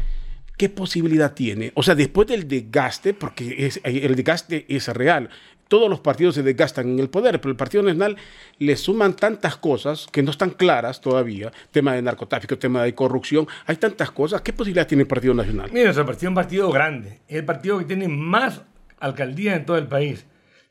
¿Qué 0.58 0.70
posibilidad 0.70 1.34
tiene? 1.34 1.72
O 1.76 1.84
sea, 1.84 1.96
después 1.96 2.28
del 2.28 2.48
desgaste, 2.48 3.14
porque 3.14 3.68
es, 3.68 3.80
el 3.84 4.16
desgaste 4.16 4.66
es 4.68 4.88
real, 4.88 5.30
todos 5.68 5.90
los 5.90 6.00
partidos 6.00 6.36
se 6.36 6.44
desgastan 6.44 6.90
en 6.90 7.00
el 7.00 7.10
poder, 7.10 7.40
pero 7.40 7.52
el 7.52 7.58
Partido 7.58 7.84
Nacional 7.84 8.18
le 8.58 8.76
suman 8.76 9.16
tantas 9.16 9.58
cosas 9.58 10.08
que 10.12 10.24
no 10.24 10.32
están 10.32 10.52
claras 10.52 11.00
todavía, 11.00 11.52
tema 11.72 11.94
de 11.94 12.02
narcotráfico, 12.02 12.58
tema 12.58 12.84
de 12.84 12.96
corrupción, 12.96 13.48
hay 13.66 13.76
tantas 13.76 14.12
cosas, 14.12 14.42
¿qué 14.42 14.54
posibilidad 14.54 14.88
tiene 14.88 15.04
el 15.04 15.08
Partido 15.08 15.34
Nacional? 15.34 15.70
Mira, 15.72 15.92
el 15.92 15.96
partido 15.96 16.16
es 16.16 16.30
un 16.30 16.36
partido 16.36 16.72
grande, 16.72 17.20
es 17.28 17.38
el 17.38 17.46
partido 17.46 17.78
que 17.78 17.86
tiene 17.86 18.08
más 18.08 18.62
alcaldías 19.00 19.58
en 19.58 19.66
todo 19.66 19.78
el 19.78 19.88
país. 19.88 20.26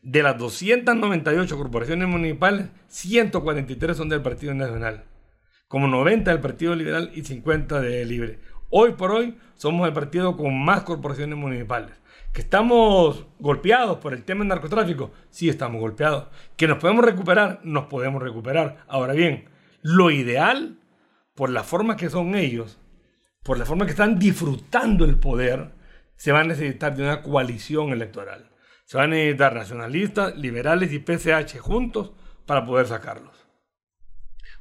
De 0.04 0.22
las 0.22 0.36
298 0.36 1.56
corporaciones 1.56 2.06
municipales, 2.06 2.66
143 2.88 3.96
son 3.96 4.10
del 4.10 4.20
Partido 4.20 4.52
Nacional, 4.52 5.04
como 5.66 5.88
90 5.88 6.30
del 6.30 6.42
Partido 6.42 6.74
Liberal 6.74 7.10
y 7.14 7.22
50 7.24 7.80
de 7.80 8.04
Libre. 8.04 8.38
Hoy 8.68 8.92
por 8.92 9.12
hoy 9.12 9.38
somos 9.54 9.88
el 9.88 9.94
partido 9.94 10.36
con 10.36 10.62
más 10.62 10.82
corporaciones 10.82 11.38
municipales. 11.38 11.92
¿Que 12.34 12.42
estamos 12.42 13.24
golpeados 13.38 13.96
por 13.96 14.12
el 14.12 14.24
tema 14.24 14.40
del 14.40 14.48
narcotráfico? 14.48 15.10
Sí, 15.30 15.48
estamos 15.48 15.80
golpeados. 15.80 16.26
¿Que 16.58 16.68
nos 16.68 16.76
podemos 16.76 17.02
recuperar? 17.02 17.60
Nos 17.64 17.86
podemos 17.86 18.22
recuperar. 18.22 18.84
Ahora 18.86 19.14
bien, 19.14 19.48
lo 19.80 20.10
ideal, 20.10 20.80
por 21.34 21.48
la 21.48 21.62
forma 21.62 21.96
que 21.96 22.10
son 22.10 22.34
ellos, 22.34 22.78
por 23.42 23.58
la 23.58 23.64
forma 23.64 23.86
que 23.86 23.92
están 23.92 24.18
disfrutando 24.18 25.06
el 25.06 25.16
poder, 25.16 25.70
se 26.16 26.30
va 26.30 26.40
a 26.40 26.44
necesitar 26.44 26.94
de 26.94 27.04
una 27.04 27.22
coalición 27.22 27.88
electoral. 27.88 28.50
Se 28.84 28.96
van 28.96 29.12
a 29.12 29.16
necesitar 29.16 29.54
nacionalistas, 29.54 30.36
liberales 30.36 30.92
y 30.92 30.98
PCH 30.98 31.58
juntos 31.58 32.12
para 32.46 32.64
poder 32.64 32.86
sacarlos. 32.86 33.44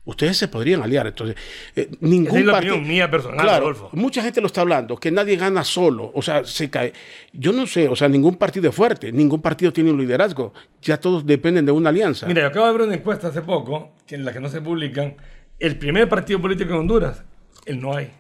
Ustedes 0.06 0.36
se 0.36 0.50
podrían 0.50 0.82
aliar. 0.82 1.08
Entonces, 1.08 1.38
eh, 1.76 1.90
ningún 2.02 2.38
es 2.38 2.46
la 2.46 2.58
opinión 2.58 2.86
mía 2.86 3.10
personal, 3.10 3.40
claro, 3.40 3.66
Adolfo. 3.66 3.90
Mucha 3.94 4.22
gente 4.22 4.42
lo 4.42 4.48
está 4.48 4.62
hablando, 4.62 4.98
que 4.98 5.12
nadie 5.12 5.38
gana 5.38 5.64
solo. 5.64 6.12
O 6.14 6.22
sea, 6.22 6.44
se 6.44 6.70
cae. 6.70 6.92
Yo 7.32 7.54
no 7.54 7.66
sé, 7.66 7.88
o 7.88 7.96
sea, 7.96 8.10
ningún 8.10 8.36
partido 8.36 8.70
es 8.70 8.76
fuerte, 8.76 9.14
ningún 9.14 9.42
partido 9.42 9.72
tiene 9.72 9.92
un 9.92 10.00
liderazgo. 10.00 10.54
Ya 10.82 10.98
todos 11.00 11.26
dependen 11.26 11.66
de 11.66 11.72
una 11.72 11.90
alianza. 11.90 12.28
Mira, 12.28 12.42
yo 12.42 12.48
acabo 12.48 12.66
de 12.68 12.72
ver 12.74 12.82
una 12.82 12.96
encuesta 12.96 13.30
hace 13.30 13.42
poco, 13.42 13.96
en 14.10 14.26
la 14.26 14.34
que 14.34 14.42
no 14.42 14.50
se 14.50 14.62
publican. 14.62 15.16
El 15.58 15.78
primer 15.78 16.10
partido 16.10 16.42
político 16.42 16.74
en 16.74 16.80
Honduras, 16.80 17.24
el 17.66 17.80
no 17.80 17.96
hay. 17.96 18.12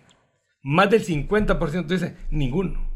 Más 0.61 0.89
del 0.89 1.05
50% 1.05 1.87
dice 1.87 2.15
ninguno. 2.31 2.89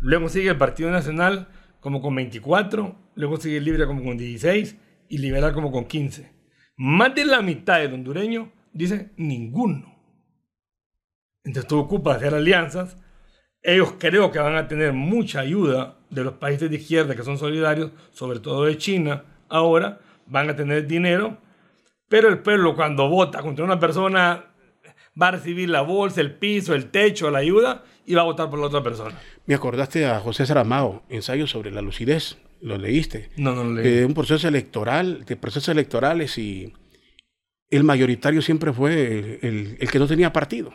Luego 0.00 0.28
sigue 0.28 0.50
el 0.50 0.56
Partido 0.56 0.90
Nacional 0.90 1.48
como 1.80 2.00
con 2.00 2.14
24, 2.14 3.12
luego 3.14 3.36
sigue 3.38 3.60
Libre 3.60 3.86
como 3.86 4.04
con 4.04 4.16
16 4.16 4.76
y 5.08 5.18
Liberal 5.18 5.52
como 5.52 5.72
con 5.72 5.86
15. 5.86 6.30
Más 6.76 7.14
de 7.14 7.24
la 7.24 7.42
mitad 7.42 7.78
del 7.78 7.94
hondureño 7.94 8.52
dice 8.72 9.12
ninguno. 9.16 9.98
Entonces 11.44 11.68
tú 11.68 11.78
ocupas 11.78 12.18
hacer 12.18 12.34
alianzas. 12.34 12.96
Ellos 13.62 13.94
creo 13.98 14.30
que 14.30 14.38
van 14.38 14.56
a 14.56 14.68
tener 14.68 14.92
mucha 14.92 15.40
ayuda 15.40 15.98
de 16.10 16.24
los 16.24 16.34
países 16.34 16.70
de 16.70 16.76
izquierda 16.76 17.14
que 17.14 17.22
son 17.22 17.38
solidarios, 17.38 17.92
sobre 18.12 18.40
todo 18.40 18.64
de 18.64 18.78
China. 18.78 19.24
Ahora 19.48 20.00
van 20.26 20.48
a 20.48 20.56
tener 20.56 20.86
dinero, 20.86 21.38
pero 22.08 22.28
el 22.28 22.38
pueblo 22.38 22.74
cuando 22.74 23.08
vota 23.08 23.42
contra 23.42 23.64
una 23.64 23.78
persona 23.78 24.49
va 25.20 25.28
a 25.28 25.30
recibir 25.32 25.68
la 25.68 25.82
bolsa, 25.82 26.20
el 26.20 26.32
piso, 26.32 26.74
el 26.74 26.90
techo, 26.90 27.30
la 27.30 27.38
ayuda 27.38 27.84
y 28.06 28.14
va 28.14 28.22
a 28.22 28.24
votar 28.24 28.50
por 28.50 28.58
la 28.58 28.66
otra 28.66 28.82
persona. 28.82 29.18
Me 29.46 29.54
acordaste 29.54 30.06
a 30.06 30.20
José 30.20 30.46
Saramago, 30.46 31.02
ensayo 31.08 31.46
sobre 31.46 31.70
la 31.70 31.82
lucidez. 31.82 32.38
¿Lo 32.60 32.76
leíste? 32.76 33.30
No, 33.36 33.54
no 33.54 33.64
lo 33.64 33.74
leí. 33.74 33.90
De 33.90 34.04
un 34.04 34.14
proceso 34.14 34.46
electoral, 34.46 35.24
de 35.24 35.36
procesos 35.36 35.70
electorales 35.70 36.36
y 36.38 36.72
el 37.70 37.84
mayoritario 37.84 38.42
siempre 38.42 38.72
fue 38.72 39.38
el, 39.42 39.76
el, 39.78 39.90
que 39.90 39.98
no 39.98 40.06
tenía 40.06 40.32
partido. 40.32 40.72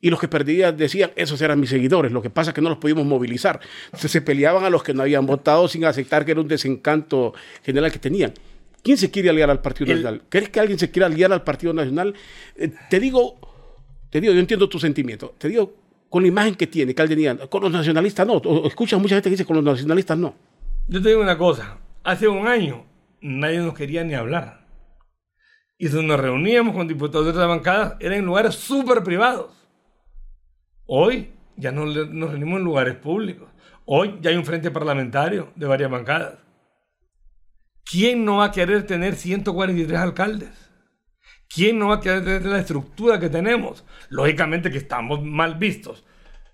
Y 0.00 0.10
los 0.10 0.20
que 0.20 0.28
perdían 0.28 0.76
decían, 0.76 1.12
esos 1.16 1.40
eran 1.40 1.58
mis 1.58 1.70
seguidores, 1.70 2.12
lo 2.12 2.20
que 2.20 2.28
pasa 2.28 2.50
es 2.50 2.54
que 2.54 2.60
no 2.60 2.68
los 2.68 2.78
pudimos 2.78 3.06
movilizar. 3.06 3.60
Entonces 3.86 4.10
se 4.10 4.20
peleaban 4.20 4.64
a 4.64 4.70
los 4.70 4.82
que 4.82 4.92
no 4.92 5.02
habían 5.02 5.24
votado 5.24 5.66
sin 5.66 5.86
aceptar 5.86 6.24
que 6.24 6.32
era 6.32 6.40
un 6.42 6.48
desencanto 6.48 7.32
general 7.64 7.90
que 7.90 7.98
tenían. 7.98 8.34
¿Quién 8.82 8.98
se 8.98 9.10
quiere 9.10 9.30
aliar 9.30 9.48
al 9.48 9.62
Partido 9.62 9.90
el, 9.90 10.02
Nacional? 10.02 10.22
¿Crees 10.28 10.50
que 10.50 10.60
alguien 10.60 10.78
se 10.78 10.90
quiere 10.90 11.06
aliar 11.06 11.32
al 11.32 11.42
Partido 11.42 11.72
Nacional? 11.72 12.14
Eh, 12.56 12.70
te 12.90 13.00
digo, 13.00 13.38
te 14.14 14.20
digo, 14.20 14.32
yo 14.32 14.38
entiendo 14.38 14.68
tu 14.68 14.78
sentimiento. 14.78 15.34
Te 15.38 15.48
digo, 15.48 15.74
con 16.08 16.22
la 16.22 16.28
imagen 16.28 16.54
que 16.54 16.68
tiene, 16.68 16.94
que 16.94 17.02
alguien 17.02 17.36
con 17.50 17.60
los 17.64 17.72
nacionalistas 17.72 18.24
no. 18.24 18.34
O, 18.34 18.68
escuchas 18.68 19.00
mucha 19.00 19.16
gente 19.16 19.28
que 19.28 19.32
dice 19.32 19.44
con 19.44 19.56
los 19.56 19.64
nacionalistas 19.64 20.16
no. 20.16 20.36
Yo 20.86 21.02
te 21.02 21.08
digo 21.08 21.20
una 21.20 21.36
cosa, 21.36 21.78
hace 22.04 22.28
un 22.28 22.46
año 22.46 22.84
nadie 23.20 23.58
nos 23.58 23.74
quería 23.74 24.04
ni 24.04 24.14
hablar. 24.14 24.68
Y 25.78 25.88
si 25.88 26.00
nos 26.00 26.20
reuníamos 26.20 26.76
con 26.76 26.86
diputados 26.86 27.26
de 27.26 27.32
otras 27.32 27.48
bancadas, 27.48 27.96
eran 27.98 28.20
en 28.20 28.26
lugares 28.26 28.54
súper 28.54 29.02
privados. 29.02 29.50
Hoy 30.86 31.30
ya 31.56 31.72
no 31.72 31.84
nos 31.84 32.30
reunimos 32.30 32.60
en 32.60 32.64
lugares 32.64 32.94
públicos. 32.94 33.48
Hoy 33.84 34.20
ya 34.20 34.30
hay 34.30 34.36
un 34.36 34.44
frente 34.44 34.70
parlamentario 34.70 35.48
de 35.56 35.66
varias 35.66 35.90
bancadas. 35.90 36.34
¿Quién 37.84 38.24
no 38.24 38.36
va 38.36 38.44
a 38.44 38.52
querer 38.52 38.86
tener 38.86 39.16
143 39.16 39.98
alcaldes? 39.98 40.63
¿Quién 41.54 41.78
no 41.78 41.88
va 41.88 41.96
a 41.96 42.00
querer 42.00 42.24
tener 42.24 42.46
la 42.46 42.58
estructura 42.58 43.20
que 43.20 43.28
tenemos? 43.28 43.84
Lógicamente 44.08 44.70
que 44.70 44.78
estamos 44.78 45.22
mal 45.22 45.54
vistos. 45.54 46.04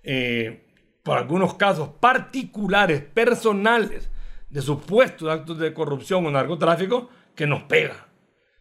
Eh, 0.03 0.67
por 1.01 1.17
algunos 1.17 1.55
casos 1.55 1.89
particulares, 1.99 3.01
personales, 3.01 4.09
de 4.49 4.61
supuestos 4.61 5.29
actos 5.29 5.57
de 5.57 5.73
corrupción 5.73 6.25
o 6.25 6.31
narcotráfico, 6.31 7.09
que 7.35 7.47
nos 7.47 7.63
pega. 7.63 8.07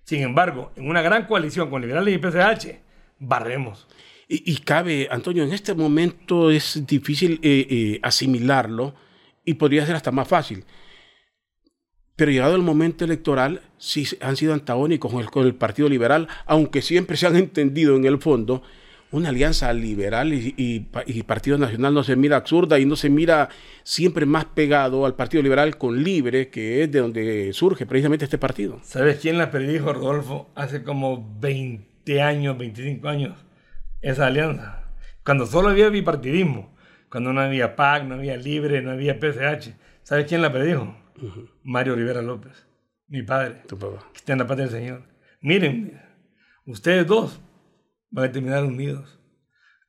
Sin 0.04 0.22
embargo, 0.22 0.72
en 0.76 0.88
una 0.88 1.02
gran 1.02 1.26
coalición 1.26 1.68
con 1.68 1.82
liberales 1.82 2.14
y 2.14 2.18
PCH, 2.18 2.80
barremos. 3.18 3.86
Y, 4.32 4.58
cabe, 4.58 5.08
Antonio, 5.10 5.42
en 5.42 5.52
este 5.52 5.74
momento 5.74 6.52
es 6.52 6.86
difícil 6.86 7.40
eh, 7.42 7.66
eh, 7.68 8.00
asimilarlo 8.00 8.94
y 9.44 9.54
podría 9.54 9.84
ser 9.84 9.96
hasta 9.96 10.12
más 10.12 10.28
fácil. 10.28 10.64
Pero 12.20 12.32
llegado 12.32 12.54
el 12.54 12.60
momento 12.60 13.06
electoral, 13.06 13.62
sí 13.78 14.06
han 14.20 14.36
sido 14.36 14.52
antagónicos 14.52 15.10
con 15.30 15.46
el, 15.46 15.54
Partido 15.54 15.88
Liberal, 15.88 16.28
aunque 16.44 16.82
siempre 16.82 17.16
se 17.16 17.26
han 17.26 17.36
entendido 17.36 17.96
en 17.96 18.04
el 18.04 18.18
fondo 18.18 18.62
una 19.10 19.30
alianza 19.30 19.72
liberal 19.72 20.34
y, 20.34 20.80
Partido 21.26 21.56
Nacional 21.56 21.94
no 21.94 22.04
se 22.04 22.16
mira 22.16 22.36
absurda 22.36 22.78
y 22.78 22.84
no 22.84 22.94
se 22.94 23.08
mira 23.08 23.48
siempre 23.84 24.26
más 24.26 24.44
pegado 24.44 25.06
al 25.06 25.14
Partido 25.14 25.42
Liberal 25.42 25.78
con 25.78 26.04
Libre, 26.04 26.50
que 26.50 26.82
es 26.82 26.92
de 26.92 26.98
donde 26.98 27.54
surge 27.54 27.86
precisamente 27.86 28.26
este 28.26 28.36
partido. 28.36 28.80
¿Sabes 28.82 29.18
quién 29.18 29.38
la 29.38 29.50
predijo, 29.50 29.94
Rodolfo, 29.94 30.50
hace 30.54 30.82
como 30.82 31.38
20 31.40 32.20
años, 32.20 32.58
25 32.58 33.08
años? 33.08 33.38
Esa 34.02 34.26
alianza. 34.26 34.82
Cuando 35.24 35.46
solo 35.46 35.70
había 35.70 35.88
bipartidismo, 35.88 36.76
cuando 37.08 37.32
no 37.32 37.40
había 37.40 37.76
PAC, 37.76 38.04
no 38.04 38.16
había 38.16 38.36
Libre, 38.36 38.82
no 38.82 38.90
había 38.90 39.18
PCH. 39.18 39.70
¿Sabes 40.02 40.26
quién 40.26 40.42
la 40.42 40.52
predijo? 40.52 40.99
Mario 41.62 41.94
Rivera 41.94 42.22
López, 42.22 42.66
mi 43.08 43.22
padre. 43.22 43.62
Tu 43.66 43.78
papá. 43.78 44.06
Que 44.12 44.18
está 44.18 44.32
en 44.32 44.38
la 44.38 44.46
paz 44.46 44.56
del 44.58 44.70
Señor. 44.70 45.02
Miren, 45.40 46.00
ustedes 46.66 47.06
dos 47.06 47.40
van 48.10 48.26
a 48.26 48.32
terminar 48.32 48.64
unidos. 48.64 49.18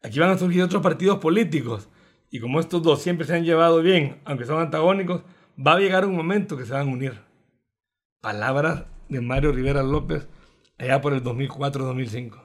Aquí 0.04 0.20
van 0.20 0.32
a 0.32 0.38
surgir 0.38 0.64
otros 0.64 0.82
partidos 0.82 1.20
políticos. 1.20 1.90
Y 2.30 2.40
como 2.40 2.60
estos 2.60 2.82
dos 2.82 3.02
siempre 3.02 3.26
se 3.28 3.36
han 3.36 3.44
llevado 3.44 3.82
bien, 3.82 4.22
aunque 4.24 4.46
son 4.46 4.62
antagónicos, 4.62 5.24
va 5.56 5.74
a 5.74 5.80
llegar 5.80 6.06
un 6.06 6.16
momento 6.16 6.58
que 6.58 6.66
se 6.66 6.74
van 6.74 6.88
a 6.88 6.92
unir. 6.92 7.20
Palabras 8.22 8.86
de 9.10 9.20
Mario 9.20 9.52
Rivera 9.52 9.84
López 9.84 10.28
allá 10.78 11.02
por 11.02 11.14
el 11.14 11.24
2004-2005. 11.24 12.42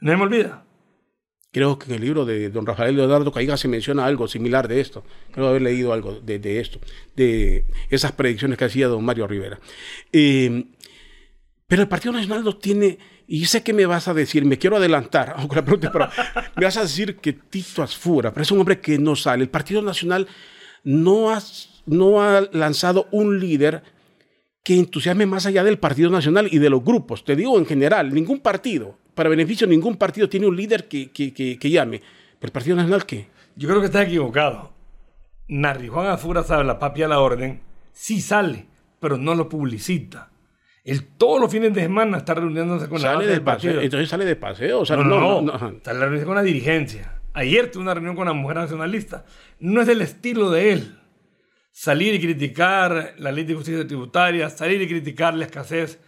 No 0.00 0.16
me 0.18 0.22
olvida. 0.22 0.65
Creo 1.56 1.78
que 1.78 1.86
en 1.86 1.94
el 1.94 2.02
libro 2.02 2.26
de 2.26 2.50
don 2.50 2.66
Rafael 2.66 2.94
Leonardo 2.94 3.32
Caiga 3.32 3.56
se 3.56 3.66
menciona 3.66 4.04
algo 4.04 4.28
similar 4.28 4.68
de 4.68 4.78
esto. 4.78 5.04
Creo 5.32 5.48
haber 5.48 5.62
leído 5.62 5.94
algo 5.94 6.20
de, 6.20 6.60
esto, 6.60 6.78
de 7.14 7.64
esas 7.88 8.12
predicciones 8.12 8.58
que 8.58 8.66
hacía 8.66 8.88
don 8.88 9.02
Mario 9.02 9.26
Rivera. 9.26 9.58
Eh, 10.12 10.66
pero 11.66 11.80
el 11.80 11.88
Partido 11.88 12.12
Nacional 12.12 12.44
no 12.44 12.58
tiene 12.58 12.98
y 13.26 13.46
sé 13.46 13.62
que 13.62 13.72
me 13.72 13.86
vas 13.86 14.06
a 14.06 14.12
decir, 14.12 14.44
me 14.44 14.58
quiero 14.58 14.76
adelantar, 14.76 15.32
aunque 15.38 15.56
la 15.56 15.64
pregunta, 15.64 15.90
pero 15.90 16.10
me 16.56 16.66
vas 16.66 16.76
a 16.76 16.82
decir 16.82 17.16
que 17.16 17.32
Tito 17.32 17.82
Asfura, 17.82 18.34
pero 18.34 18.42
es 18.42 18.50
un 18.50 18.58
hombre 18.58 18.78
que 18.78 18.98
no 18.98 19.16
sale. 19.16 19.42
El 19.42 19.48
Partido 19.48 19.80
Nacional 19.80 20.28
no 20.84 21.30
ha, 21.30 21.42
no 21.86 22.20
ha 22.20 22.42
lanzado 22.52 23.08
un 23.12 23.40
líder 23.40 23.82
que 24.62 24.76
entusiasme 24.76 25.24
más 25.24 25.46
allá 25.46 25.64
del 25.64 25.78
Partido 25.78 26.10
Nacional 26.10 26.50
y 26.52 26.58
de 26.58 26.68
los 26.68 26.84
grupos. 26.84 27.24
Te 27.24 27.34
digo 27.34 27.58
en 27.58 27.64
general, 27.64 28.12
ningún 28.12 28.40
partido, 28.40 28.98
para 29.16 29.30
beneficio 29.30 29.66
ningún 29.66 29.96
partido, 29.96 30.28
tiene 30.28 30.46
un 30.46 30.54
líder 30.54 30.86
que, 30.86 31.10
que, 31.10 31.32
que, 31.32 31.70
llame. 31.70 32.00
¿Pero 32.38 32.48
el 32.48 32.52
Partido 32.52 32.76
Nacional 32.76 33.06
qué? 33.06 33.28
Yo 33.56 33.66
creo 33.66 33.80
que 33.80 33.86
está 33.86 34.02
equivocado. 34.02 34.74
Narri 35.48 35.88
Juan 35.88 36.08
Azura 36.08 36.42
sabe 36.42 36.64
la 36.64 36.78
papi 36.78 37.02
a 37.02 37.08
la 37.08 37.20
orden, 37.20 37.62
sí 37.92 38.20
sale, 38.20 38.66
pero 39.00 39.16
no 39.16 39.34
lo 39.34 39.48
publicita. 39.48 40.30
Él 40.84 41.02
todos 41.16 41.40
los 41.40 41.50
fines 41.50 41.72
de 41.72 41.80
semana 41.80 42.18
está 42.18 42.34
reuniéndose 42.34 42.88
con 42.90 43.00
sale 43.00 43.24
la 43.26 43.32
de 43.32 43.40
paseo, 43.40 43.80
Entonces 43.80 44.08
sale 44.08 44.26
de 44.26 44.36
paseo. 44.36 44.80
O 44.80 44.84
sea, 44.84 44.96
no, 44.96 45.04
no, 45.04 45.40
no, 45.40 45.58
no. 45.58 45.68
Está 45.70 45.92
con 46.24 46.34
la 46.34 46.42
dirigencia. 46.42 47.18
Ayer 47.32 47.70
tuve 47.70 47.84
una 47.84 47.94
reunión 47.94 48.16
con 48.16 48.26
la 48.26 48.34
mujer 48.34 48.58
nacionalista. 48.58 49.24
No 49.58 49.80
es 49.80 49.88
el 49.88 50.02
estilo 50.02 50.50
de 50.50 50.72
él. 50.74 50.98
Salir 51.72 52.14
y 52.14 52.20
criticar 52.20 53.14
la 53.16 53.32
ley 53.32 53.44
de 53.44 53.54
justicia 53.54 53.86
tributaria, 53.86 54.50
salir 54.50 54.80
y 54.82 54.86
criticar 54.86 55.34
la 55.34 55.46
escasez 55.46 56.00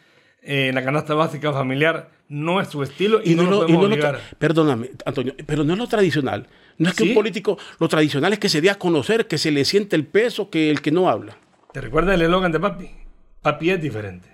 eh, 0.50 0.72
la 0.72 0.82
canasta 0.82 1.12
básica 1.12 1.52
familiar, 1.52 2.08
no 2.30 2.58
es 2.58 2.68
su 2.68 2.82
estilo 2.82 3.20
y, 3.22 3.34
no, 3.34 3.42
lo 3.42 3.60
podemos 3.66 3.84
obligar. 3.84 4.18
perdóname, 4.38 4.92
Antonio, 5.04 5.34
pero 5.44 5.62
no 5.62 5.74
es 5.74 5.78
lo 5.78 5.86
tradicional. 5.86 6.46
No 6.78 6.88
es 6.88 6.94
que 6.94 7.02
un 7.02 7.12
político, 7.12 7.58
lo 7.78 7.86
tradicional 7.86 8.32
es 8.32 8.38
que 8.38 8.48
se 8.48 8.62
dé 8.62 8.70
a 8.70 8.76
conocer, 8.76 9.26
que 9.26 9.36
se 9.36 9.50
le 9.50 9.66
siente 9.66 9.94
el 9.94 10.06
peso 10.06 10.48
que 10.48 10.70
el 10.70 10.80
que 10.80 10.90
no 10.90 11.10
habla. 11.10 11.36
¿Te 11.70 11.82
recuerdas 11.82 12.14
el 12.14 12.22
eslogan 12.22 12.50
de 12.50 12.60
Papi? 12.60 12.90
Papi 13.42 13.70
es 13.72 13.82
diferente. 13.82 14.30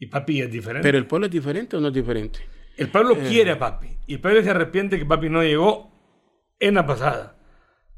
Y 0.00 0.06
papi 0.06 0.40
es 0.42 0.50
diferente. 0.50 0.82
¿Pero 0.82 0.98
el 0.98 1.06
pueblo 1.06 1.26
es 1.26 1.32
diferente 1.32 1.76
o 1.76 1.80
no 1.80 1.88
es 1.88 1.94
diferente? 1.94 2.40
El 2.76 2.88
pueblo 2.88 3.14
eh. 3.14 3.26
quiere 3.28 3.52
a 3.52 3.58
papi. 3.60 3.86
Y 4.08 4.14
el 4.14 4.20
pueblo 4.20 4.42
se 4.42 4.50
arrepiente 4.50 4.98
que 4.98 5.06
papi 5.06 5.28
no 5.28 5.44
llegó 5.44 5.92
en 6.58 6.74
la 6.74 6.86
pasada. 6.86 7.36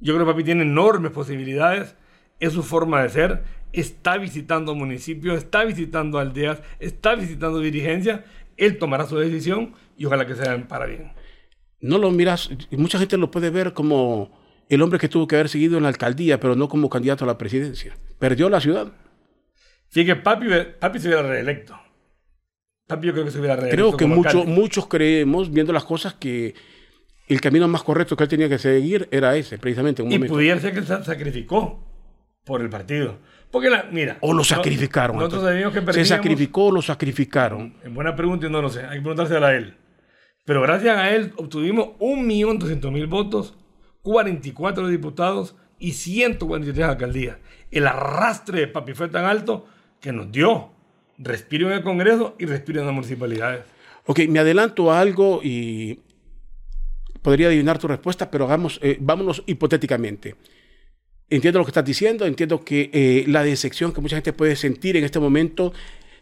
Yo 0.01 0.12
creo 0.12 0.26
que 0.26 0.33
papi 0.33 0.45
tiene 0.45 0.64
enormes 0.64 1.12
posibilidades 1.12 1.97
es 2.43 2.53
su 2.53 2.64
forma 2.64 3.01
de 3.03 3.09
ser, 3.09 3.45
está 3.72 4.18
visitando 4.18 4.74
municipios, 4.74 5.38
está 5.38 5.64
visitando 5.64 6.18
aldeas, 6.18 6.61
está 6.80 7.14
visitando 7.14 7.61
dirigencia, 7.61 8.24
él 8.57 8.78
tomará 8.78 9.07
su 9.07 9.16
decisión 9.16 9.74
y 9.97 10.07
ojalá 10.07 10.26
que 10.26 10.34
sea 10.34 10.66
para 10.66 10.86
bien. 10.86 11.12
No 11.80 11.99
lo 11.99 12.11
miras, 12.11 12.51
mucha 12.72 12.99
gente 12.99 13.16
lo 13.16 13.30
puede 13.30 13.51
ver 13.51 13.72
como 13.72 14.36
el 14.68 14.82
hombre 14.82 14.99
que 14.99 15.09
tuvo 15.09 15.28
que 15.28 15.36
haber 15.36 15.49
seguido 15.49 15.76
en 15.76 15.84
la 15.84 15.88
alcaldía, 15.88 16.40
pero 16.40 16.57
no 16.57 16.68
como 16.68 16.88
candidato 16.88 17.22
a 17.22 17.28
la 17.28 17.38
presidencia. 17.38 17.97
Perdió 18.18 18.51
la 18.51 18.61
ciudad. 18.61 18.93
Sí, 19.88 20.05
que 20.05 20.16
papi, 20.16 20.47
papi 20.80 20.99
se 20.99 21.07
hubiera 21.07 21.22
reelecto. 21.22 21.78
Papi 22.88 23.07
yo 23.07 23.12
creo 23.12 23.24
que 23.24 23.30
se 23.30 23.38
hubiera 23.38 23.55
reelecto. 23.55 23.76
Creo 23.76 23.97
que 23.97 24.07
mucho, 24.07 24.45
muchos 24.45 24.88
creemos, 24.88 25.53
viendo 25.53 25.72
las 25.72 25.84
cosas, 25.84 26.14
que 26.14 26.55
el 27.28 27.40
camino 27.40 27.68
más 27.68 27.84
correcto 27.84 28.16
que 28.16 28.24
él 28.24 28.28
tenía 28.28 28.49
que 28.49 28.59
seguir 28.59 29.09
era 29.12 29.36
ese, 29.36 29.59
precisamente. 29.59 30.03
y 30.03 30.18
pudiera 30.18 30.59
ser 30.61 30.74
que 30.74 30.82
se 30.82 31.05
sacrificó 31.05 31.91
por 32.45 32.61
el 32.61 32.68
partido. 32.68 33.18
Porque 33.51 33.68
la, 33.68 33.84
mira. 33.90 34.18
O 34.20 34.32
lo 34.32 34.45
sacrificaron. 34.45 35.18
que 35.72 35.93
Se 35.93 36.05
sacrificó 36.05 36.66
o 36.66 36.72
lo 36.72 36.82
sacrificaron. 36.82 37.74
En 37.84 37.95
buena 37.95 38.16
pregunta 38.16 38.47
y 38.47 38.51
no 38.51 38.62
lo 38.62 38.70
sé. 38.70 38.84
Hay 38.84 38.99
que 38.99 39.03
preguntársela 39.03 39.49
a 39.49 39.55
él. 39.55 39.76
Pero 40.45 40.62
gracias 40.62 40.97
a 40.97 41.11
él 41.11 41.32
obtuvimos 41.36 41.90
1.200.000 42.01 43.09
votos, 43.09 43.57
44 44.03 44.88
diputados 44.88 45.55
y 45.78 45.93
143 45.93 46.86
alcaldías. 46.86 47.38
El 47.70 47.86
arrastre 47.86 48.61
de 48.61 48.66
Papi 48.68 48.95
fue 48.95 49.09
tan 49.09 49.24
alto 49.24 49.66
que 50.01 50.12
nos 50.12 50.32
dio 50.32 50.72
respiro 51.18 51.68
en 51.68 51.74
el 51.74 51.82
Congreso 51.82 52.34
y 52.38 52.47
respiro 52.47 52.80
en 52.80 52.86
las 52.86 52.95
municipalidades. 52.95 53.64
Ok, 54.07 54.20
me 54.28 54.40
adelanto 54.40 54.90
a 54.90 55.01
algo 55.01 55.40
y 55.43 56.01
podría 57.22 57.47
adivinar 57.47 57.78
tu 57.78 57.86
respuesta, 57.86 58.30
pero 58.30 58.47
hagamos, 58.47 58.80
eh, 58.82 58.99
vámonos 59.01 59.45
hipotéticamente. 59.47 60.34
Entiendo 61.33 61.61
lo 61.61 61.64
que 61.64 61.70
estás 61.70 61.87
diciendo, 61.87 62.26
entiendo 62.26 62.62
que 62.62 62.91
eh, 62.93 63.24
la 63.26 63.43
decepción 63.43 63.95
que 63.95 64.03
mucha 64.03 64.16
gente 64.16 64.35
puede 64.35 64.55
sentir 64.55 64.99
en 64.99 65.05
este 65.05 65.18
momento 65.18 65.72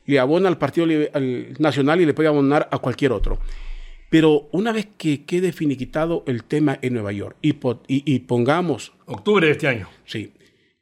le 0.06 0.20
abona 0.20 0.48
al 0.48 0.56
Partido 0.56 0.86
Nacional 1.58 2.00
y 2.00 2.06
le 2.06 2.14
puede 2.14 2.28
abonar 2.28 2.68
a 2.70 2.78
cualquier 2.78 3.10
otro. 3.10 3.40
Pero 4.08 4.48
una 4.52 4.70
vez 4.70 4.86
que 4.96 5.24
quede 5.24 5.50
finiquitado 5.50 6.22
el 6.28 6.44
tema 6.44 6.78
en 6.80 6.94
Nueva 6.94 7.10
York 7.10 7.36
y, 7.42 7.56
y, 7.88 8.18
pongamos... 8.20 8.92
Octubre 9.06 9.44
de 9.46 9.52
este 9.52 9.66
año. 9.66 9.88
Sí. 10.04 10.32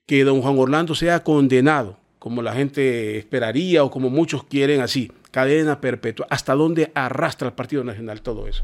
Que 0.06 0.24
don 0.24 0.42
Juan 0.42 0.58
Orlando 0.58 0.94
sea 0.94 1.24
condenado, 1.24 1.98
como 2.18 2.42
la 2.42 2.52
gente 2.52 3.16
esperaría 3.16 3.82
o 3.82 3.90
como 3.90 4.10
muchos 4.10 4.44
quieren 4.44 4.82
así, 4.82 5.10
cadena 5.30 5.80
perpetua. 5.80 6.26
¿Hasta 6.28 6.54
dónde 6.54 6.92
arrastra 6.94 7.48
el 7.48 7.54
Partido 7.54 7.82
Nacional 7.82 8.20
todo 8.20 8.46
eso? 8.46 8.62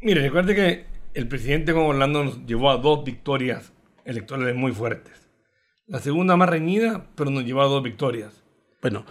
Mire, 0.00 0.22
recuerde 0.22 0.54
que 0.54 0.84
el 1.12 1.28
presidente 1.28 1.72
Juan 1.72 1.84
Orlando 1.84 2.24
nos 2.24 2.46
llevó 2.46 2.70
a 2.70 2.78
dos 2.78 3.04
victorias 3.04 3.70
electorales 4.08 4.56
muy 4.56 4.72
fuertes. 4.72 5.28
La 5.86 6.00
segunda 6.00 6.36
más 6.36 6.48
reñida, 6.48 7.06
pero 7.14 7.30
nos 7.30 7.44
llevó 7.44 7.62
a 7.62 7.66
dos 7.66 7.82
victorias. 7.82 8.42
Bueno, 8.80 9.04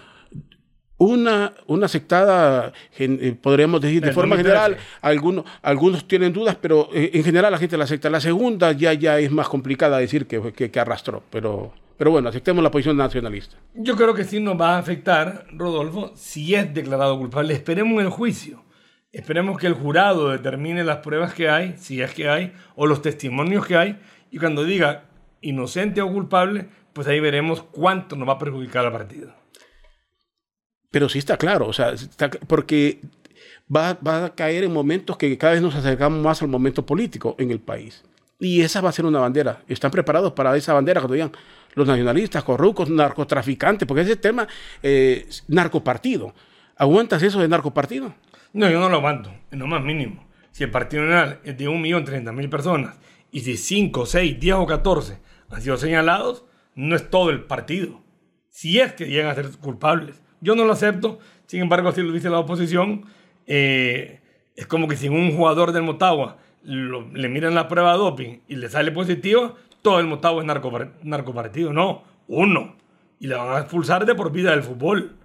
una, 0.97 1.53
una 1.67 1.85
aceptada, 1.85 2.73
eh, 2.97 3.35
podríamos 3.39 3.79
decir, 3.79 4.01
de 4.01 4.11
forma 4.11 4.35
general, 4.35 4.77
algunos, 5.01 5.45
algunos 5.61 6.07
tienen 6.07 6.33
dudas, 6.33 6.57
pero 6.59 6.89
eh, 6.93 7.11
en 7.13 7.23
general 7.23 7.51
la 7.51 7.59
gente 7.59 7.77
la 7.77 7.83
acepta. 7.83 8.09
La 8.09 8.19
segunda 8.19 8.71
ya, 8.71 8.93
ya 8.93 9.19
es 9.19 9.31
más 9.31 9.47
complicada 9.47 9.99
decir 9.99 10.25
que, 10.25 10.51
que, 10.53 10.71
que, 10.71 10.79
arrastró, 10.79 11.21
pero, 11.29 11.73
pero 11.97 12.11
bueno, 12.11 12.29
aceptemos 12.29 12.63
la 12.63 12.71
posición 12.71 12.97
nacionalista. 12.97 13.55
Yo 13.75 13.95
creo 13.95 14.15
que 14.15 14.23
sí 14.23 14.39
nos 14.39 14.59
va 14.59 14.75
a 14.75 14.79
afectar, 14.79 15.45
Rodolfo, 15.51 16.13
si 16.15 16.55
es 16.55 16.73
declarado 16.73 17.17
culpable. 17.19 17.53
Esperemos 17.53 18.01
el 18.01 18.09
juicio. 18.09 18.63
Esperemos 19.11 19.57
que 19.57 19.67
el 19.67 19.73
jurado 19.73 20.29
determine 20.29 20.83
las 20.83 20.97
pruebas 20.97 21.33
que 21.33 21.49
hay, 21.49 21.75
si 21.77 22.01
es 22.01 22.13
que 22.13 22.29
hay, 22.29 22.53
o 22.75 22.85
los 22.85 23.01
testimonios 23.01 23.65
que 23.65 23.77
hay, 23.77 23.99
y 24.31 24.39
cuando 24.39 24.63
diga 24.63 25.05
inocente 25.41 26.01
o 26.01 26.11
culpable, 26.11 26.67
pues 26.93 27.07
ahí 27.07 27.19
veremos 27.19 27.63
cuánto 27.63 28.15
nos 28.15 28.27
va 28.27 28.33
a 28.33 28.39
perjudicar 28.39 28.85
al 28.85 28.91
partido. 28.91 29.33
Pero 30.91 31.09
sí 31.09 31.19
está 31.19 31.37
claro, 31.37 31.67
o 31.67 31.73
sea, 31.73 31.93
porque 32.47 33.01
va, 33.73 33.93
va, 33.95 34.25
a 34.25 34.35
caer 34.35 34.63
en 34.63 34.73
momentos 34.73 35.17
que 35.17 35.37
cada 35.37 35.53
vez 35.53 35.61
nos 35.61 35.75
acercamos 35.75 36.19
más 36.21 36.41
al 36.41 36.47
momento 36.47 36.85
político 36.85 37.35
en 37.37 37.51
el 37.51 37.59
país. 37.59 38.03
Y 38.39 38.61
esa 38.61 38.81
va 38.81 38.89
a 38.89 38.93
ser 38.93 39.05
una 39.05 39.19
bandera. 39.19 39.63
Están 39.67 39.91
preparados 39.91 40.33
para 40.33 40.55
esa 40.55 40.73
bandera 40.73 41.01
cuando 41.01 41.15
digan 41.15 41.31
los 41.73 41.87
nacionalistas, 41.87 42.43
corruptos, 42.43 42.89
narcotraficantes, 42.89 43.87
porque 43.87 44.01
ese 44.01 44.15
tema, 44.15 44.47
eh, 44.81 45.27
narcopartido. 45.47 46.33
¿Aguantas 46.75 47.21
eso 47.23 47.39
de 47.39 47.47
narcopartido? 47.47 48.13
No, 48.53 48.69
yo 48.69 48.79
no 48.79 48.89
lo 48.89 48.97
aguanto, 48.97 49.31
en 49.51 49.59
lo 49.59 49.67
más 49.67 49.83
mínimo. 49.83 50.25
Si 50.51 50.63
el 50.63 50.71
Partido 50.71 51.03
Nacional 51.03 51.39
es 51.43 51.57
de 51.57 51.67
1.030.000 51.67 52.49
personas 52.49 52.95
y 53.31 53.41
si 53.41 53.57
5, 53.57 54.05
6, 54.05 54.39
10 54.39 54.55
o 54.55 54.65
14 54.65 55.19
han 55.49 55.61
sido 55.61 55.77
señalados, 55.77 56.45
no 56.75 56.95
es 56.95 57.09
todo 57.09 57.29
el 57.29 57.43
partido. 57.43 58.01
Si 58.49 58.79
es 58.79 58.93
que 58.93 59.07
llegan 59.07 59.31
a 59.31 59.35
ser 59.35 59.49
culpables. 59.57 60.21
Yo 60.41 60.55
no 60.55 60.65
lo 60.65 60.73
acepto, 60.73 61.19
sin 61.47 61.61
embargo, 61.61 61.91
si 61.91 62.01
lo 62.01 62.11
dice 62.11 62.29
la 62.29 62.39
oposición, 62.39 63.05
eh, 63.45 64.21
es 64.55 64.67
como 64.67 64.87
que 64.87 64.95
si 64.95 65.09
un 65.09 65.35
jugador 65.35 65.71
del 65.71 65.83
Motagua 65.83 66.37
le 66.63 67.29
miran 67.29 67.55
la 67.55 67.67
prueba 67.67 67.93
de 67.93 67.97
doping 67.99 68.39
y 68.47 68.55
le 68.55 68.69
sale 68.69 68.91
positivo, 68.91 69.55
todo 69.81 69.99
el 69.99 70.07
Motagua 70.07 70.41
es 70.41 70.47
narco, 70.47 70.71
narcopartido. 71.03 71.71
No, 71.71 72.03
uno. 72.27 72.75
Y 73.19 73.27
le 73.27 73.35
van 73.35 73.55
a 73.55 73.59
expulsar 73.59 74.05
de 74.05 74.15
por 74.15 74.31
vida 74.31 74.51
del 74.51 74.63
fútbol. 74.63 75.15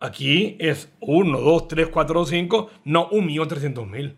Aquí 0.00 0.56
es 0.58 0.92
1, 1.00 1.40
2, 1.40 1.68
3, 1.68 1.88
4, 1.88 2.24
5, 2.26 2.70
no 2.84 3.10
1.300.000. 3.10 4.14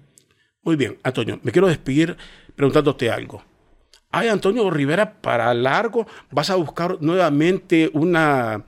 Muy 0.62 0.76
bien, 0.76 0.98
Antonio, 1.02 1.38
me 1.42 1.52
quiero 1.52 1.68
despedir 1.68 2.16
preguntándote 2.58 3.08
algo. 3.08 3.40
Ay, 4.10 4.26
Antonio 4.26 4.68
Rivera, 4.68 5.20
para 5.20 5.54
largo, 5.54 6.08
vas 6.32 6.50
a 6.50 6.56
buscar 6.56 6.96
nuevamente 7.00 7.88
una 7.92 8.64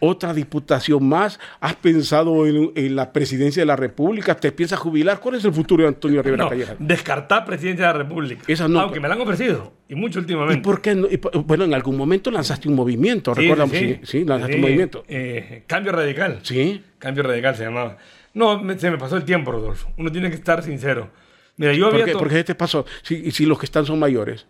otra 0.00 0.32
diputación 0.32 1.06
más. 1.06 1.38
¿Has 1.60 1.74
pensado 1.74 2.46
en, 2.46 2.96
la 2.96 3.12
presidencia 3.12 3.60
de 3.60 3.66
la 3.66 3.76
República? 3.76 4.36
¿Te 4.36 4.52
piensas 4.52 4.78
jubilar? 4.78 5.20
¿Cuál 5.20 5.34
es 5.34 5.44
el 5.44 5.52
futuro 5.52 5.82
de 5.82 5.88
Antonio 5.88 6.22
Rivera 6.22 6.44
no, 6.44 6.48
Calleja? 6.48 6.76
Descartar 6.78 7.44
presidencia 7.44 7.88
de 7.88 7.92
la 7.92 7.98
República. 7.98 8.42
Esa 8.46 8.68
no, 8.68 8.80
Aunque 8.80 9.00
me 9.00 9.08
la 9.08 9.16
han 9.16 9.20
ofrecido, 9.20 9.74
y 9.86 9.94
mucho 9.96 10.18
últimamente. 10.18 10.60
¿Y 10.60 10.62
por 10.62 10.80
qué 10.80 10.94
no? 10.94 11.08
bueno, 11.44 11.64
en 11.64 11.74
algún 11.74 11.98
momento 11.98 12.30
lanzaste 12.30 12.66
un 12.66 12.74
movimiento, 12.74 13.34
sí, 13.34 13.52
Sí, 13.70 14.00
sí, 14.02 14.24
lanzaste 14.24 14.54
un 14.54 14.62
movimiento. 14.62 15.04
Eh, 15.08 15.64
cambio 15.66 15.92
radical. 15.92 16.38
Sí. 16.42 16.82
Cambio 16.98 17.22
radical 17.22 17.54
se 17.54 17.64
llamaba. 17.64 17.98
No, 18.32 18.62
se 18.78 18.90
me 18.90 18.96
pasó 18.96 19.18
el 19.18 19.24
tiempo, 19.24 19.52
Rodolfo. 19.52 19.90
Uno 19.98 20.10
tiene 20.10 20.30
que 20.30 20.36
estar 20.36 20.62
sincero. 20.62 21.10
Mira, 21.56 21.72
yo 21.72 21.90
¿Por 21.90 22.04
qué, 22.04 22.12
¿Por 22.12 22.28
qué 22.28 22.44
te 22.44 22.54
pasó? 22.54 22.84
Si, 23.02 23.30
si 23.30 23.46
los 23.46 23.58
que 23.58 23.66
están 23.66 23.86
son 23.86 23.98
mayores. 23.98 24.46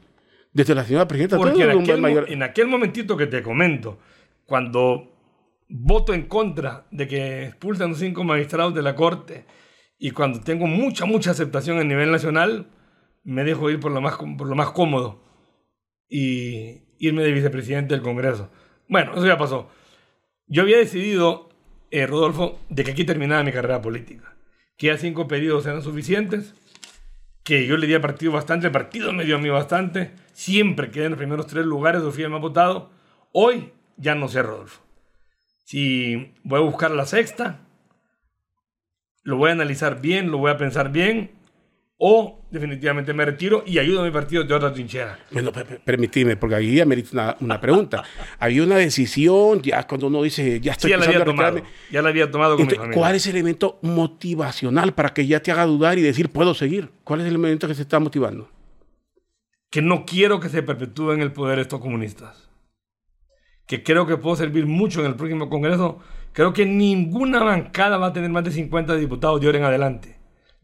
Desde 0.53 0.75
la 0.75 0.85
señora 0.85 1.07
presidenta, 1.07 1.37
Porque 1.37 1.63
en 1.63 1.71
aquel, 1.71 2.01
mayor... 2.01 2.31
en 2.31 2.43
aquel 2.43 2.67
momentito 2.67 3.17
que 3.17 3.27
te 3.27 3.43
comento, 3.43 3.99
cuando 4.47 5.13
voto 5.69 6.15
en 6.15 6.23
contra 6.23 6.87
de 6.91 7.07
que 7.07 7.45
expulsan 7.47 7.95
cinco 7.95 8.25
magistrados 8.25 8.75
de 8.75 8.83
la 8.83 8.95
Corte 8.95 9.45
y 9.99 10.13
cuando 10.13 10.41
tengo 10.41 10.67
mucha, 10.67 11.05
mucha 11.05 11.31
aceptación 11.31 11.79
a 11.79 11.85
nivel 11.85 12.11
nacional, 12.11 12.69
me 13.25 13.45
dejo 13.45 13.71
ir 13.71 13.81
por 13.81 13.93
lo 13.93 14.01
más, 14.01 14.17
por 14.17 14.49
lo 14.49 14.55
más 14.55 14.71
cómodo 14.71 15.23
y 16.09 16.85
irme 16.99 17.23
de 17.23 17.33
vicepresidente 17.33 17.95
del 17.95 18.03
Congreso. 18.03 18.51
Bueno, 18.89 19.13
eso 19.13 19.27
ya 19.27 19.37
pasó. 19.37 19.69
Yo 20.47 20.63
había 20.63 20.79
decidido, 20.79 21.49
eh, 21.91 22.07
Rodolfo, 22.07 22.61
de 22.69 22.85
que 22.85 22.93
aquí 22.93 23.05
terminaba 23.05 23.43
mi 23.43 23.53
carrera 23.53 23.83
política, 23.83 24.37
que 24.77 24.87
ya 24.87 24.97
cinco 24.97 25.27
periodos 25.27 25.67
eran 25.67 25.83
suficientes, 25.83 26.55
que 27.47 27.65
yo 27.65 27.77
le 27.77 27.87
di 27.87 27.95
al 27.95 28.01
partido 28.01 28.33
bastante, 28.33 28.67
el 28.67 28.73
partido 28.73 29.13
me 29.13 29.25
dio 29.25 29.37
a 29.37 29.39
mí 29.39 29.49
bastante, 29.49 30.11
siempre 30.33 30.91
quedé 30.91 31.05
en 31.05 31.13
los 31.13 31.19
primeros 31.19 31.47
tres 31.47 31.65
lugares, 31.65 32.03
Sofía 32.03 32.29
me 32.29 32.35
ha 32.35 32.41
votado. 32.41 32.91
Hoy 33.31 33.73
ya 33.97 34.17
no 34.17 34.27
sé, 34.27 34.43
Rodolfo. 34.43 34.83
Si 35.65 36.35
voy 36.43 36.59
a 36.59 36.65
buscar 36.65 36.91
la 36.91 37.07
sexta, 37.07 37.61
lo 39.23 39.37
voy 39.37 39.51
a 39.51 39.53
analizar 39.53 40.01
bien, 40.01 40.33
lo 40.33 40.39
voy 40.39 40.51
a 40.51 40.57
pensar 40.57 40.91
bien, 40.91 41.36
o 41.99 42.47
definitivamente 42.51 43.15
me 43.15 43.25
retiro 43.25 43.65
y 43.67 43.79
ayudo 43.79 44.03
a 44.03 44.05
mi 44.05 44.11
partido 44.11 44.45
de 44.45 44.55
otra 44.55 44.73
trinchera. 44.73 45.19
Bueno, 45.31 45.51
permíteme, 45.85 46.37
porque 46.37 46.57
ahí 46.57 46.81
amerita 46.81 47.11
una, 47.13 47.37
una 47.41 47.61
pregunta. 47.61 48.05
Había 48.39 48.63
una 48.63 48.77
decisión, 48.77 49.63
ya 49.63 49.87
cuando 49.87 50.09
uno 50.09 50.23
dice, 50.23 50.61
ya 50.61 50.73
estoy 50.73 50.91
ya 50.91 50.99
la 50.99 51.07
había 51.07 51.25
tomado, 51.25 51.63
Ya 51.91 52.03
la 52.03 52.09
había 52.11 52.31
tomado 52.31 52.57
con 52.57 52.67
mi 52.67 52.75
familia. 52.75 52.95
¿Cuál 52.95 53.15
es 53.15 53.27
el 53.27 53.37
elemento 53.37 53.79
motivacional 53.83 54.93
para 54.93 55.15
que 55.15 55.27
ya 55.27 55.41
te 55.41 55.53
haga 55.53 55.65
dudar 55.65 55.99
y 55.99 56.03
decir, 56.03 56.29
puedo 56.29 56.55
seguir? 56.55 56.91
¿Cuál 57.05 57.21
es 57.21 57.27
el 57.27 57.35
elemento 57.35 57.67
que 57.67 57.75
se 57.75 57.83
está 57.83 57.99
motivando? 57.99 58.51
Que 59.71 59.83
no 59.83 60.05
quiero 60.05 60.39
que 60.39 60.49
se 60.49 60.63
perpetúen 60.63 61.21
el 61.21 61.33
poder 61.33 61.59
estos 61.59 61.81
comunistas 61.81 62.47
que 63.67 63.83
creo 63.83 64.07
que 64.07 64.17
puedo 64.17 64.37
servir 64.37 64.67
mucho 64.67 65.01
en 65.01 65.07
el 65.07 65.17
próximo 65.17 65.49
Congreso, 65.49 65.99
creo 66.33 66.53
que 66.53 66.65
ninguna 66.65 67.43
bancada 67.43 67.99
va 67.99 68.07
a 68.09 68.13
tener 68.13 68.31
más 68.31 68.45
de 68.45 68.53
50 68.53 68.95
diputados 68.95 69.41
de 69.41 69.47
ahora 69.47 69.59
en 69.59 69.65
adelante. 69.65 70.16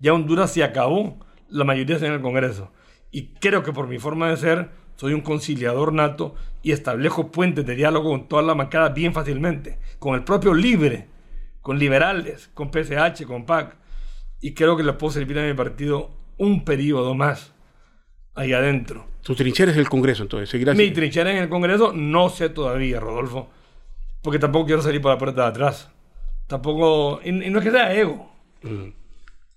Ya 0.02 0.12
Honduras 0.12 0.52
se 0.52 0.64
acabó, 0.64 1.16
la 1.48 1.62
mayoría 1.62 1.94
está 1.94 2.08
en 2.08 2.14
el 2.14 2.20
Congreso. 2.20 2.72
Y 3.12 3.34
creo 3.34 3.62
que 3.62 3.72
por 3.72 3.86
mi 3.86 4.00
forma 4.00 4.28
de 4.28 4.36
ser, 4.36 4.70
soy 4.96 5.14
un 5.14 5.20
conciliador 5.20 5.92
nato 5.92 6.34
y 6.60 6.72
establezco 6.72 7.30
puentes 7.30 7.64
de 7.64 7.76
diálogo 7.76 8.10
con 8.10 8.26
toda 8.26 8.42
la 8.42 8.54
bancada 8.54 8.88
bien 8.88 9.12
fácilmente. 9.12 9.78
Con 10.00 10.16
el 10.16 10.24
propio 10.24 10.54
Libre, 10.54 11.06
con 11.60 11.78
liberales, 11.78 12.50
con 12.52 12.72
PSH, 12.72 13.24
con 13.26 13.46
PAC. 13.46 13.76
Y 14.40 14.54
creo 14.54 14.76
que 14.76 14.82
le 14.82 14.92
puedo 14.94 15.12
servir 15.12 15.38
a 15.38 15.46
mi 15.46 15.54
partido 15.54 16.10
un 16.36 16.64
periodo 16.64 17.14
más 17.14 17.54
ahí 18.34 18.52
adentro. 18.52 19.06
Tu 19.22 19.36
trinchera 19.36 19.70
es 19.70 19.76
el 19.76 19.88
Congreso, 19.88 20.24
entonces. 20.24 20.48
Seguirás. 20.48 20.74
Mi 20.74 20.90
trinchera 20.90 21.30
en 21.30 21.36
el 21.36 21.48
Congreso 21.48 21.92
no 21.92 22.28
sé 22.28 22.48
todavía, 22.48 22.98
Rodolfo, 22.98 23.50
porque 24.20 24.40
tampoco 24.40 24.66
quiero 24.66 24.82
salir 24.82 25.00
por 25.00 25.12
la 25.12 25.18
puerta 25.18 25.42
de 25.42 25.48
atrás. 25.48 25.92
Tampoco, 26.48 27.20
y, 27.22 27.28
y 27.28 27.50
no 27.50 27.60
es 27.60 27.64
que 27.64 27.70
sea 27.70 27.94
ego, 27.94 28.32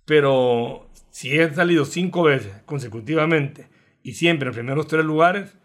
pero 0.06 0.90
si 1.10 1.38
he 1.40 1.50
salido 1.54 1.86
cinco 1.86 2.24
veces 2.24 2.54
consecutivamente 2.66 3.68
y 4.04 4.14
siempre 4.14 4.46
en 4.46 4.48
los 4.50 4.56
primeros 4.56 4.88
tres 4.88 5.04
lugares, 5.06 5.58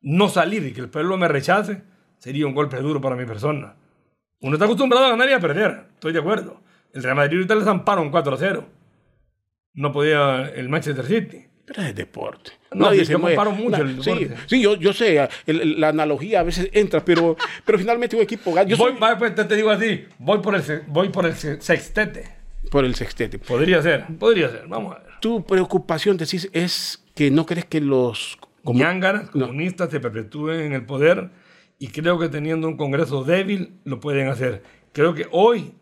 no 0.00 0.28
salir 0.28 0.64
y 0.64 0.72
que 0.72 0.80
el 0.80 0.88
pueblo 0.90 1.16
me 1.16 1.28
rechace 1.28 1.82
sería 2.18 2.46
un 2.46 2.54
golpe 2.54 2.76
duro 2.78 3.00
para 3.00 3.16
mi 3.16 3.24
persona. 3.26 3.76
Uno 4.40 4.54
está 4.54 4.64
acostumbrado 4.66 5.06
a 5.06 5.10
ganar 5.10 5.28
y 5.28 5.32
a 5.32 5.40
perder, 5.40 5.86
estoy 5.94 6.12
de 6.12 6.18
acuerdo. 6.20 6.60
El 6.92 7.02
Real 7.02 7.16
Madrid 7.16 7.36
ahorita 7.36 7.54
les 7.54 7.66
amparon 7.66 8.10
4 8.10 8.34
a 8.34 8.38
0. 8.38 8.68
No 9.74 9.92
podía 9.92 10.48
el 10.54 10.68
Manchester 10.68 11.04
City. 11.04 11.46
Pero 11.66 11.82
es 11.82 11.94
deporte. 11.94 12.52
No, 12.72 12.86
Nadie 12.86 13.04
se 13.04 13.16
mueve. 13.16 13.36
mucho 13.50 13.82
el 13.82 14.00
sí, 14.02 14.10
deporte. 14.14 14.36
sí, 14.46 14.62
yo, 14.62 14.76
yo 14.76 14.92
sé, 14.92 15.28
el- 15.46 15.80
la 15.80 15.88
analogía 15.88 16.40
a 16.40 16.42
veces 16.44 16.70
entra, 16.72 17.04
pero, 17.04 17.36
pero 17.64 17.76
finalmente 17.76 18.14
un 18.14 18.22
equipo 18.22 18.52
gana. 18.54 18.68
Yo 18.68 18.76
voy, 18.76 18.92
soy 18.96 19.16
pues, 19.18 19.34
te, 19.34 19.56
digo 19.56 19.70
así, 19.70 20.04
voy 20.18 20.38
por 20.38 20.54
el, 20.54 20.62
voy 20.86 21.08
por 21.08 21.26
el 21.26 21.34
se- 21.34 21.60
sextete. 21.60 22.35
Por 22.70 22.84
el 22.84 22.94
sextete. 22.94 23.38
Podría 23.38 23.82
ser, 23.82 24.06
podría 24.18 24.50
ser, 24.50 24.66
vamos 24.68 24.94
a 24.96 24.98
ver. 25.00 25.06
Tu 25.20 25.44
preocupación, 25.44 26.16
decís, 26.16 26.48
es 26.52 27.04
que 27.14 27.30
no 27.30 27.46
crees 27.46 27.64
que 27.66 27.80
los... 27.80 28.38
Ñángaras, 28.64 29.32
No. 29.34 29.46
comunistas 29.46 29.90
se 29.90 30.00
perpetúen 30.00 30.60
en 30.60 30.72
el 30.72 30.84
poder 30.84 31.30
y 31.78 31.88
creo 31.88 32.18
que 32.18 32.28
teniendo 32.28 32.66
un 32.66 32.76
Congreso 32.76 33.22
débil 33.22 33.74
lo 33.84 34.00
pueden 34.00 34.28
hacer. 34.28 34.62
Creo 34.92 35.14
que 35.14 35.26
hoy 35.30 35.72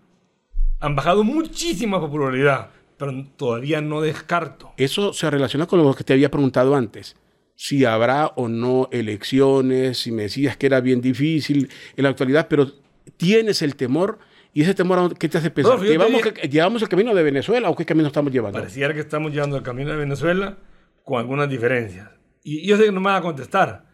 han 0.80 0.94
bajado 0.94 1.24
muchísima 1.24 1.98
popularidad, 1.98 2.70
pero 2.98 3.12
todavía 3.36 3.80
no 3.80 4.00
descarto. 4.02 4.72
Eso 4.76 5.12
se 5.14 5.30
relaciona 5.30 5.66
con 5.66 5.82
lo 5.82 5.94
que 5.94 6.04
te 6.04 6.12
había 6.12 6.30
preguntado 6.30 6.74
antes. 6.76 7.16
Si 7.56 7.84
habrá 7.84 8.26
o 8.36 8.48
no 8.48 8.88
elecciones, 8.92 9.98
si 9.98 10.12
me 10.12 10.22
decías 10.24 10.56
que 10.56 10.66
era 10.66 10.80
bien 10.80 11.00
difícil 11.00 11.70
en 11.96 12.02
la 12.02 12.10
actualidad, 12.10 12.48
pero 12.48 12.70
tienes 13.16 13.62
el 13.62 13.76
temor 13.76 14.18
y 14.56 14.62
ese 14.62 14.72
temor, 14.72 15.18
¿qué 15.18 15.28
te 15.28 15.38
hace 15.38 15.50
pensar? 15.50 15.78
No, 15.78 15.84
¿Llevamos, 15.84 16.22
¿Llevamos 16.48 16.80
el 16.80 16.88
camino 16.88 17.12
de 17.12 17.24
Venezuela 17.24 17.68
o 17.70 17.74
qué 17.74 17.84
camino 17.84 18.06
estamos 18.06 18.32
llevando? 18.32 18.56
Pareciera 18.56 18.94
que 18.94 19.00
estamos 19.00 19.32
llevando 19.32 19.56
el 19.56 19.64
camino 19.64 19.90
de 19.90 19.96
Venezuela 19.96 20.58
con 21.02 21.18
algunas 21.18 21.50
diferencias. 21.50 22.08
Y 22.44 22.64
yo 22.64 22.76
sé 22.76 22.84
que 22.84 22.92
no 22.92 23.00
me 23.00 23.06
van 23.06 23.16
a 23.16 23.22
contestar. 23.22 23.86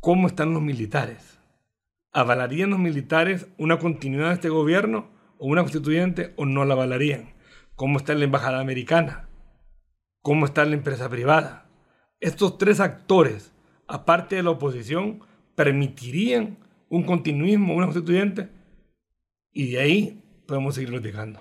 ¿Cómo 0.00 0.26
están 0.26 0.54
los 0.54 0.62
militares? 0.62 1.38
¿Avalarían 2.12 2.70
los 2.70 2.78
militares 2.78 3.46
una 3.58 3.78
continuidad 3.78 4.28
de 4.28 4.34
este 4.34 4.48
gobierno 4.48 5.10
o 5.36 5.48
una 5.48 5.60
constituyente 5.60 6.32
o 6.36 6.46
no 6.46 6.64
la 6.64 6.72
avalarían? 6.72 7.34
¿Cómo 7.74 7.98
está 7.98 8.14
la 8.14 8.24
embajada 8.24 8.58
americana? 8.58 9.28
¿Cómo 10.22 10.46
está 10.46 10.64
la 10.64 10.76
empresa 10.76 11.10
privada? 11.10 11.68
Estos 12.20 12.56
tres 12.56 12.80
actores, 12.80 13.52
aparte 13.86 14.36
de 14.36 14.42
la 14.42 14.50
oposición, 14.50 15.20
permitirían 15.54 16.56
un 16.88 17.02
continuismo, 17.02 17.74
una 17.74 17.84
constituyente 17.84 18.55
y 19.56 19.70
de 19.70 19.80
ahí 19.80 20.20
podemos 20.44 20.74
seguir 20.74 20.90
platicando. 20.90 21.40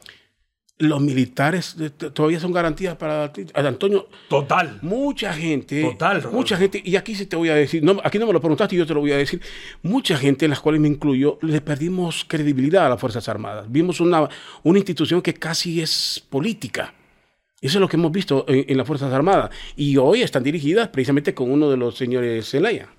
Los 0.78 1.02
militares 1.02 1.76
eh, 1.80 1.90
todavía 1.90 2.40
son 2.40 2.52
garantías 2.54 2.96
para. 2.96 3.32
Antonio. 3.54 4.08
Total. 4.30 4.80
Mucha 4.82 5.34
gente, 5.34 5.82
Total, 5.82 6.18
Rodolfo. 6.18 6.38
mucha 6.38 6.58
gente, 6.58 6.82
y 6.84 6.96
aquí 6.96 7.14
sí 7.16 7.26
te 7.26 7.36
voy 7.36 7.50
a 7.50 7.56
decir, 7.56 7.84
no, 7.84 8.00
aquí 8.04 8.18
no 8.20 8.26
me 8.26 8.34
lo 8.34 8.40
preguntaste 8.40 8.76
y 8.76 8.80
yo 8.80 8.86
te 8.86 8.94
lo 8.94 9.02
voy 9.02 9.12
a 9.12 9.18
decir, 9.18 9.42
mucha 9.84 10.18
gente, 10.18 10.46
en 10.46 10.52
las 10.52 10.60
cuales 10.62 10.82
me 10.82 10.88
incluyo, 10.88 11.40
le 11.42 11.60
perdimos 11.62 12.26
credibilidad 12.26 12.86
a 12.86 12.90
las 12.90 13.00
Fuerzas 13.00 13.28
Armadas. 13.30 13.66
Vimos 13.70 14.00
una, 14.00 14.30
una 14.64 14.80
institución 14.80 15.22
que 15.22 15.34
casi 15.34 15.82
es 15.82 16.26
política. 16.30 16.94
Eso 17.62 17.78
es 17.78 17.82
lo 17.82 17.88
que 17.88 17.96
hemos 17.98 18.12
visto 18.12 18.46
en, 18.48 18.66
en 18.68 18.78
las 18.78 18.88
Fuerzas 18.88 19.12
Armadas. 19.12 19.50
Y 19.76 19.98
hoy 19.98 20.22
están 20.22 20.44
dirigidas 20.44 20.88
precisamente 20.90 21.34
con 21.34 21.52
uno 21.52 21.70
de 21.70 21.78
los 21.78 21.98
señores 21.98 22.50
Zelaya. 22.50 22.90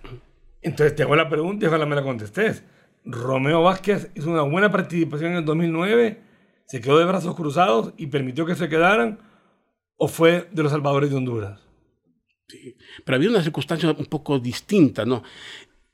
Entonces 0.63 0.95
te 0.95 1.03
hago 1.03 1.15
la 1.17 1.29
pregunta 1.29 1.65
y 1.65 1.69
ojalá 1.69 1.87
me 1.87 1.95
la 1.95 2.03
contestes. 2.03 2.63
Romeo 3.07 3.63
Vázquez 3.63 4.11
hizo 4.15 4.31
una 4.31 4.43
buena 4.43 4.71
participación 4.71 5.33
en 5.33 5.37
el 5.39 5.45
2009, 5.45 6.21
se 6.67 6.81
quedó 6.81 6.99
de 6.99 7.05
brazos 7.05 7.35
cruzados 7.37 7.93
y 7.97 8.09
permitió 8.09 8.45
que 8.47 8.55
se 8.57 8.69
quedaran, 8.69 9.19
o 9.97 10.09
fue 10.09 10.49
de 10.53 10.63
los 10.63 10.73
salvadores 10.73 11.11
de 11.11 11.17
Honduras. 11.17 11.61
Pero 13.05 13.17
había 13.17 13.31
una 13.31 13.43
circunstancia 13.43 13.95
un 13.97 14.07
poco 14.07 14.39
distinta, 14.39 15.05
¿no? 15.05 15.23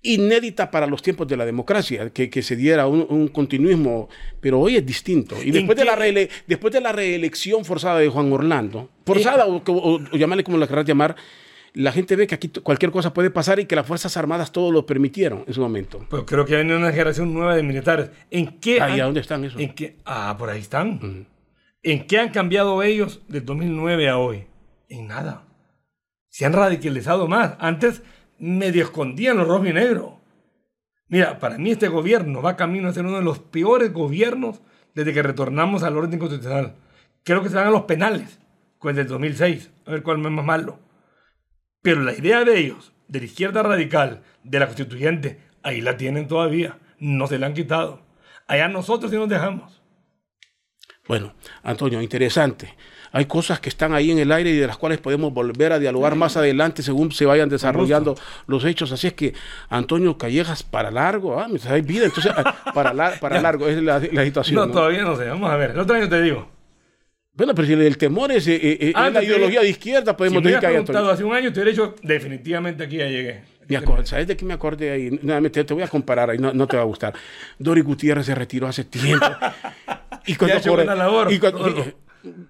Inédita 0.05 0.71
para 0.71 0.87
los 0.89 1.01
tiempos 1.01 1.29
de 1.29 1.37
la 1.37 1.47
democracia, 1.47 2.11
que, 2.11 2.29
que 2.29 2.43
se 2.43 2.57
diera 2.57 2.87
un, 2.89 3.07
un 3.09 3.29
continuismo, 3.29 4.09
pero 4.41 4.59
hoy 4.59 4.77
es 4.77 4.85
distinto. 4.85 5.37
Y 5.41 5.49
¿En 5.49 5.53
después 5.53 5.79
de, 5.79 5.85
la 5.85 5.95
qué? 5.97 6.01
reele- 6.13 6.31
después 6.47 6.73
de 6.73 6.81
la 6.81 6.91
reelección 6.93 7.65
forzada 7.65 8.01
de 8.01 8.09
Juan 8.09 8.33
Orlando, 8.33 8.91
forzada 9.07 9.47
o, 9.47 9.63
o- 9.65 9.95
o 9.97 10.17
llamarle 10.17 10.43
como 10.43 10.59
la 10.59 10.67
querrás 10.67 10.85
llamar, 10.87 11.15
la 11.75 11.93
gente 11.93 12.17
ve 12.17 12.27
que 12.27 12.35
aquí 12.35 12.49
cualquier 12.49 12.91
cosa 12.91 13.15
puede 13.15 13.31
pasar 13.31 13.59
y 13.61 13.65
que 13.67 13.77
las 13.77 13.87
Fuerzas 13.87 14.17
Armadas 14.17 14.53
todo 14.53 14.71
lo 14.71 14.85
permitieron 14.87 15.45
en 15.47 15.55
su 15.55 15.61
momento. 15.61 16.05
Pues 16.11 16.25
creo 16.27 16.45
que 16.45 16.55
viene 16.57 16.77
una 16.77 16.91
generación 16.93 17.33
nueva 17.33 17.55
de 17.57 17.63
militares. 17.63 18.11
¿En 18.31 18.59
qué? 18.61 18.81
Ahí, 18.81 18.95
han- 18.95 19.01
¿a 19.01 19.05
dónde 19.05 19.21
están 19.21 19.45
esos? 19.45 19.61
¿En 19.61 19.75
qué? 19.75 19.97
Ah, 20.05 20.35
por 20.39 20.51
ahí 20.51 20.61
están. 20.61 21.27
¿En 21.83 22.07
qué 22.07 22.19
han 22.19 22.29
cambiado 22.31 22.83
ellos 22.83 23.23
del 23.29 23.45
2009 23.45 24.09
a 24.09 24.19
hoy? 24.19 24.47
En 24.89 25.07
nada. 25.09 25.45
Se 26.29 26.45
han 26.45 26.53
radicalizado 26.53 27.27
más. 27.29 27.55
Antes 27.59 28.03
medio 28.39 28.83
escondían 28.85 29.37
los 29.39 29.49
rojo 29.49 29.67
y 29.67 29.73
negro. 29.73 30.21
Mira, 31.09 31.39
para 31.39 31.59
mí 31.59 31.71
este 31.71 31.89
gobierno 31.89 32.41
va 32.43 32.57
camino 32.57 32.89
a 32.89 32.93
ser 32.93 33.05
uno 33.05 33.17
de 33.19 33.25
los 33.25 33.39
peores 33.39 33.93
gobiernos 33.93 34.61
desde 34.95 35.13
que 35.13 35.23
retornamos 35.23 35.83
al 35.83 35.97
orden 35.97 36.19
constitucional. 36.19 36.75
Creo 37.25 37.43
que 37.43 37.49
se 37.49 37.57
van 37.57 37.67
a 37.67 37.71
los 37.71 37.83
penales 37.83 38.39
con 38.79 38.91
el 38.91 38.97
del 38.97 39.09
2006. 39.09 39.71
A 39.87 39.91
ver 39.93 40.03
cuál 40.03 40.25
es 40.25 40.31
más 40.31 40.45
malo. 40.45 40.79
Pero 41.83 42.03
la 42.03 42.15
idea 42.15 42.45
de 42.45 42.59
ellos, 42.59 42.93
de 43.09 43.19
la 43.21 43.25
izquierda 43.27 43.63
radical, 43.63 44.23
de 44.45 44.59
la 44.61 44.67
constituyente, 44.67 45.41
ahí 45.63 45.81
la 45.81 45.97
tienen 45.97 46.29
todavía. 46.29 46.79
No 46.99 47.27
se 47.27 47.39
la 47.39 47.47
han 47.47 47.55
quitado. 47.55 48.01
Allá 48.47 48.69
nosotros 48.69 49.11
sí 49.11 49.17
nos 49.17 49.29
dejamos. 49.29 49.83
Bueno, 51.09 51.35
Antonio, 51.65 52.01
interesante. 52.01 52.77
Hay 53.11 53.27
cosas 53.27 53.61
que 53.61 53.69
están 53.69 53.93
ahí 53.93 54.11
en 54.11 54.19
el 54.21 54.31
aire 54.33 54.51
y 54.51 54.57
de 54.57 54.67
las 54.67 54.79
cuales 54.79 54.99
podemos 54.99 55.35
volver 55.35 55.73
a 55.73 55.79
dialogar 55.79 56.15
más 56.15 56.37
adelante 56.37 56.83
según 56.83 57.13
se 57.13 57.27
vayan 57.27 57.49
desarrollando 57.49 58.15
los 58.47 58.65
hechos. 58.65 58.91
Así 58.93 59.09
es 59.09 59.13
que, 59.13 59.35
Antonio 59.69 60.17
Callejas, 60.17 60.63
para 60.63 60.91
largo, 60.91 61.39
ah, 61.39 61.49
hay 61.69 61.83
vida, 61.83 62.05
entonces, 62.07 62.33
ah, 62.35 62.73
para, 62.73 62.95
lar- 62.95 63.19
para 63.19 63.41
largo 63.43 63.69
es 63.69 63.83
la, 63.83 63.99
la 64.13 64.25
situación. 64.25 64.55
No, 64.57 64.67
¿no? 64.67 64.73
todavía 64.73 65.03
no 65.03 65.17
sé. 65.17 65.27
Vamos 65.29 65.51
a 65.51 65.57
ver. 65.57 65.73
El 65.73 65.81
otro 65.81 65.97
año 65.97 66.09
te 66.09 66.23
digo. 66.23 66.49
Bueno, 67.35 67.55
pero 67.55 67.67
si 67.67 67.73
el 67.73 67.97
temor 67.97 68.31
es, 68.31 68.47
eh, 68.47 68.57
eh, 68.63 68.77
es 68.81 68.93
Ah, 68.95 69.09
la 69.09 69.23
ideología 69.25 69.63
de 69.63 69.71
izquierda, 69.71 70.13
Si 70.13 70.17
podemos 70.19 70.43
me 70.43 70.51
decir 70.51 70.59
hubieras 70.59 70.61
que 70.61 70.67
preguntado 70.85 71.11
hace 71.11 71.25
un 71.25 71.35
año, 71.35 71.51
te 71.53 71.61
hubiera 71.61 71.71
dicho, 71.71 71.95
definitivamente 72.03 72.85
aquí 72.85 72.97
ya 72.99 73.07
llegué. 73.07 73.43
Me 73.69 73.77
acuerdo, 73.79 74.05
¿Sabes 74.05 74.27
de 74.27 74.37
qué 74.37 74.45
me 74.45 74.53
acordé 74.53 74.91
ahí? 74.91 75.19
Nuevamente, 75.23 75.65
te 75.65 75.73
voy 75.73 75.83
a 75.83 75.89
comparar 75.89 76.29
ahí, 76.29 76.37
no, 76.39 76.53
no 76.53 76.67
te 76.67 76.77
va 76.77 76.83
a 76.83 76.87
gustar. 76.87 77.15
Dori 77.59 77.81
Gutiérrez 77.81 78.27
se 78.27 78.35
retiró 78.35 78.67
hace 78.67 78.85
tiempo. 78.85 79.25
Y 80.25 80.37
Ya 80.47 80.59
hecho 80.59 80.73
buena 80.73 80.95
labor, 80.95 81.33
y 81.33 81.39
cuando- 81.41 81.59
Rodolfo. 81.65 81.91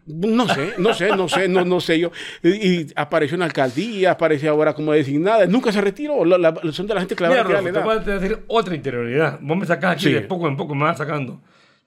no 0.06 0.46
sé, 0.46 0.74
no 0.76 0.92
sé, 0.92 1.08
no 1.16 1.26
sé, 1.26 1.48
no, 1.48 1.64
no 1.64 1.80
sé 1.80 1.98
yo. 1.98 2.12
Y, 2.42 2.50
y 2.50 2.86
apareció 2.96 3.34
en 3.36 3.42
alcaldía, 3.42 4.10
aparece 4.10 4.46
ahora 4.46 4.74
como 4.74 4.92
designada. 4.92 5.46
Nunca 5.46 5.72
se 5.72 5.80
retiró. 5.80 6.22
La- 6.26 6.36
la- 6.36 6.54
son 6.72 6.86
de 6.86 6.92
la 6.92 7.00
gente 7.00 7.14
que 7.16 7.22
la 7.22 7.30
Mira, 7.30 7.44
le 7.62 7.72
te 7.72 7.78
voy 7.78 7.96
a 7.96 7.98
decir 8.00 8.40
otra 8.48 8.74
interioridad. 8.74 9.38
Vos 9.40 9.56
me 9.56 9.64
sacás 9.64 9.92
aquí 9.94 10.04
Sí. 10.04 10.12
de 10.12 10.20
poco 10.20 10.48
en 10.48 10.56
poco, 10.58 10.74
me 10.74 10.84
vas 10.84 10.98
sacando. 10.98 11.40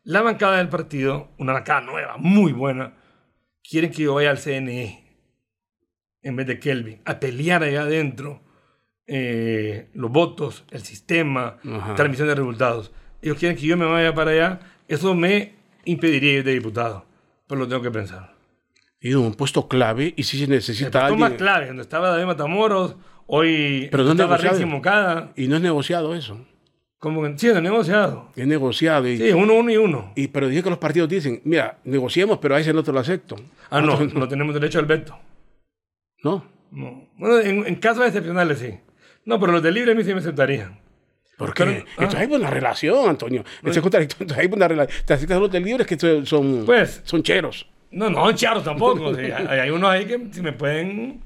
La 0.05 0.21
bancada 0.21 0.57
del 0.57 0.69
partido, 0.69 1.31
una 1.39 1.53
bancada 1.53 1.81
nueva, 1.81 2.15
muy 2.17 2.53
buena, 2.53 2.93
quieren 3.67 3.91
que 3.91 4.03
yo 4.03 4.13
vaya 4.13 4.29
al 4.29 4.37
CNE 4.37 5.03
en 6.21 6.35
vez 6.35 6.47
de 6.47 6.59
Kelvin, 6.59 7.01
a 7.05 7.19
pelear 7.19 7.63
allá 7.63 7.81
adentro 7.81 8.41
eh, 9.07 9.89
los 9.93 10.11
votos, 10.11 10.63
el 10.71 10.81
sistema, 10.81 11.57
Ajá. 11.63 11.95
transmisión 11.95 12.27
de 12.27 12.35
resultados. 12.35 12.91
Ellos 13.21 13.37
quieren 13.37 13.57
que 13.57 13.65
yo 13.65 13.77
me 13.77 13.85
vaya 13.85 14.13
para 14.13 14.31
allá. 14.31 14.59
Eso 14.87 15.13
me 15.15 15.53
impediría 15.85 16.33
ir 16.33 16.43
de 16.43 16.53
diputado. 16.53 17.05
Pero 17.47 17.61
lo 17.61 17.67
tengo 17.67 17.81
que 17.81 17.91
pensar. 17.91 18.35
Y 18.99 19.13
un 19.13 19.33
puesto 19.35 19.67
clave 19.67 20.13
y 20.17 20.23
si 20.23 20.37
se 20.37 20.45
El 20.45 20.51
necesita 20.51 20.91
puesto 20.91 21.05
alguien. 21.05 21.19
más 21.19 21.33
clave, 21.33 21.67
donde 21.67 21.83
estaba 21.83 22.09
David 22.09 22.25
Matamoros, 22.25 22.95
hoy 23.27 23.87
Pero 23.91 24.03
no 24.03 24.13
es 24.13 24.19
estaba 24.19 24.65
Moncada. 24.65 25.31
Y 25.35 25.47
no 25.47 25.57
es 25.57 25.61
negociado 25.61 26.15
eso. 26.15 26.43
Como 27.05 27.23
sí, 27.37 27.49
es 27.49 27.61
negociado. 27.61 28.31
Es 28.35 28.47
negociado. 28.47 29.07
Y, 29.07 29.17
Sí, 29.17 29.31
uno, 29.31 29.53
uno 29.53 29.69
y 29.71 29.77
uno. 29.77 30.11
y- 30.15 30.27
pero 30.27 30.47
dije 30.47 30.63
que 30.63 30.71
los 30.71 30.79
partidos 30.79 31.07
dicen, 31.07 31.39
mira, 31.43 31.77
negociemos, 31.83 32.39
pero 32.39 32.55
a 32.55 32.59
ese 32.59 32.73
te 32.73 32.91
lo 32.91 32.99
acepto. 32.99 33.35
Ah, 33.69 33.79
no, 33.79 33.99
no 33.99 34.27
tenemos 34.27 34.55
derecho 34.55 34.79
al 34.79 34.87
veto. 34.87 35.15
No. 36.23 36.43
No. 36.71 37.07
Bueno, 37.19 37.39
en, 37.41 37.67
en 37.67 37.75
casos 37.75 38.07
excepcionales 38.07 38.57
sí. 38.57 38.73
No, 39.23 39.39
pero 39.39 39.51
los 39.51 39.61
de 39.61 39.71
libre 39.71 39.91
a 39.91 39.95
mí 39.95 40.03
sí 40.03 40.13
me 40.15 40.19
aceptarían. 40.19 40.79
¿Por 41.37 41.53
qué? 41.53 41.63
Pero- 41.65 41.77
Entonces 41.91 42.15
ah. 42.15 42.21
hay 42.21 42.27
buena 42.27 42.49
relación, 42.49 43.07
Antonio. 43.07 43.43
Ese 43.61 43.69
es 43.77 43.81
contradictorio. 43.81 44.23
Entonces 44.23 44.41
hay 44.41 44.47
buena 44.47 44.67
relación. 44.67 45.05
Te 45.05 45.13
aceptas 45.13 45.39
los 45.39 45.51
del 45.51 45.63
libres 45.63 45.85
que 45.85 46.25
son, 46.25 46.63
Pues. 46.65 47.01
son 47.05 47.21
cheros. 47.21 47.69
No, 47.91 48.09
no, 48.09 48.31
charros 48.33 48.63
tampoco. 48.63 49.13
sí, 49.13 49.25
hay, 49.25 49.59
hay 49.59 49.69
unos 49.69 49.91
ahí 49.91 50.05
que 50.05 50.19
si 50.31 50.41
me 50.41 50.53
pueden... 50.53 51.21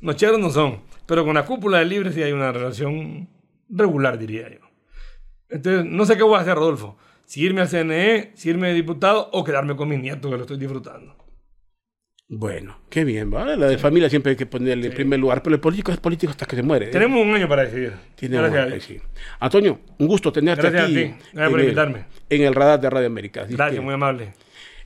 No, 0.00 0.12
charros 0.14 0.40
no 0.40 0.50
son. 0.50 0.80
Pero 1.06 1.24
con 1.24 1.34
la 1.36 1.44
cúpula 1.44 1.78
de 1.78 1.84
libre 1.84 2.10
sí 2.10 2.20
hay 2.20 2.32
una 2.32 2.50
relación 2.50 3.28
regular, 3.68 4.18
diría 4.18 4.48
yo. 4.50 4.69
Entonces, 5.50 5.84
no 5.84 6.04
sé 6.06 6.16
qué 6.16 6.22
voy 6.22 6.36
a 6.36 6.40
hacer, 6.40 6.54
Rodolfo. 6.54 6.96
Si 7.24 7.42
irme 7.42 7.60
al 7.60 7.68
CNE, 7.68 8.32
si 8.34 8.50
irme 8.50 8.68
de 8.68 8.74
diputado 8.74 9.28
o 9.32 9.44
quedarme 9.44 9.76
con 9.76 9.88
mi 9.88 9.96
nieto, 9.96 10.30
que 10.30 10.36
lo 10.36 10.42
estoy 10.42 10.58
disfrutando. 10.58 11.16
Bueno, 12.32 12.78
qué 12.88 13.02
bien, 13.04 13.28
¿vale? 13.28 13.56
La 13.56 13.66
de 13.66 13.76
familia 13.76 14.08
siempre 14.08 14.30
hay 14.30 14.36
que 14.36 14.46
ponerle 14.46 14.86
en 14.86 14.94
primer 14.94 15.18
lugar, 15.18 15.42
pero 15.42 15.54
el 15.56 15.60
político 15.60 15.90
es 15.90 15.98
político 15.98 16.30
hasta 16.30 16.46
que 16.46 16.54
se 16.54 16.62
muere. 16.62 16.86
¿eh? 16.86 16.90
Tenemos 16.90 17.26
un 17.26 17.34
año 17.34 17.48
para 17.48 17.64
decidir. 17.64 17.92
Tiene 18.14 18.36
Gracias. 18.48 19.02
Antonio, 19.40 19.80
un 19.98 20.06
gusto 20.06 20.32
tenerte 20.32 20.62
Gracias 20.62 20.82
a 20.82 20.84
aquí. 20.86 20.94
ti. 20.94 21.14
Gracias 21.32 21.50
por 21.50 21.58
el- 21.60 21.64
invitarme. 21.66 22.04
En 22.28 22.42
el 22.42 22.54
radar 22.54 22.80
de 22.80 22.88
Radio 22.88 23.06
América. 23.08 23.46
Gracias, 23.48 23.82
muy 23.82 23.94
amable. 23.94 24.32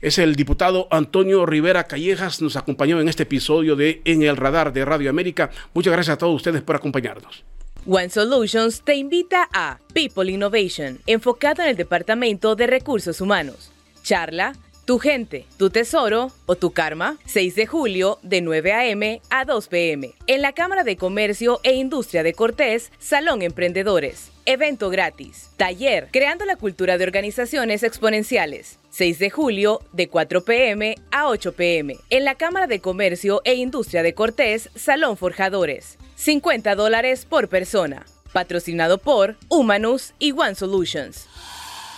Es 0.01 0.17
el 0.17 0.35
diputado 0.35 0.87
Antonio 0.89 1.45
Rivera 1.45 1.83
Callejas, 1.83 2.41
nos 2.41 2.55
acompañó 2.57 2.99
en 2.99 3.09
este 3.09 3.23
episodio 3.23 3.75
de 3.75 4.01
En 4.05 4.23
el 4.23 4.37
radar 4.37 4.73
de 4.73 4.83
Radio 4.83 5.11
América. 5.11 5.51
Muchas 5.75 5.93
gracias 5.93 6.15
a 6.15 6.17
todos 6.17 6.33
ustedes 6.35 6.63
por 6.63 6.75
acompañarnos. 6.75 7.45
One 7.87 8.09
Solutions 8.09 8.81
te 8.81 8.95
invita 8.95 9.47
a 9.53 9.79
People 9.93 10.31
Innovation, 10.31 10.99
enfocado 11.05 11.61
en 11.61 11.69
el 11.69 11.77
Departamento 11.77 12.55
de 12.55 12.65
Recursos 12.65 13.21
Humanos. 13.21 13.71
Charla, 14.01 14.53
Tu 14.85 14.99
gente, 14.99 15.45
tu 15.57 15.71
tesoro 15.71 16.31
o 16.45 16.55
tu 16.55 16.71
karma, 16.71 17.17
6 17.25 17.55
de 17.55 17.65
julio 17.65 18.19
de 18.21 18.41
9 18.41 18.71
a.m. 18.71 19.21
a 19.31 19.43
2 19.43 19.67
p.m. 19.67 20.13
en 20.27 20.41
la 20.43 20.53
Cámara 20.53 20.83
de 20.83 20.95
Comercio 20.95 21.59
e 21.63 21.73
Industria 21.73 22.21
de 22.21 22.33
Cortés, 22.33 22.91
Salón 22.99 23.41
Emprendedores. 23.41 24.31
Evento 24.45 24.91
gratis. 24.91 25.49
Taller, 25.57 26.09
Creando 26.11 26.45
la 26.45 26.55
Cultura 26.55 26.99
de 26.99 27.03
Organizaciones 27.03 27.81
Exponenciales. 27.81 28.77
6 28.91 29.17
de 29.17 29.29
julio 29.31 29.81
de 29.91 30.07
4 30.07 30.45
p.m. 30.45 30.95
a 31.11 31.27
8 31.29 31.53
p.m. 31.53 31.95
en 32.11 32.23
la 32.23 32.35
Cámara 32.35 32.67
de 32.67 32.79
Comercio 32.79 33.41
e 33.43 33.55
Industria 33.55 34.03
de 34.03 34.13
Cortés, 34.13 34.69
Salón 34.75 35.17
Forjadores. 35.17 35.97
50 36.15 36.75
dólares 36.75 37.25
por 37.25 37.49
persona. 37.49 38.05
Patrocinado 38.33 38.97
por 38.97 39.35
Humanus 39.49 40.13
y 40.19 40.31
One 40.31 40.55
Solutions. 40.55 41.27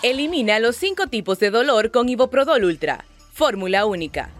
Elimina 0.03 0.59
los 0.59 0.76
5 0.76 1.07
tipos 1.07 1.39
de 1.39 1.49
dolor 1.49 1.91
con 1.91 2.09
Iboprodol 2.09 2.65
Ultra. 2.65 3.05
Fórmula 3.34 3.86
única. 3.86 4.32